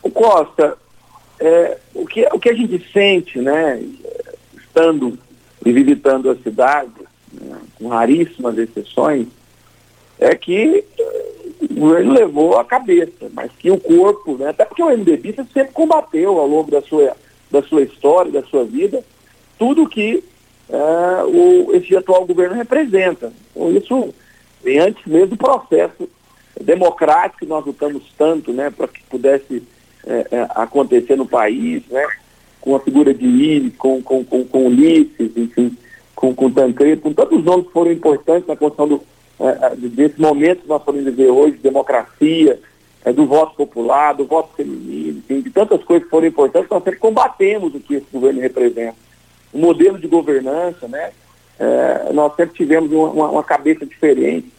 O 0.03 0.09
Costa, 0.09 0.77
é, 1.39 1.77
o, 1.93 2.05
que, 2.05 2.27
o 2.31 2.39
que 2.39 2.49
a 2.49 2.53
gente 2.53 2.91
sente, 2.91 3.39
né, 3.39 3.83
estando 4.55 5.17
e 5.65 5.71
visitando 5.71 6.29
a 6.29 6.35
cidade, 6.35 6.91
né, 7.33 7.57
com 7.75 7.87
raríssimas 7.87 8.57
exceções, 8.57 9.27
é 10.19 10.35
que 10.35 10.83
o 11.59 11.73
governo 11.73 12.13
levou 12.13 12.57
a 12.57 12.65
cabeça, 12.65 13.29
mas 13.33 13.51
que 13.53 13.69
o 13.71 13.79
corpo, 13.79 14.37
né, 14.37 14.49
até 14.49 14.65
porque 14.65 14.83
o 14.83 14.89
MDB 14.89 15.35
sempre 15.53 15.73
combateu 15.73 16.39
ao 16.39 16.47
longo 16.47 16.69
da 16.71 16.81
sua, 16.81 17.15
da 17.49 17.61
sua 17.63 17.83
história, 17.83 18.31
da 18.31 18.43
sua 18.43 18.63
vida, 18.63 19.03
tudo 19.57 19.89
que 19.89 20.23
é, 20.69 21.23
o, 21.23 21.75
esse 21.75 21.95
atual 21.95 22.25
governo 22.25 22.55
representa. 22.55 23.33
Então, 23.51 23.71
isso 23.71 24.13
vem 24.63 24.79
antes 24.79 25.05
mesmo 25.05 25.27
do 25.27 25.37
processo 25.37 26.09
democrático 26.59 27.39
que 27.39 27.45
nós 27.45 27.65
lutamos 27.65 28.03
tanto 28.17 28.53
né, 28.53 28.69
para 28.69 28.87
que 28.87 29.03
pudesse 29.03 29.63
é, 30.05 30.27
é, 30.31 30.47
acontecer 30.55 31.15
no 31.15 31.25
país, 31.25 31.83
né, 31.89 32.05
com 32.59 32.75
a 32.75 32.79
figura 32.79 33.13
de 33.13 33.25
Iris, 33.25 33.75
com, 33.77 34.01
com, 34.01 34.23
com, 34.23 34.45
com 34.45 34.67
Ulisses, 34.67 35.31
enfim, 35.35 35.75
com, 36.15 36.33
com 36.33 36.51
Tancredo, 36.51 37.01
com 37.01 37.13
todos 37.13 37.39
os 37.39 37.43
nomes 37.43 37.67
que 37.67 37.73
foram 37.73 37.91
importantes 37.91 38.47
na 38.47 38.55
construção 38.55 38.87
do, 38.87 39.01
é, 39.39 39.73
é 39.73 39.75
desse 39.75 40.21
momento 40.21 40.61
que 40.61 40.69
nós 40.69 40.83
podemos 40.83 41.13
viver 41.13 41.29
hoje, 41.29 41.57
democracia, 41.57 42.59
é, 43.03 43.11
do 43.11 43.25
voto 43.25 43.55
popular, 43.55 44.13
do 44.13 44.25
voto 44.25 44.55
feminino, 44.55 45.19
enfim, 45.19 45.41
de 45.41 45.49
tantas 45.49 45.83
coisas 45.83 46.03
que 46.03 46.11
foram 46.11 46.27
importantes, 46.27 46.69
nós 46.69 46.83
sempre 46.83 46.99
combatemos 46.99 47.73
o 47.73 47.79
que 47.79 47.95
esse 47.95 48.05
governo 48.11 48.39
representa. 48.39 48.95
O 49.51 49.57
modelo 49.57 49.97
de 49.97 50.07
governança, 50.07 50.87
né? 50.87 51.11
É, 51.59 52.13
nós 52.13 52.35
sempre 52.35 52.55
tivemos 52.55 52.91
uma, 52.91 53.29
uma, 53.29 53.43
cabeça 53.43 53.85
diferente. 53.85 54.51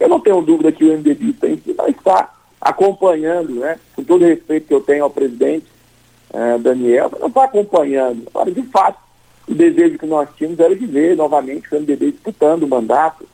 Eu 0.00 0.08
não 0.08 0.18
tenho 0.18 0.40
dúvida 0.42 0.72
que 0.72 0.84
o 0.84 0.92
MDB 0.92 1.32
tem, 1.34 1.60
vai 1.76 1.90
estar 1.90 2.37
acompanhando, 2.60 3.54
né? 3.54 3.78
Com 3.94 4.02
todo 4.02 4.22
o 4.22 4.28
respeito 4.28 4.66
que 4.66 4.74
eu 4.74 4.80
tenho 4.80 5.04
ao 5.04 5.10
presidente, 5.10 5.66
é, 6.32 6.58
Daniel, 6.58 7.10
não 7.18 7.28
está 7.28 7.44
acompanhando. 7.44 8.24
Agora, 8.26 8.50
de 8.50 8.62
fato, 8.62 8.98
o 9.48 9.54
desejo 9.54 9.98
que 9.98 10.06
nós 10.06 10.28
tínhamos 10.36 10.60
era 10.60 10.74
de 10.74 10.86
ver 10.86 11.16
novamente 11.16 11.72
o 11.72 11.80
MDB 11.80 12.12
disputando 12.12 12.64
o 12.64 12.68
mandato, 12.68 13.26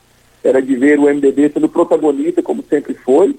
era 0.43 0.61
de 0.61 0.75
ver 0.75 0.99
o 0.99 1.13
MDB 1.13 1.49
sendo 1.49 1.67
protagonista, 1.67 2.41
como 2.41 2.63
sempre 2.63 2.93
foi, 2.93 3.37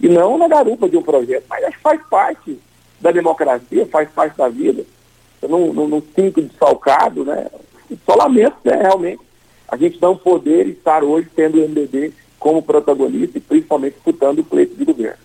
e 0.00 0.08
não 0.08 0.38
na 0.38 0.46
garupa 0.46 0.88
de 0.88 0.96
um 0.96 1.02
projeto. 1.02 1.44
Mas 1.48 1.64
acho 1.64 1.76
que 1.76 1.82
faz 1.82 2.00
parte 2.08 2.58
da 3.00 3.10
democracia, 3.10 3.86
faz 3.86 4.08
parte 4.10 4.36
da 4.36 4.48
vida. 4.48 4.84
Eu 5.40 5.48
não, 5.48 5.72
não, 5.72 5.88
não 5.88 6.02
sinto 6.14 6.42
desfalcado, 6.42 7.24
né? 7.24 7.48
Só 8.06 8.14
lamento, 8.14 8.56
né, 8.64 8.76
realmente, 8.76 9.20
a 9.68 9.76
gente 9.76 10.00
não 10.00 10.16
poder 10.16 10.66
estar 10.68 11.02
hoje 11.02 11.28
tendo 11.34 11.58
o 11.58 11.68
MDB 11.68 12.12
como 12.42 12.62
protagonista 12.62 13.38
e 13.38 13.40
principalmente 13.40 13.94
disputando 13.94 14.40
o 14.40 14.44
pleito 14.44 14.74
de 14.74 14.84
governo. 14.84 15.18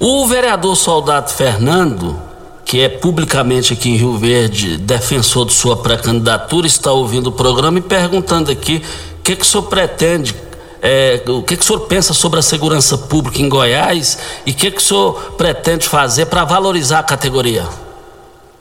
O 0.00 0.26
vereador 0.26 0.74
Soldado 0.74 1.30
Fernando 1.30 2.34
que 2.64 2.80
é 2.80 2.88
publicamente 2.88 3.72
aqui 3.72 3.90
em 3.90 3.96
Rio 3.96 4.16
Verde 4.16 4.78
defensor 4.78 5.46
de 5.46 5.52
sua 5.52 5.76
pré-candidatura, 5.76 6.66
está 6.66 6.90
ouvindo 6.90 7.28
o 7.28 7.32
programa 7.32 7.78
e 7.78 7.82
perguntando 7.82 8.50
aqui 8.50 8.82
o 9.18 9.22
que, 9.22 9.36
que 9.36 9.42
o 9.42 9.44
senhor 9.44 9.64
pretende, 9.64 10.34
é, 10.82 11.22
o 11.28 11.42
que, 11.42 11.56
que 11.56 11.62
o 11.62 11.64
senhor 11.64 11.80
pensa 11.80 12.12
sobre 12.12 12.38
a 12.38 12.42
segurança 12.42 12.96
pública 12.96 13.40
em 13.40 13.48
Goiás 13.48 14.42
e 14.46 14.50
o 14.50 14.54
que, 14.54 14.70
que 14.70 14.78
o 14.78 14.80
senhor 14.80 15.34
pretende 15.36 15.88
fazer 15.88 16.26
para 16.26 16.44
valorizar 16.44 17.00
a 17.00 17.02
categoria. 17.02 17.64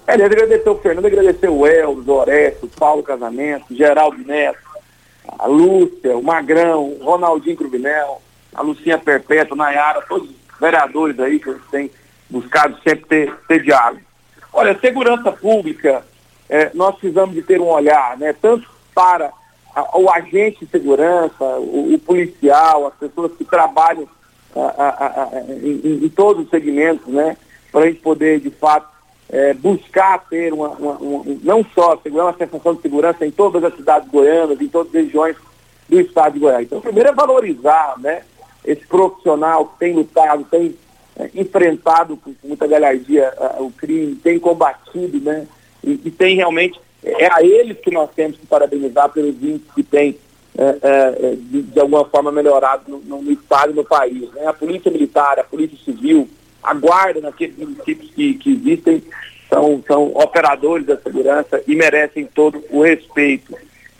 É, 0.05 0.13
agradecer 0.13 0.69
o 0.69 0.75
Fernando, 0.75 1.05
agradecer 1.05 1.49
o 1.49 1.65
Elvis, 1.65 2.07
o 2.07 2.11
Orestes, 2.11 2.63
o 2.63 2.67
Paulo 2.67 3.01
Casamento, 3.01 3.65
o 3.71 3.75
Geraldo 3.75 4.17
Neto, 4.17 4.59
a 5.27 5.47
Lúcia, 5.47 6.17
o 6.17 6.23
Magrão, 6.23 6.85
o 6.85 7.03
Ronaldinho 7.03 7.57
Cruvinel, 7.57 8.21
a 8.53 8.61
Lucinha 8.61 8.97
Perpétua, 8.97 9.57
Nayara, 9.57 10.01
todos 10.07 10.29
os 10.29 10.35
vereadores 10.59 11.19
aí 11.19 11.39
que 11.39 11.53
tem 11.71 11.89
buscado 12.29 12.77
sempre 12.83 13.05
ter, 13.05 13.35
ter 13.47 13.63
diálogo. 13.63 14.01
Olha, 14.51 14.77
segurança 14.79 15.31
pública, 15.31 16.05
é, 16.49 16.71
nós 16.73 16.95
precisamos 16.95 17.33
de 17.33 17.41
ter 17.41 17.59
um 17.59 17.67
olhar, 17.67 18.17
né, 18.17 18.33
tanto 18.33 18.67
para 18.93 19.31
a, 19.75 19.97
o 19.97 20.09
agente 20.09 20.65
de 20.65 20.71
segurança, 20.71 21.43
o, 21.43 21.93
o, 21.93 21.99
policial, 21.99 22.87
as 22.87 22.93
pessoas 22.95 23.31
que 23.33 23.43
trabalham 23.43 24.07
a, 24.55 24.59
a, 24.59 25.41
em, 25.63 26.05
em, 26.05 26.09
todos 26.09 26.43
os 26.43 26.49
segmentos, 26.49 27.07
né, 27.07 27.35
para 27.71 27.81
a 27.81 27.87
gente 27.87 28.01
poder, 28.01 28.39
de 28.39 28.51
fato, 28.51 28.92
é, 29.29 29.53
buscar 29.53 30.27
ter 30.29 30.53
uma, 30.53 30.69
uma, 30.69 30.93
uma, 30.93 31.23
não 31.43 31.65
só 31.73 31.97
segurança, 31.97 32.29
uma 32.29 32.37
sensação 32.37 32.75
de 32.75 32.81
segurança 32.81 33.25
em 33.25 33.31
todas 33.31 33.63
as 33.63 33.75
cidades 33.75 34.09
goianas, 34.09 34.59
em 34.61 34.67
todas 34.67 34.93
as 34.93 35.03
regiões 35.03 35.35
do 35.89 35.99
estado 35.99 36.33
de 36.33 36.39
Goiás. 36.39 36.65
Então, 36.65 36.81
primeiro 36.81 37.09
é 37.09 37.13
valorizar, 37.13 37.95
né, 37.99 38.23
esse 38.65 38.85
profissional 38.87 39.65
que 39.65 39.79
tem 39.79 39.93
lutado, 39.93 40.45
tem 40.49 40.75
é, 41.15 41.29
enfrentado 41.35 42.17
com, 42.17 42.33
muita 42.43 42.67
galhardia 42.67 43.33
uh, 43.37 43.63
o 43.63 43.71
crime, 43.71 44.15
tem 44.15 44.39
combatido, 44.39 45.19
né? 45.19 45.47
E, 45.83 45.99
e, 46.05 46.11
tem 46.11 46.35
realmente, 46.35 46.79
é 47.03 47.27
a 47.31 47.43
eles 47.43 47.77
que 47.79 47.91
nós 47.91 48.09
temos 48.15 48.37
que 48.37 48.47
parabenizar 48.47 49.09
pelos 49.09 49.35
índices 49.35 49.71
que 49.75 49.83
tem 49.83 50.17
é, 50.57 50.63
é, 50.63 51.27
é, 51.27 51.35
de, 51.35 51.61
de, 51.63 51.79
alguma 51.79 52.05
forma 52.05 52.31
melhorado 52.31 52.83
no, 52.87 53.21
no, 53.21 53.31
Estado 53.31 53.71
e 53.71 53.75
no 53.75 53.83
país. 53.83 54.31
Né? 54.33 54.45
A 54.45 54.53
Polícia 54.53 54.91
Militar, 54.91 55.39
a 55.39 55.43
Polícia 55.43 55.77
Civil, 55.83 56.29
a 56.63 56.73
Guarda 56.73 57.21
naqueles 57.21 57.57
municípios 57.57 58.11
que, 58.11 58.33
que 58.35 58.53
existem 58.53 59.03
são, 59.49 59.83
são 59.87 60.07
operadores 60.15 60.85
da 60.85 60.97
segurança 60.97 61.61
e 61.67 61.75
merecem 61.75 62.25
todo 62.25 62.63
o 62.69 62.81
respeito. 62.81 63.55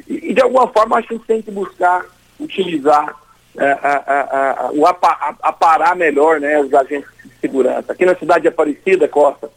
E, 0.08 0.32
e 0.32 0.34
de 0.34 0.42
alguma 0.42 0.68
forma, 0.68 0.98
acho 0.98 1.08
que 1.08 1.14
a 1.14 1.18
gente 1.18 1.28
tem 1.28 1.42
que 1.42 1.52
buscar 1.52 2.06
utilizar 2.40 3.16
é, 3.56 3.72
a, 3.72 4.68
a, 4.68 4.72
o 4.74 4.86
aparar 4.88 5.96
melhor 5.96 6.40
né, 6.40 6.60
os 6.60 6.74
agentes 6.74 7.10
de 7.24 7.32
segurança. 7.40 7.92
Aqui 7.92 8.06
na 8.06 8.16
cidade 8.16 8.42
de 8.42 8.48
Aparecida, 8.48 9.08
Costa, 9.08 9.50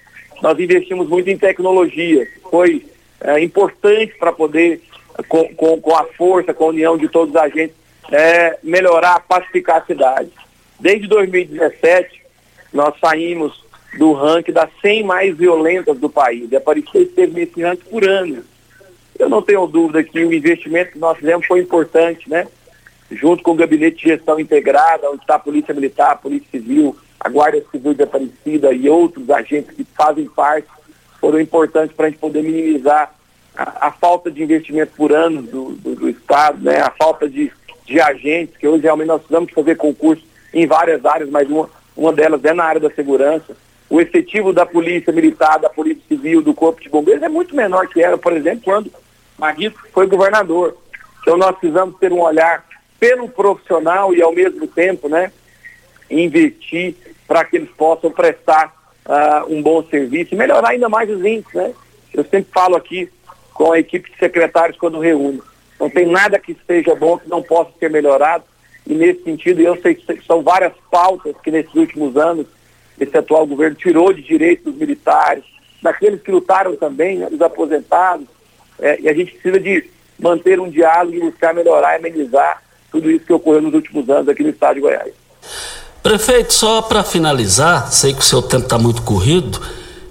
nós 0.43 0.59
investimos 0.59 1.09
muito 1.09 1.31
em 1.31 1.39
tecnologia. 1.39 2.29
Foi 2.51 2.85
é, 3.21 3.41
importante 3.41 4.15
para 4.19 4.33
poder, 4.33 4.83
com, 5.29 5.49
com, 5.55 5.81
com, 5.81 5.97
a 5.97 6.05
força, 6.05 6.53
com 6.53 6.65
a 6.65 6.69
união 6.69 6.99
de 6.99 7.09
todos 7.09 7.35
os 7.35 7.41
agentes, 7.41 7.77
é, 8.13 8.59
melhorar, 8.63 9.21
pacificar 9.21 9.79
a 9.79 9.87
cidade. 9.87 10.31
Desde 10.79 11.09
2017, 11.09 12.26
nós 12.77 12.95
saímos 13.01 13.65
do 13.99 14.13
ranking 14.13 14.53
das 14.53 14.71
100 14.81 15.03
mais 15.05 15.37
violentas 15.37 15.99
do 15.99 16.09
país. 16.09 16.51
E 16.51 16.57
Aparecida 16.57 17.01
esteve 17.01 17.33
nesse 17.33 17.63
ranking 17.63 17.89
por 17.91 18.07
anos. 18.07 18.45
Eu 19.19 19.29
não 19.29 19.41
tenho 19.41 19.67
dúvida 19.67 20.05
que 20.05 20.23
o 20.23 20.33
investimento 20.33 20.93
que 20.93 20.99
nós 20.99 21.17
fizemos 21.17 21.47
foi 21.47 21.61
importante, 21.61 22.29
né? 22.29 22.47
junto 23.11 23.43
com 23.43 23.53
o 23.53 23.55
Gabinete 23.55 23.99
de 23.99 24.11
Gestão 24.11 24.39
Integrada, 24.39 25.11
onde 25.11 25.23
está 25.23 25.37
a 25.37 25.41
Polícia 25.41 25.73
Militar, 25.73 26.13
a 26.13 26.17
Polícia 26.17 26.49
Civil, 26.51 26.97
a 27.21 27.29
Guarda 27.29 27.63
Civil 27.71 27.95
de 27.95 28.03
Aparecida 28.03 28.73
e 28.73 28.89
outros 28.89 29.31
agentes 29.31 29.75
que 29.75 29.85
fazem 29.97 30.27
parte, 30.27 30.69
foram 31.21 31.41
importantes 31.41 31.95
para 31.97 32.07
a 32.07 32.11
gente 32.11 32.19
poder 32.19 32.43
minimizar 32.43 33.15
a, 33.57 33.87
a, 33.87 33.93
falta 33.93 34.31
de 34.31 34.43
investimento 34.43 34.93
por 34.97 35.13
ano 35.13 35.41
do, 35.41 35.73
do, 35.73 35.95
do 35.95 36.09
Estado, 36.09 36.63
né? 36.63 36.81
a 36.81 36.91
falta 36.91 37.29
de, 37.29 37.51
de 37.87 38.01
agentes, 38.01 38.57
que 38.57 38.69
hoje 38.69 38.83
realmente 38.83 39.09
nós 39.09 39.23
precisamos 39.23 39.53
fazer 39.53 39.77
concurso 39.77 40.23
em 40.53 40.67
várias 40.67 41.05
áreas, 41.05 41.31
mas 41.31 41.49
uma, 41.49 41.71
uma 41.97 42.13
delas 42.13 42.45
é 42.45 42.53
na 42.53 42.65
área 42.65 42.81
da 42.81 42.91
segurança. 42.91 43.57
O 43.89 44.01
efetivo 44.01 44.53
da 44.53 44.67
Polícia 44.67 45.13
Militar, 45.13 45.59
da 45.59 45.71
Polícia 45.71 46.03
Civil, 46.09 46.43
do 46.43 46.53
Corpo 46.53 46.81
de 46.81 46.89
Bombeiros 46.89 47.23
é 47.23 47.29
muito 47.29 47.55
menor 47.55 47.87
que 47.87 48.03
era, 48.03 48.19
por 48.19 48.33
exemplo, 48.33 48.63
quando 48.65 48.93
Maguito 49.39 49.79
foi 49.93 50.07
governador. 50.07 50.77
Então 51.23 51.37
nós 51.37 51.57
precisamos 51.57 51.97
ter 51.99 52.13
um 52.13 52.21
olhar 52.21 52.65
pelo 52.99 53.29
profissional 53.29 54.15
e 54.15 54.23
ao 54.23 54.33
mesmo 54.33 54.67
tempo, 54.67 55.09
né, 55.09 55.33
investir 56.11 56.95
para 57.27 57.45
que 57.45 57.57
eles 57.57 57.71
possam 57.71 58.11
prestar 58.11 58.75
uh, 59.05 59.53
um 59.53 59.63
bom 59.63 59.83
serviço 59.85 60.35
e 60.35 60.37
melhorar 60.37 60.71
ainda 60.71 60.89
mais 60.89 61.11
os 61.11 61.25
índices, 61.25 61.55
né? 61.55 61.75
Eu 62.13 62.25
sempre 62.25 62.51
falo 62.53 62.77
aqui 62.77 63.11
com 63.53 63.73
a 63.73 63.79
equipe 63.79 64.11
de 64.11 64.19
secretários 64.19 64.79
quando 64.79 65.01
reúne. 65.01 65.43
Não 65.79 65.91
tem 65.91 66.07
nada 66.07 66.39
que 66.39 66.53
esteja 66.53 66.95
bom 66.95 67.19
que 67.19 67.29
não 67.29 67.43
possa 67.43 67.71
ser 67.79 67.91
melhorado. 67.91 68.45
E 68.87 68.95
nesse 68.95 69.23
sentido, 69.23 69.61
eu 69.61 69.77
sei 69.83 69.95
que 69.95 70.27
são 70.27 70.43
várias 70.43 70.73
pautas 70.91 71.35
que 71.43 71.51
nesses 71.51 71.75
últimos 71.75 72.17
anos 72.17 72.47
esse 72.99 73.17
atual 73.17 73.47
governo 73.47 73.77
tirou 73.77 74.13
de 74.13 74.23
direitos 74.23 74.65
dos 74.65 74.77
militares, 74.77 75.45
daqueles 75.83 76.23
que 76.23 76.31
lutaram 76.31 76.75
também, 76.77 77.19
né, 77.19 77.29
dos 77.29 77.41
aposentados. 77.43 78.27
É, 78.79 79.01
e 79.01 79.09
a 79.09 79.15
gente 79.15 79.33
precisa 79.33 79.61
de 79.61 79.91
manter 80.19 80.61
um 80.61 80.71
diálogo 80.71 81.17
e 81.17 81.21
buscar 81.21 81.55
melhorar 81.55 81.95
e 81.95 81.97
amenizar 81.97 82.63
tudo 82.91 83.11
isso 83.11 83.27
que 83.27 83.33
ocorreu 83.33 83.63
nos 83.63 83.75
últimos 83.75 84.09
anos 84.09 84.29
aqui 84.29 84.43
no 84.43 84.51
estado 84.51 84.77
de 84.77 84.81
Goiás. 84.81 85.13
Prefeito, 86.03 86.55
só 86.55 86.83
para 86.83 87.03
finalizar, 87.03 87.93
sei 87.93 88.15
que 88.15 88.21
o 88.21 88.25
seu 88.25 88.41
tempo 88.41 88.65
está 88.65 88.79
muito 88.79 89.03
corrido, 89.03 89.61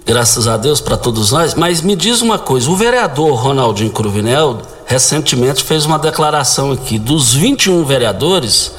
graças 0.06 0.46
a 0.46 0.56
Deus 0.56 0.80
para 0.80 0.96
todos 0.96 1.32
nós, 1.32 1.54
mas 1.54 1.82
me 1.82 1.96
diz 1.96 2.22
uma 2.22 2.38
coisa: 2.38 2.70
o 2.70 2.76
vereador 2.76 3.34
Ronaldinho 3.34 3.90
Cruvinel 3.90 4.62
recentemente 4.86 5.64
fez 5.64 5.84
uma 5.84 5.98
declaração 5.98 6.70
aqui: 6.70 6.96
dos 6.96 7.34
21 7.34 7.84
vereadores, 7.84 8.72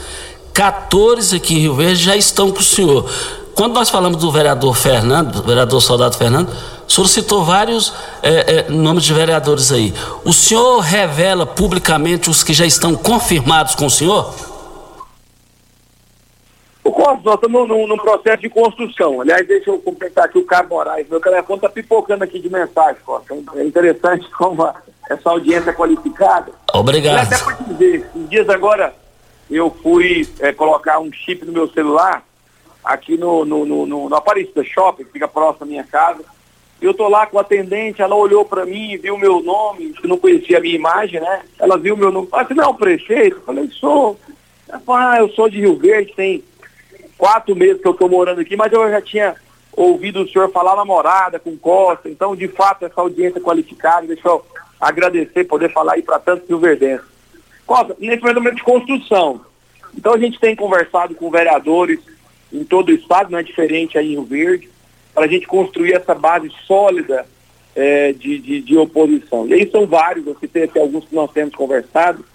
14 0.54 1.36
aqui 1.36 1.56
em 1.56 1.60
Rio 1.60 1.76
Verde 1.76 2.02
já 2.02 2.16
estão 2.16 2.50
com 2.50 2.62
o 2.62 2.64
senhor. 2.64 3.12
Quando 3.54 3.74
nós 3.74 3.90
falamos 3.90 4.20
do 4.20 4.32
vereador 4.32 4.76
Fernando, 4.76 5.44
vereador 5.44 5.82
Soldado 5.82 6.16
Fernando, 6.16 6.50
o 6.88 6.92
senhor 6.92 7.08
citou 7.08 7.44
vários 7.44 7.92
é, 8.24 8.66
é, 8.68 8.72
nomes 8.72 9.04
de 9.04 9.14
vereadores 9.14 9.72
aí. 9.72 9.94
O 10.24 10.32
senhor 10.32 10.80
revela 10.80 11.46
publicamente 11.46 12.30
os 12.30 12.44
que 12.44 12.54
já 12.54 12.66
estão 12.66 12.96
confirmados 12.96 13.76
com 13.76 13.88
o 13.88 13.90
senhor? 13.90 14.32
O 16.88 16.92
Costa, 16.94 17.20
nós 17.26 17.36
estamos 17.36 17.68
num, 17.68 17.86
num, 17.86 17.98
processo 17.98 18.42
de 18.42 18.50
construção. 18.50 19.20
Aliás, 19.20 19.46
deixa 19.46 19.70
eu 19.70 19.78
completar 19.78 20.24
aqui 20.24 20.38
o 20.38 20.46
Carlos 20.46 20.70
Moraes. 20.70 21.10
Meu 21.10 21.20
telefone 21.20 21.58
está 21.58 21.68
pipocando 21.68 22.24
aqui 22.24 22.40
de 22.40 22.50
mensagem, 22.50 23.02
Costa. 23.06 23.36
É 23.58 23.66
interessante 23.66 24.26
como 24.32 24.64
a, 24.64 24.74
essa 25.10 25.30
audiência 25.30 25.72
é 25.72 25.74
qualificada. 25.74 26.54
Obrigado. 26.74 27.26
até 27.26 27.38
por 27.44 27.62
dizer, 27.66 28.10
em 28.16 28.24
dias 28.28 28.48
agora 28.48 28.96
eu 29.52 29.70
fui 29.84 30.26
é, 30.40 30.54
colocar 30.54 31.00
um 31.00 31.12
chip 31.12 31.44
no 31.44 31.52
meu 31.52 31.68
celular 31.74 32.24
aqui 32.86 33.18
no, 33.18 33.44
no, 33.44 33.66
no, 33.66 33.86
no, 33.86 34.08
no 34.08 34.16
Aparecida 34.16 34.64
Shopping, 34.64 35.04
que 35.04 35.12
fica 35.12 35.28
próximo 35.28 35.66
da 35.66 35.66
minha 35.66 35.84
casa. 35.84 36.24
Eu 36.80 36.94
tô 36.94 37.10
lá 37.10 37.26
com 37.26 37.38
a 37.38 37.42
atendente, 37.42 38.02
ela 38.02 38.16
olhou 38.16 38.46
para 38.46 38.66
mim, 38.66 38.98
viu 38.98 39.18
meu 39.18 39.44
nome, 39.44 39.92
que 39.92 40.08
não 40.08 40.18
conhecia 40.18 40.58
a 40.58 40.62
minha 40.62 40.76
imagem, 40.76 41.20
né? 41.20 41.42
Ela 41.60 41.78
viu 41.78 41.98
meu 41.98 42.14
nome, 42.14 42.28
falou 42.28 42.46
assim, 42.46 42.54
não 42.54 42.64
é 42.64 42.68
o 42.68 42.74
prefeito? 42.76 43.36
Eu 43.36 43.42
falei, 43.42 43.70
sou. 43.72 44.18
Ela 44.70 44.80
falou, 44.80 45.02
ah, 45.02 45.18
eu 45.20 45.30
sou 45.32 45.50
de 45.50 45.60
Rio 45.60 45.76
Verde, 45.76 46.14
tem 46.16 46.44
quatro 47.18 47.56
meses 47.56 47.82
que 47.82 47.88
eu 47.88 47.92
estou 47.92 48.10
morando 48.10 48.42
aqui, 48.42 48.56
mas 48.56 48.72
eu 48.72 48.90
já 48.90 49.02
tinha 49.02 49.36
ouvido 49.72 50.22
o 50.22 50.30
senhor 50.30 50.52
falar 50.52 50.76
namorada 50.76 51.40
com 51.40 51.58
Costa, 51.58 52.10
então 52.10 52.36
de 52.36 52.48
fato 52.48 52.86
essa 52.86 53.00
audiência 53.00 53.42
qualificada, 53.42 54.08
deixa 54.08 54.28
eu 54.28 54.44
agradecer 54.80 55.44
poder 55.44 55.72
falar 55.72 55.94
aí 55.94 56.02
para 56.02 56.20
tantos 56.20 56.48
Rio 56.48 56.60
Verdenses. 56.60 57.06
Costa, 57.66 57.96
nesse 58.00 58.24
momento 58.24 58.56
de 58.56 58.64
construção, 58.64 59.42
então 59.96 60.14
a 60.14 60.18
gente 60.18 60.40
tem 60.40 60.56
conversado 60.56 61.16
com 61.16 61.30
vereadores 61.30 62.00
em 62.52 62.64
todo 62.64 62.90
o 62.90 62.94
estado, 62.94 63.32
não 63.32 63.40
é 63.40 63.44
diferente 63.44 63.98
aí 63.98 64.08
em 64.08 64.12
Rio 64.12 64.24
Verde, 64.24 64.70
para 65.14 65.26
a 65.26 65.28
gente 65.28 65.48
construir 65.48 65.94
essa 65.94 66.14
base 66.14 66.50
sólida 66.66 67.26
é, 67.76 68.14
de, 68.14 68.40
de, 68.40 68.62
de, 68.62 68.78
oposição. 68.78 69.48
E 69.48 69.54
aí 69.54 69.70
são 69.70 69.86
vários, 69.86 70.26
eu 70.26 70.38
citei 70.40 70.64
aqui 70.64 70.80
alguns 70.80 71.06
que 71.06 71.16
nós 71.16 71.32
temos 71.32 71.54
conversado, 71.56 72.26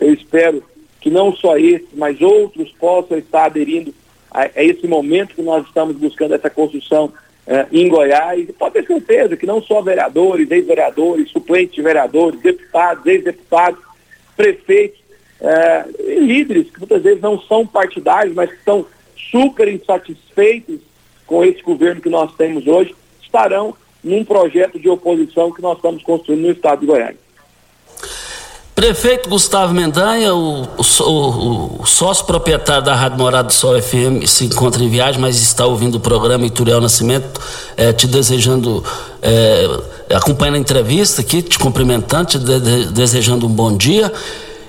eu 0.00 0.12
espero 0.12 0.62
que 1.00 1.08
não 1.08 1.34
só 1.34 1.56
esse, 1.56 1.88
mas 1.94 2.20
outros 2.20 2.70
possam 2.72 3.16
estar 3.16 3.44
aderindo 3.44 3.94
a, 4.30 4.42
a 4.42 4.62
esse 4.62 4.86
momento 4.86 5.34
que 5.34 5.42
nós 5.42 5.66
estamos 5.66 5.96
buscando 5.96 6.34
essa 6.34 6.50
construção 6.50 7.12
é, 7.46 7.66
em 7.72 7.88
Goiás. 7.88 8.48
E 8.48 8.52
pode 8.52 8.74
ter 8.74 8.86
certeza 8.86 9.36
que 9.36 9.46
não 9.46 9.62
só 9.62 9.80
vereadores, 9.82 10.50
ex-vereadores, 10.50 11.30
suplentes 11.30 11.74
de 11.74 11.82
vereadores, 11.82 12.40
deputados, 12.40 13.06
ex-deputados, 13.06 13.80
prefeitos, 14.36 15.00
é, 15.40 15.84
e 15.98 16.20
líderes 16.20 16.70
que 16.70 16.78
muitas 16.78 17.02
vezes 17.02 17.20
não 17.20 17.40
são 17.40 17.66
partidários, 17.66 18.34
mas 18.34 18.50
que 18.50 18.56
estão 18.56 18.86
super 19.30 19.68
insatisfeitos 19.68 20.80
com 21.26 21.44
esse 21.44 21.62
governo 21.62 22.00
que 22.00 22.10
nós 22.10 22.34
temos 22.36 22.66
hoje, 22.66 22.94
estarão 23.22 23.74
num 24.02 24.24
projeto 24.24 24.78
de 24.78 24.88
oposição 24.88 25.52
que 25.52 25.62
nós 25.62 25.76
estamos 25.76 26.02
construindo 26.02 26.42
no 26.42 26.50
estado 26.50 26.80
de 26.80 26.86
Goiás. 26.86 27.16
Prefeito 28.80 29.28
Gustavo 29.28 29.74
Mendanha, 29.74 30.34
o, 30.34 30.62
o, 30.62 31.82
o, 31.82 31.86
sócio 31.86 32.24
proprietário 32.24 32.82
da 32.82 32.94
Rádio 32.94 33.18
Morada 33.18 33.48
do 33.48 33.52
Sol 33.52 33.78
FM, 33.78 34.24
se 34.24 34.46
encontra 34.46 34.82
em 34.82 34.88
viagem, 34.88 35.20
mas 35.20 35.36
está 35.36 35.66
ouvindo 35.66 35.96
o 35.96 36.00
programa 36.00 36.46
Ituriel 36.46 36.80
Nascimento, 36.80 37.38
é, 37.76 37.92
te 37.92 38.06
desejando, 38.06 38.82
é, 39.20 39.66
acompanhando 40.14 40.54
a 40.54 40.58
entrevista 40.58 41.20
aqui, 41.20 41.42
te 41.42 41.58
cumprimentando, 41.58 42.24
te 42.24 42.38
de, 42.38 42.58
de, 42.58 42.86
desejando 42.86 43.46
um 43.46 43.50
bom 43.50 43.76
dia 43.76 44.10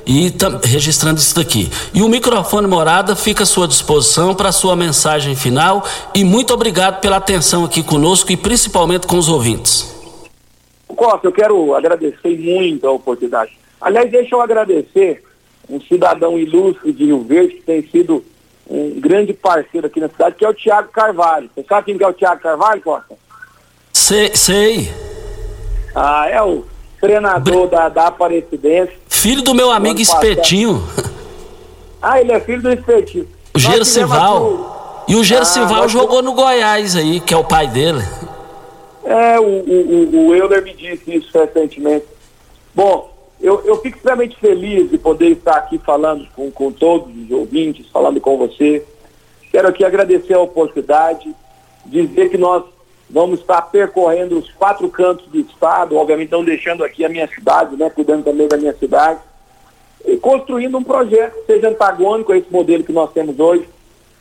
e 0.05 0.29
registrando 0.65 1.17
isso 1.17 1.33
daqui. 1.33 1.71
E 1.93 2.01
o 2.01 2.09
microfone 2.09 2.67
Morada 2.67 3.15
fica 3.15 3.43
à 3.43 3.45
sua 3.45 3.65
disposição 3.65 4.35
para 4.35 4.49
a 4.49 4.51
sua 4.51 4.75
mensagem 4.75 5.37
final 5.37 5.85
e 6.13 6.25
muito 6.25 6.53
obrigado 6.53 6.99
pela 6.99 7.15
atenção 7.15 7.63
aqui 7.63 7.81
conosco 7.81 8.29
e 8.29 8.35
principalmente 8.35 9.07
com 9.07 9.17
os 9.17 9.29
ouvintes. 9.29 9.89
Costa, 10.97 11.25
eu 11.25 11.31
quero 11.31 11.73
agradecer 11.73 12.37
muito 12.37 12.85
a 12.85 12.91
oportunidade 12.91 13.60
Aliás, 13.81 14.11
deixa 14.11 14.35
eu 14.35 14.41
agradecer 14.41 15.23
um 15.69 15.81
cidadão 15.81 16.37
ilustre 16.37 16.91
de 16.91 17.05
Rio 17.05 17.23
Verde, 17.23 17.55
que 17.55 17.63
tem 17.63 17.81
sido 17.89 18.23
um 18.69 18.99
grande 18.99 19.33
parceiro 19.33 19.87
aqui 19.87 19.99
na 19.99 20.07
cidade, 20.07 20.35
que 20.35 20.45
é 20.45 20.49
o 20.49 20.53
Tiago 20.53 20.89
Carvalho. 20.89 21.49
Você 21.53 21.65
sabe 21.67 21.85
quem 21.85 21.97
que 21.97 22.03
é 22.03 22.07
o 22.07 22.13
Tiago 22.13 22.41
Carvalho, 22.41 22.81
Costa? 22.81 23.15
Sei, 23.91 24.31
sei. 24.35 24.91
Ah, 25.95 26.27
é 26.29 26.41
o 26.41 26.65
treinador 26.99 27.67
da, 27.67 27.89
da 27.89 28.07
Aparecidense. 28.07 28.93
Filho 29.09 29.41
do 29.41 29.53
meu 29.53 29.71
amigo 29.71 29.99
Espetinho. 29.99 30.81
Ah, 32.01 32.19
ele 32.21 32.31
é 32.31 32.39
filho 32.39 32.61
do 32.61 32.71
Espetinho. 32.71 33.27
O 33.53 33.59
Gercival. 33.59 35.03
E 35.09 35.15
o 35.17 35.25
Gercival 35.25 35.83
ah, 35.83 35.87
jogou 35.89 36.21
no 36.21 36.31
Goiás 36.31 36.95
aí, 36.95 37.19
que 37.19 37.33
é 37.33 37.37
o 37.37 37.43
pai 37.43 37.67
dele. 37.67 38.01
É, 39.03 39.37
o, 39.37 39.43
o, 39.43 40.27
o 40.27 40.33
Euler 40.35 40.63
me 40.63 40.73
disse 40.73 41.13
isso 41.13 41.37
recentemente. 41.37 42.05
Bom, 42.73 43.10
eu, 43.41 43.61
eu 43.65 43.77
fico 43.77 43.97
extremamente 43.97 44.37
feliz 44.37 44.89
de 44.91 44.97
poder 44.97 45.31
estar 45.31 45.55
aqui 45.55 45.79
falando 45.79 46.27
com, 46.35 46.51
com 46.51 46.71
todos 46.71 47.11
os 47.15 47.31
ouvintes, 47.31 47.89
falando 47.89 48.21
com 48.21 48.37
você. 48.37 48.85
Quero 49.51 49.67
aqui 49.67 49.83
agradecer 49.83 50.35
a 50.35 50.39
oportunidade, 50.39 51.33
dizer 51.85 52.29
que 52.29 52.37
nós 52.37 52.63
vamos 53.09 53.39
estar 53.41 53.61
percorrendo 53.63 54.37
os 54.37 54.49
quatro 54.51 54.87
cantos 54.89 55.25
do 55.27 55.39
estado, 55.39 55.97
obviamente 55.97 56.31
não 56.31 56.45
deixando 56.45 56.83
aqui 56.83 57.03
a 57.03 57.09
minha 57.09 57.27
cidade, 57.27 57.75
né, 57.75 57.89
cuidando 57.89 58.23
também 58.23 58.47
da 58.47 58.57
minha 58.57 58.73
cidade, 58.73 59.19
e 60.05 60.15
construindo 60.17 60.77
um 60.77 60.83
projeto 60.83 61.33
que 61.41 61.53
seja 61.53 61.69
antagônico 61.69 62.31
a 62.31 62.37
esse 62.37 62.51
modelo 62.51 62.83
que 62.83 62.93
nós 62.93 63.11
temos 63.11 63.39
hoje, 63.39 63.67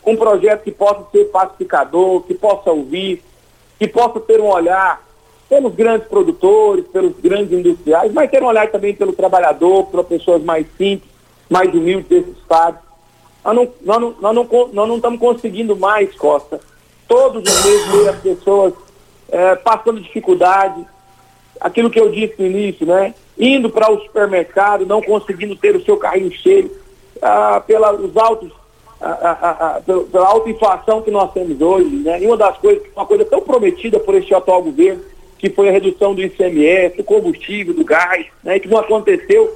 um 0.04 0.16
projeto 0.16 0.64
que 0.64 0.72
possa 0.72 1.04
ser 1.12 1.26
pacificador, 1.26 2.22
que 2.22 2.34
possa 2.34 2.70
ouvir, 2.70 3.22
que 3.78 3.86
possa 3.86 4.18
ter 4.18 4.40
um 4.40 4.48
olhar 4.48 5.00
pelos 5.50 5.74
grandes 5.74 6.06
produtores, 6.06 6.86
pelos 6.86 7.12
grandes 7.20 7.52
industriais, 7.52 8.12
mas 8.12 8.30
ter 8.30 8.40
um 8.40 8.46
olhar 8.46 8.70
também 8.70 8.94
pelo 8.94 9.12
trabalhador, 9.12 9.86
para 9.86 10.04
pessoas 10.04 10.40
mais 10.44 10.64
simples, 10.78 11.10
mais 11.50 11.74
humildes 11.74 12.06
desse 12.06 12.30
estado. 12.30 12.78
Nós 13.44 13.56
não, 13.56 13.68
nós 13.82 14.00
não, 14.00 14.14
nós 14.20 14.34
não, 14.34 14.68
nós 14.72 14.88
não 14.88 14.96
estamos 14.96 15.18
conseguindo 15.18 15.76
mais, 15.76 16.14
Costa, 16.14 16.60
todos 17.08 17.42
os 17.42 17.64
meses 17.64 17.86
ver 17.88 18.08
as 18.10 18.20
pessoas 18.20 18.74
é, 19.28 19.56
passando 19.56 20.00
dificuldade, 20.00 20.86
aquilo 21.60 21.90
que 21.90 21.98
eu 21.98 22.10
disse 22.12 22.36
no 22.38 22.46
início, 22.46 22.86
né? 22.86 23.12
Indo 23.36 23.68
para 23.68 23.90
o 23.90 24.00
supermercado, 24.02 24.86
não 24.86 25.02
conseguindo 25.02 25.56
ter 25.56 25.74
o 25.74 25.84
seu 25.84 25.96
carrinho 25.96 26.30
cheio, 26.30 26.70
ah, 27.20 27.60
pelos 27.66 28.16
altos, 28.16 28.52
ah, 29.00 29.18
ah, 29.20 29.56
ah 29.60 29.80
pela 29.84 30.26
alta 30.26 30.48
inflação 30.48 31.02
que 31.02 31.10
nós 31.10 31.32
temos 31.32 31.60
hoje, 31.60 31.90
né? 31.96 32.22
E 32.22 32.26
uma 32.26 32.36
das 32.36 32.56
coisas, 32.58 32.82
uma 32.94 33.06
coisa 33.06 33.24
tão 33.24 33.40
prometida 33.40 33.98
por 33.98 34.14
este 34.14 34.32
atual 34.32 34.62
governo, 34.62 35.02
que 35.40 35.48
foi 35.48 35.70
a 35.70 35.72
redução 35.72 36.14
do 36.14 36.20
ICMS, 36.20 36.98
do 36.98 37.04
combustível, 37.04 37.72
do 37.72 37.84
gás, 37.84 38.26
né, 38.44 38.58
que 38.58 38.68
não 38.68 38.78
aconteceu 38.78 39.50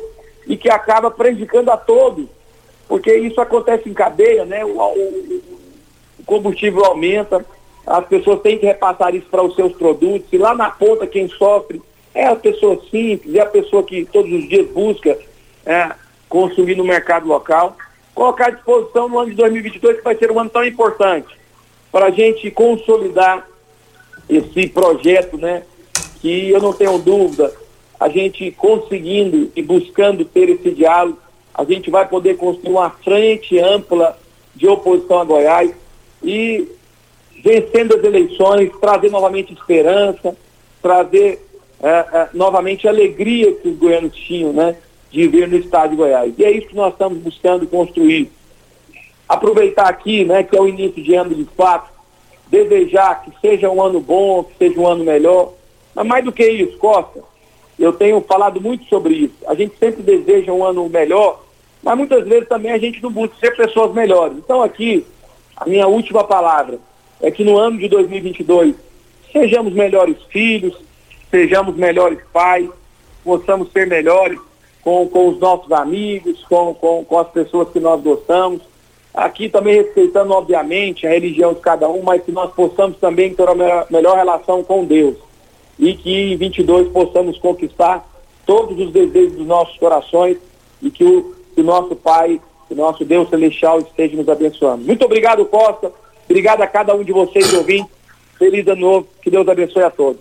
e 0.47 0.57
que 0.57 0.71
acaba 0.71 1.11
prejudicando 1.11 1.69
a 1.69 1.77
todos, 1.77 2.27
porque 2.89 3.15
isso 3.15 3.39
acontece 3.39 3.89
em 3.89 3.93
cadeia, 3.93 4.47
né, 4.47 4.65
o, 4.65 4.79
o, 4.79 5.43
o 6.19 6.25
combustível 6.25 6.85
aumenta, 6.87 7.45
as 7.87 8.07
pessoas 8.07 8.41
têm 8.41 8.59
que 8.59 8.65
repassar 8.65 9.15
isso 9.15 9.27
para 9.31 9.43
os 9.43 9.55
seus 9.55 9.75
produtos, 9.75 10.27
e 10.33 10.39
lá 10.39 10.55
na 10.55 10.71
ponta 10.71 11.07
quem 11.07 11.29
sofre 11.29 11.83
é 12.15 12.27
a 12.27 12.37
pessoa 12.37 12.81
simples, 12.91 13.35
é 13.35 13.41
a 13.41 13.47
pessoa 13.47 13.83
que 13.83 14.07
todos 14.07 14.33
os 14.33 14.49
dias 14.49 14.67
busca 14.71 15.19
é, 15.67 15.91
consumir 16.29 16.77
no 16.77 16.85
mercado 16.85 17.27
local. 17.27 17.77
Colocar 18.15 18.47
à 18.47 18.51
disposição 18.51 19.09
no 19.09 19.19
ano 19.19 19.31
de 19.31 19.37
2022, 19.37 19.99
que 19.99 20.05
vai 20.05 20.17
ser 20.17 20.31
um 20.31 20.39
ano 20.39 20.49
tão 20.49 20.65
importante, 20.65 21.37
para 21.91 22.07
a 22.07 22.11
gente 22.11 22.49
consolidar 22.53 23.47
esse 24.29 24.69
projeto, 24.69 25.37
né, 25.37 25.65
que 26.25 26.49
eu 26.49 26.59
não 26.59 26.73
tenho 26.73 26.97
dúvida, 26.97 27.53
a 28.01 28.09
gente 28.09 28.51
conseguindo 28.53 29.53
e 29.55 29.61
buscando 29.61 30.25
ter 30.25 30.49
esse 30.49 30.71
diálogo, 30.71 31.19
a 31.53 31.63
gente 31.65 31.91
vai 31.91 32.09
poder 32.09 32.39
construir 32.39 32.71
uma 32.71 32.89
frente 32.89 33.59
ampla 33.59 34.19
de 34.57 34.67
oposição 34.67 35.19
a 35.19 35.25
Goiás 35.25 35.71
e 36.23 36.67
vencendo 37.45 37.95
as 37.95 38.03
eleições, 38.03 38.73
trazer 38.81 39.11
novamente 39.11 39.53
esperança, 39.53 40.35
trazer 40.81 41.47
é, 41.83 41.89
é, 41.91 42.29
novamente 42.33 42.89
alegria 42.89 43.53
que 43.57 43.69
os 43.69 43.77
goianos 43.77 44.17
tinham, 44.17 44.55
né, 44.55 44.77
de 45.11 45.29
viver 45.29 45.47
no 45.47 45.59
estado 45.59 45.91
de 45.91 45.97
Goiás. 45.97 46.33
E 46.39 46.43
é 46.43 46.51
isso 46.51 46.69
que 46.69 46.75
nós 46.75 46.95
estamos 46.95 47.19
buscando 47.19 47.67
construir. 47.67 48.33
Aproveitar 49.29 49.91
aqui, 49.91 50.25
né, 50.25 50.43
que 50.43 50.57
é 50.57 50.61
o 50.61 50.67
início 50.67 51.03
de 51.03 51.15
ano 51.15 51.35
de 51.35 51.45
fato, 51.55 51.93
desejar 52.47 53.23
que 53.23 53.31
seja 53.43 53.69
um 53.69 53.83
ano 53.83 54.01
bom, 54.01 54.43
que 54.45 54.57
seja 54.57 54.81
um 54.81 54.87
ano 54.87 55.05
melhor, 55.05 55.53
mas 55.95 56.07
mais 56.07 56.25
do 56.25 56.33
que 56.33 56.47
isso, 56.47 56.77
Costa, 56.79 57.21
eu 57.79 57.93
tenho 57.93 58.21
falado 58.21 58.61
muito 58.61 58.85
sobre 58.87 59.15
isso. 59.15 59.35
A 59.47 59.55
gente 59.55 59.77
sempre 59.79 60.03
deseja 60.03 60.53
um 60.53 60.65
ano 60.65 60.89
melhor 60.89 61.45
mas 61.85 61.99
muitas 61.99 62.27
vezes 62.27 62.49
também 62.49 62.73
a 62.73 62.79
gente 62.79 63.03
não 63.03 63.13
busca 63.13 63.37
ser 63.39 63.55
pessoas 63.55 63.93
melhores. 63.93 64.39
Então 64.39 64.63
aqui, 64.63 65.07
a 65.55 65.67
minha 65.67 65.87
última 65.87 66.25
palavra 66.25 66.79
é 67.21 67.31
que 67.31 67.45
no 67.45 67.59
ano 67.59 67.79
de 67.79 67.89
2022 67.89 68.75
sejamos 69.31 69.75
melhores 69.75 70.17
filhos, 70.31 70.75
sejamos 71.31 71.77
melhores 71.77 72.21
pais, 72.33 72.69
possamos 73.23 73.71
ser 73.71 73.87
melhores 73.87 74.41
com, 74.83 75.07
com 75.07 75.29
os 75.29 75.39
nossos 75.39 75.71
amigos, 75.73 76.43
com, 76.45 76.73
com, 76.75 77.05
com 77.05 77.19
as 77.19 77.29
pessoas 77.29 77.69
que 77.69 77.81
nós 77.81 78.01
gostamos. 78.01 78.63
Aqui 79.13 79.49
também 79.51 79.77
respeitando, 79.77 80.33
obviamente, 80.33 81.07
a 81.07 81.11
religião 81.11 81.53
de 81.53 81.61
cada 81.61 81.89
um, 81.89 82.03
mas 82.03 82.23
que 82.23 82.33
nós 82.33 82.51
possamos 82.53 82.97
também 82.97 83.35
ter 83.35 83.43
uma 83.43 83.55
melhor, 83.55 83.87
melhor 83.91 84.17
relação 84.17 84.65
com 84.65 84.85
Deus. 84.85 85.17
E 85.79 85.95
que 85.95 86.11
em 86.11 86.37
22 86.37 86.89
possamos 86.89 87.39
conquistar 87.39 88.09
todos 88.47 88.79
os 88.79 88.93
desejos 88.93 89.37
dos 89.37 89.47
nossos 89.47 89.77
corações 89.79 90.37
e 90.83 90.91
que 90.91 91.05
o, 91.05 91.35
que 91.55 91.61
o 91.61 91.65
nosso 91.65 91.97
Pai, 91.97 92.41
o 92.71 92.75
nosso 92.75 93.05
Deus 93.05 93.29
Celestial 93.29 93.81
esteja 93.81 94.17
nos 94.17 94.29
abençoando. 94.29 94.85
Muito 94.85 95.05
obrigado, 95.05 95.45
Costa. 95.47 95.91
Obrigado 96.29 96.63
a 96.63 96.67
cada 96.67 96.95
um 96.95 97.03
de 97.03 97.13
vocês 97.13 97.53
ouvintes. 97.53 97.93
Feliz 98.39 98.67
ano 98.67 98.81
novo. 98.81 99.09
Que 99.23 99.31
Deus 99.31 99.47
abençoe 99.49 99.83
a 99.83 99.91
todos. 99.91 100.21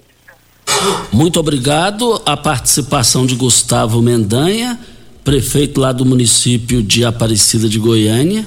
Muito 1.11 1.39
obrigado. 1.39 2.21
A 2.25 2.35
participação 2.35 3.25
de 3.25 3.35
Gustavo 3.35 4.01
Mendanha, 4.01 4.79
prefeito 5.23 5.79
lá 5.79 5.91
do 5.91 6.05
município 6.05 6.81
de 6.81 7.05
Aparecida 7.05 7.69
de 7.69 7.79
Goiânia 7.79 8.45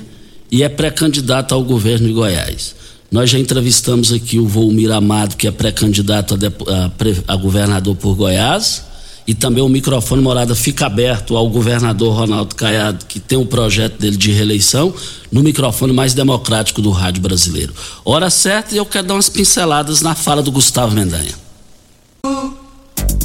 e 0.51 0.63
é 0.63 0.69
pré-candidato 0.69 1.55
ao 1.55 1.63
governo 1.63 2.07
de 2.07 2.13
Goiás. 2.13 2.77
Nós 3.11 3.31
já 3.31 3.39
entrevistamos 3.39 4.13
aqui 4.13 4.39
o 4.39 4.47
Volmir 4.47 4.91
Amado, 4.91 5.37
que 5.37 5.47
é 5.47 5.51
pré-candidato 5.51 6.35
a, 6.35 6.87
a, 6.87 7.35
a, 7.35 7.37
governador 7.37 7.95
por 7.95 8.15
Goiás, 8.15 8.83
e 9.27 9.35
também 9.35 9.63
o 9.63 9.69
microfone 9.69 10.23
morada 10.23 10.55
fica 10.55 10.87
aberto 10.87 11.37
ao 11.37 11.49
governador 11.49 12.15
Ronaldo 12.15 12.55
Caiado, 12.55 13.05
que 13.07 13.19
tem 13.19 13.37
o 13.37 13.47
projeto 13.47 13.99
dele 13.99 14.17
de 14.17 14.31
reeleição, 14.31 14.95
no 15.33 15.43
microfone 15.43 15.93
mais 15.93 16.15
democrático 16.15 16.81
do 16.81 16.91
rádio 16.91 17.23
brasileiro. 17.23 17.73
Hora 18.05 18.31
certa 18.31 18.75
e 18.75 18.79
eu 18.79 18.87
quero 18.87 19.07
dar 19.07 19.15
umas 19.15 19.29
pinceladas 19.29 20.01
na 20.01 20.15
fala 20.15 20.43
do 20.43 20.53
Gustavo 20.53 20.95
Mendanha. 20.95 21.35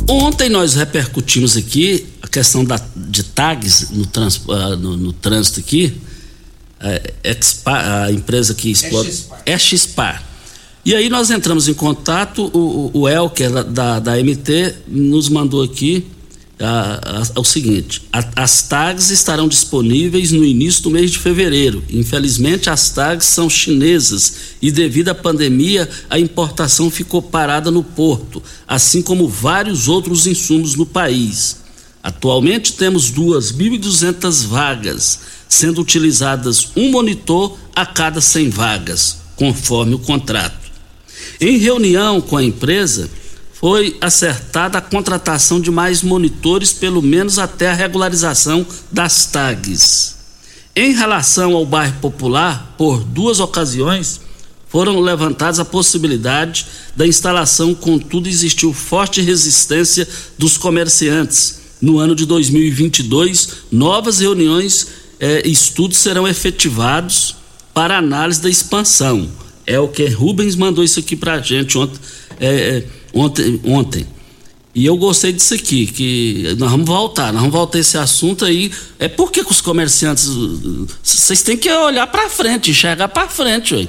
Ontem 0.07 0.49
nós 0.49 0.73
repercutimos 0.73 1.55
aqui 1.55 2.05
a 2.21 2.27
questão 2.27 2.65
da, 2.65 2.79
de 2.95 3.23
tags 3.23 3.91
no, 3.91 4.05
trans, 4.05 4.37
uh, 4.37 4.75
no, 4.77 4.97
no 4.97 5.13
trânsito 5.13 5.59
aqui, 5.59 6.01
Expa, 7.23 8.05
a 8.05 8.11
empresa 8.11 8.53
que 8.53 8.71
explora. 8.71 9.09
É 9.45 9.57
Xpar. 9.57 10.23
E 10.83 10.95
aí 10.95 11.09
nós 11.09 11.29
entramos 11.29 11.67
em 11.67 11.73
contato, 11.73 12.49
o, 12.53 12.89
o 12.93 13.07
Elker 13.07 13.63
da, 13.65 13.99
da 13.99 14.17
MT 14.17 14.73
nos 14.87 15.29
mandou 15.29 15.61
aqui 15.61 16.07
a, 16.59 17.21
a, 17.35 17.39
o 17.39 17.43
seguinte: 17.43 18.01
a, 18.11 18.43
as 18.43 18.63
tags 18.63 19.09
estarão 19.09 19.47
disponíveis 19.47 20.31
no 20.31 20.43
início 20.43 20.83
do 20.83 20.91
mês 20.91 21.11
de 21.11 21.19
fevereiro. 21.19 21.83
Infelizmente, 21.89 22.69
as 22.69 22.89
tags 22.89 23.27
são 23.27 23.49
chinesas 23.49 24.33
e, 24.61 24.71
devido 24.71 25.09
à 25.09 25.15
pandemia, 25.15 25.89
a 26.09 26.19
importação 26.19 26.89
ficou 26.89 27.21
parada 27.21 27.69
no 27.69 27.83
porto, 27.83 28.41
assim 28.67 29.01
como 29.01 29.27
vários 29.27 29.87
outros 29.87 30.27
insumos 30.27 30.75
no 30.75 30.85
país. 30.85 31.60
Atualmente 32.03 32.73
temos 32.73 33.11
2.200 33.11 34.47
vagas 34.47 35.19
sendo 35.47 35.81
utilizadas 35.81 36.69
um 36.75 36.89
monitor 36.91 37.57
a 37.75 37.85
cada 37.85 38.21
100 38.21 38.49
vagas, 38.49 39.17
conforme 39.35 39.95
o 39.95 39.99
contrato. 39.99 40.71
Em 41.39 41.57
reunião 41.57 42.21
com 42.21 42.37
a 42.37 42.43
empresa, 42.43 43.09
foi 43.53 43.95
acertada 44.01 44.79
a 44.79 44.81
contratação 44.81 45.61
de 45.61 45.69
mais 45.69 46.01
monitores, 46.01 46.73
pelo 46.73 46.99
menos 46.99 47.37
até 47.37 47.69
a 47.69 47.73
regularização 47.73 48.65
das 48.91 49.27
tags. 49.27 50.15
Em 50.75 50.93
relação 50.93 51.53
ao 51.53 51.65
bairro 51.65 51.99
popular, 52.01 52.73
por 52.75 53.03
duas 53.03 53.39
ocasiões 53.39 54.19
foram 54.67 54.99
levantadas 54.99 55.59
a 55.59 55.65
possibilidade 55.65 56.65
da 56.95 57.05
instalação, 57.05 57.75
contudo, 57.75 58.27
existiu 58.27 58.73
forte 58.73 59.21
resistência 59.21 60.07
dos 60.39 60.57
comerciantes. 60.57 61.60
No 61.81 61.97
ano 61.97 62.15
de 62.15 62.25
2022, 62.25 63.49
novas 63.71 64.19
reuniões 64.19 64.87
é, 65.19 65.47
estudos 65.47 65.97
serão 65.97 66.27
efetivados 66.27 67.35
para 67.73 67.97
análise 67.97 68.41
da 68.41 68.49
expansão. 68.49 69.29
É 69.65 69.79
o 69.79 69.87
que 69.87 70.05
Rubens 70.07 70.55
mandou 70.55 70.83
isso 70.83 70.99
aqui 70.99 71.15
para 71.15 71.35
a 71.35 71.41
gente 71.41 71.77
ontem, 71.77 71.99
é, 72.39 72.47
é, 72.47 72.85
ontem, 73.13 73.59
ontem. 73.63 74.07
E 74.73 74.85
eu 74.85 74.95
gostei 74.95 75.33
disso 75.33 75.53
aqui, 75.53 75.85
que 75.85 76.55
nós 76.57 76.71
vamos 76.71 76.85
voltar, 76.85 77.33
nós 77.33 77.41
vamos 77.41 77.53
voltar 77.53 77.79
esse 77.79 77.97
assunto 77.97 78.45
aí. 78.45 78.71
É 78.97 79.07
porque 79.07 79.43
que 79.43 79.51
os 79.51 79.59
comerciantes. 79.59 80.29
Vocês 81.03 81.41
têm 81.41 81.57
que 81.57 81.69
olhar 81.71 82.07
para 82.07 82.29
frente, 82.29 82.71
enxergar 82.71 83.09
para 83.09 83.27
frente, 83.27 83.75
ué. 83.75 83.87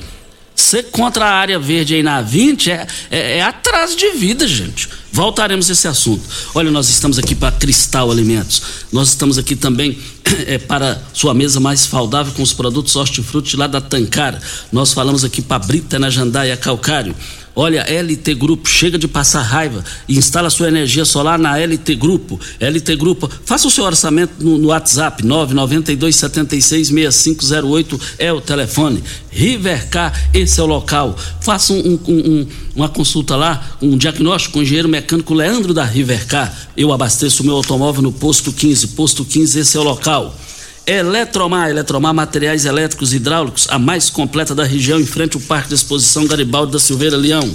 Ser 0.54 0.84
contra 0.90 1.24
a 1.24 1.30
área 1.30 1.58
verde 1.58 1.94
aí 1.94 2.02
na 2.02 2.20
20 2.20 2.70
é, 2.70 2.86
é, 3.10 3.38
é 3.38 3.42
atraso 3.42 3.96
de 3.96 4.10
vida, 4.10 4.46
gente. 4.46 4.88
Voltaremos 5.12 5.68
a 5.68 5.74
esse 5.74 5.86
assunto. 5.86 6.22
Olha, 6.54 6.70
nós 6.70 6.88
estamos 6.88 7.18
aqui 7.18 7.34
para 7.34 7.52
Cristal 7.52 8.10
Alimentos. 8.10 8.62
Nós 8.90 9.08
estamos 9.08 9.36
aqui 9.36 9.54
também 9.54 9.98
é, 10.46 10.56
para 10.66 11.02
sua 11.12 11.34
mesa 11.34 11.60
mais 11.60 11.80
saudável 11.80 12.32
com 12.32 12.42
os 12.42 12.54
produtos 12.54 12.96
hortifruti 12.96 13.54
lá 13.54 13.66
da 13.66 13.78
Tancar. 13.78 14.40
Nós 14.72 14.94
falamos 14.94 15.22
aqui 15.22 15.42
para 15.42 15.58
Brita 15.58 15.98
na 15.98 16.08
Jandaia 16.08 16.56
Calcário. 16.56 17.14
Olha, 17.54 17.84
LT 17.84 18.34
Grupo, 18.34 18.68
chega 18.68 18.98
de 18.98 19.06
passar 19.06 19.42
raiva 19.42 19.84
instala 20.08 20.48
sua 20.50 20.68
energia 20.68 21.04
solar 21.04 21.38
na 21.38 21.56
LT 21.58 21.94
Grupo. 21.96 22.40
LT 22.58 22.96
Grupo, 22.96 23.30
faça 23.44 23.68
o 23.68 23.70
seu 23.70 23.84
orçamento 23.84 24.42
no, 24.42 24.56
no 24.58 24.68
WhatsApp, 24.68 25.24
992 25.24 26.16
76 26.16 26.88
6508 26.88 28.00
é 28.18 28.32
o 28.32 28.40
telefone. 28.40 29.02
Rivercar, 29.30 30.30
esse 30.32 30.60
é 30.60 30.62
o 30.62 30.66
local. 30.66 31.16
Faça 31.40 31.72
um, 31.72 31.98
um, 32.06 32.12
um, 32.12 32.46
uma 32.74 32.88
consulta 32.88 33.36
lá, 33.36 33.76
um 33.80 33.96
diagnóstico 33.96 34.54
com 34.54 34.58
o 34.60 34.62
engenheiro 34.62 34.88
mecânico 34.88 35.34
Leandro 35.34 35.74
da 35.74 35.84
Rivercar. 35.84 36.70
Eu 36.76 36.92
abasteço 36.92 37.42
o 37.42 37.46
meu 37.46 37.56
automóvel 37.56 38.02
no 38.02 38.12
posto 38.12 38.52
15. 38.52 38.88
Posto 38.88 39.24
15, 39.24 39.58
esse 39.58 39.76
é 39.76 39.80
o 39.80 39.82
local. 39.82 40.34
Eletromar, 40.86 41.70
Eletromar 41.70 42.12
Materiais 42.12 42.64
Elétricos 42.64 43.12
e 43.12 43.16
Hidráulicos, 43.16 43.66
a 43.70 43.78
mais 43.78 44.10
completa 44.10 44.54
da 44.54 44.64
região, 44.64 45.00
em 45.00 45.06
frente 45.06 45.36
ao 45.36 45.42
Parque 45.42 45.68
de 45.68 45.74
Exposição 45.74 46.26
Garibaldi 46.26 46.72
da 46.72 46.78
Silveira 46.78 47.16
Leão. 47.16 47.48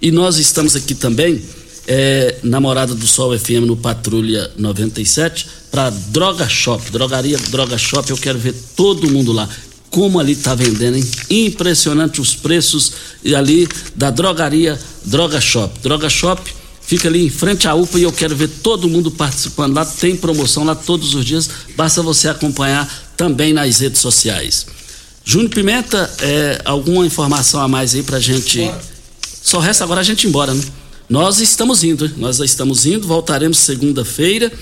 E 0.00 0.10
nós 0.10 0.38
estamos 0.38 0.76
aqui 0.76 0.94
também, 0.94 1.42
é, 1.86 2.36
na 2.42 2.60
Morada 2.60 2.94
do 2.94 3.06
Sol 3.06 3.36
FM, 3.36 3.66
no 3.66 3.76
Patrulha 3.76 4.50
97, 4.56 5.48
para 5.70 5.90
Droga 5.90 6.48
Shop, 6.48 6.90
Drogaria 6.90 7.38
Droga 7.50 7.76
Shop, 7.76 8.08
eu 8.10 8.16
quero 8.16 8.38
ver 8.38 8.54
todo 8.76 9.10
mundo 9.10 9.32
lá. 9.32 9.48
Como 9.90 10.18
ali 10.18 10.32
está 10.32 10.54
vendendo, 10.54 10.96
hein? 10.96 11.10
Impressionante 11.28 12.20
os 12.20 12.34
preços 12.34 12.92
ali 13.36 13.68
da 13.94 14.10
drogaria 14.10 14.78
Droga 15.04 15.40
Shop. 15.40 15.78
Droga 15.82 16.08
Shop 16.08 16.42
Fica 16.92 17.08
ali 17.08 17.24
em 17.24 17.30
frente 17.30 17.66
à 17.66 17.74
UPA 17.74 17.98
e 17.98 18.02
eu 18.02 18.12
quero 18.12 18.36
ver 18.36 18.48
todo 18.48 18.86
mundo 18.86 19.10
participando 19.10 19.74
lá. 19.74 19.82
Tem 19.82 20.14
promoção 20.14 20.62
lá 20.62 20.74
todos 20.74 21.14
os 21.14 21.24
dias. 21.24 21.48
Basta 21.74 22.02
você 22.02 22.28
acompanhar 22.28 22.86
também 23.16 23.54
nas 23.54 23.80
redes 23.80 23.98
sociais. 23.98 24.66
Júnior 25.24 25.48
Pimenta, 25.48 26.14
é, 26.20 26.60
alguma 26.66 27.06
informação 27.06 27.62
a 27.62 27.66
mais 27.66 27.94
aí 27.94 28.02
pra 28.02 28.20
gente? 28.20 28.70
Só 29.42 29.58
resta 29.58 29.84
agora 29.84 30.02
a 30.02 30.04
gente 30.04 30.24
ir 30.24 30.28
embora, 30.28 30.52
né? 30.52 30.62
Nós 31.08 31.40
estamos 31.40 31.82
indo, 31.82 32.12
nós 32.18 32.38
estamos 32.40 32.84
indo, 32.84 33.06
voltaremos 33.06 33.56
segunda-feira 33.56 34.52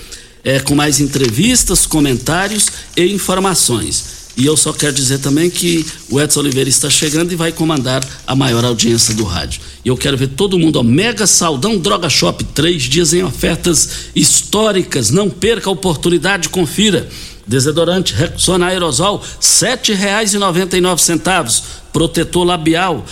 é, 0.41 0.57
com 0.61 0.73
mais 0.73 1.01
entrevistas, 1.01 1.85
comentários 1.85 2.67
e 2.95 3.07
informações. 3.07 4.20
E 4.37 4.45
eu 4.45 4.55
só 4.55 4.71
quero 4.71 4.93
dizer 4.93 5.19
também 5.19 5.49
que 5.49 5.85
o 6.09 6.19
Edson 6.19 6.39
Oliveira 6.39 6.69
está 6.69 6.89
chegando 6.89 7.31
e 7.31 7.35
vai 7.35 7.51
comandar 7.51 8.03
a 8.25 8.35
maior 8.35 8.63
audiência 8.63 9.13
do 9.13 9.23
rádio. 9.23 9.61
E 9.83 9.89
eu 9.89 9.97
quero 9.97 10.17
ver 10.17 10.29
todo 10.29 10.57
mundo, 10.57 10.79
ó, 10.79 10.83
Mega 10.83 11.27
Saldão 11.27 11.77
Droga 11.77 12.09
Shop, 12.09 12.43
três 12.45 12.83
dias 12.83 13.13
em 13.13 13.23
ofertas 13.23 13.89
históricas. 14.15 15.09
Não 15.09 15.29
perca 15.29 15.69
a 15.69 15.73
oportunidade, 15.73 16.49
confira. 16.49 17.09
Desodorante 17.45 18.13
Rexona 18.13 18.67
Aerosol, 18.67 19.21
sete 19.39 19.93
reais 19.93 20.33
e 20.33 20.37
noventa 20.37 20.77
e 20.77 20.81
nove 20.81 21.01
centavos. 21.01 21.63
Protetor 21.91 22.45
labial, 22.45 23.05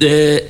é, 0.00 0.48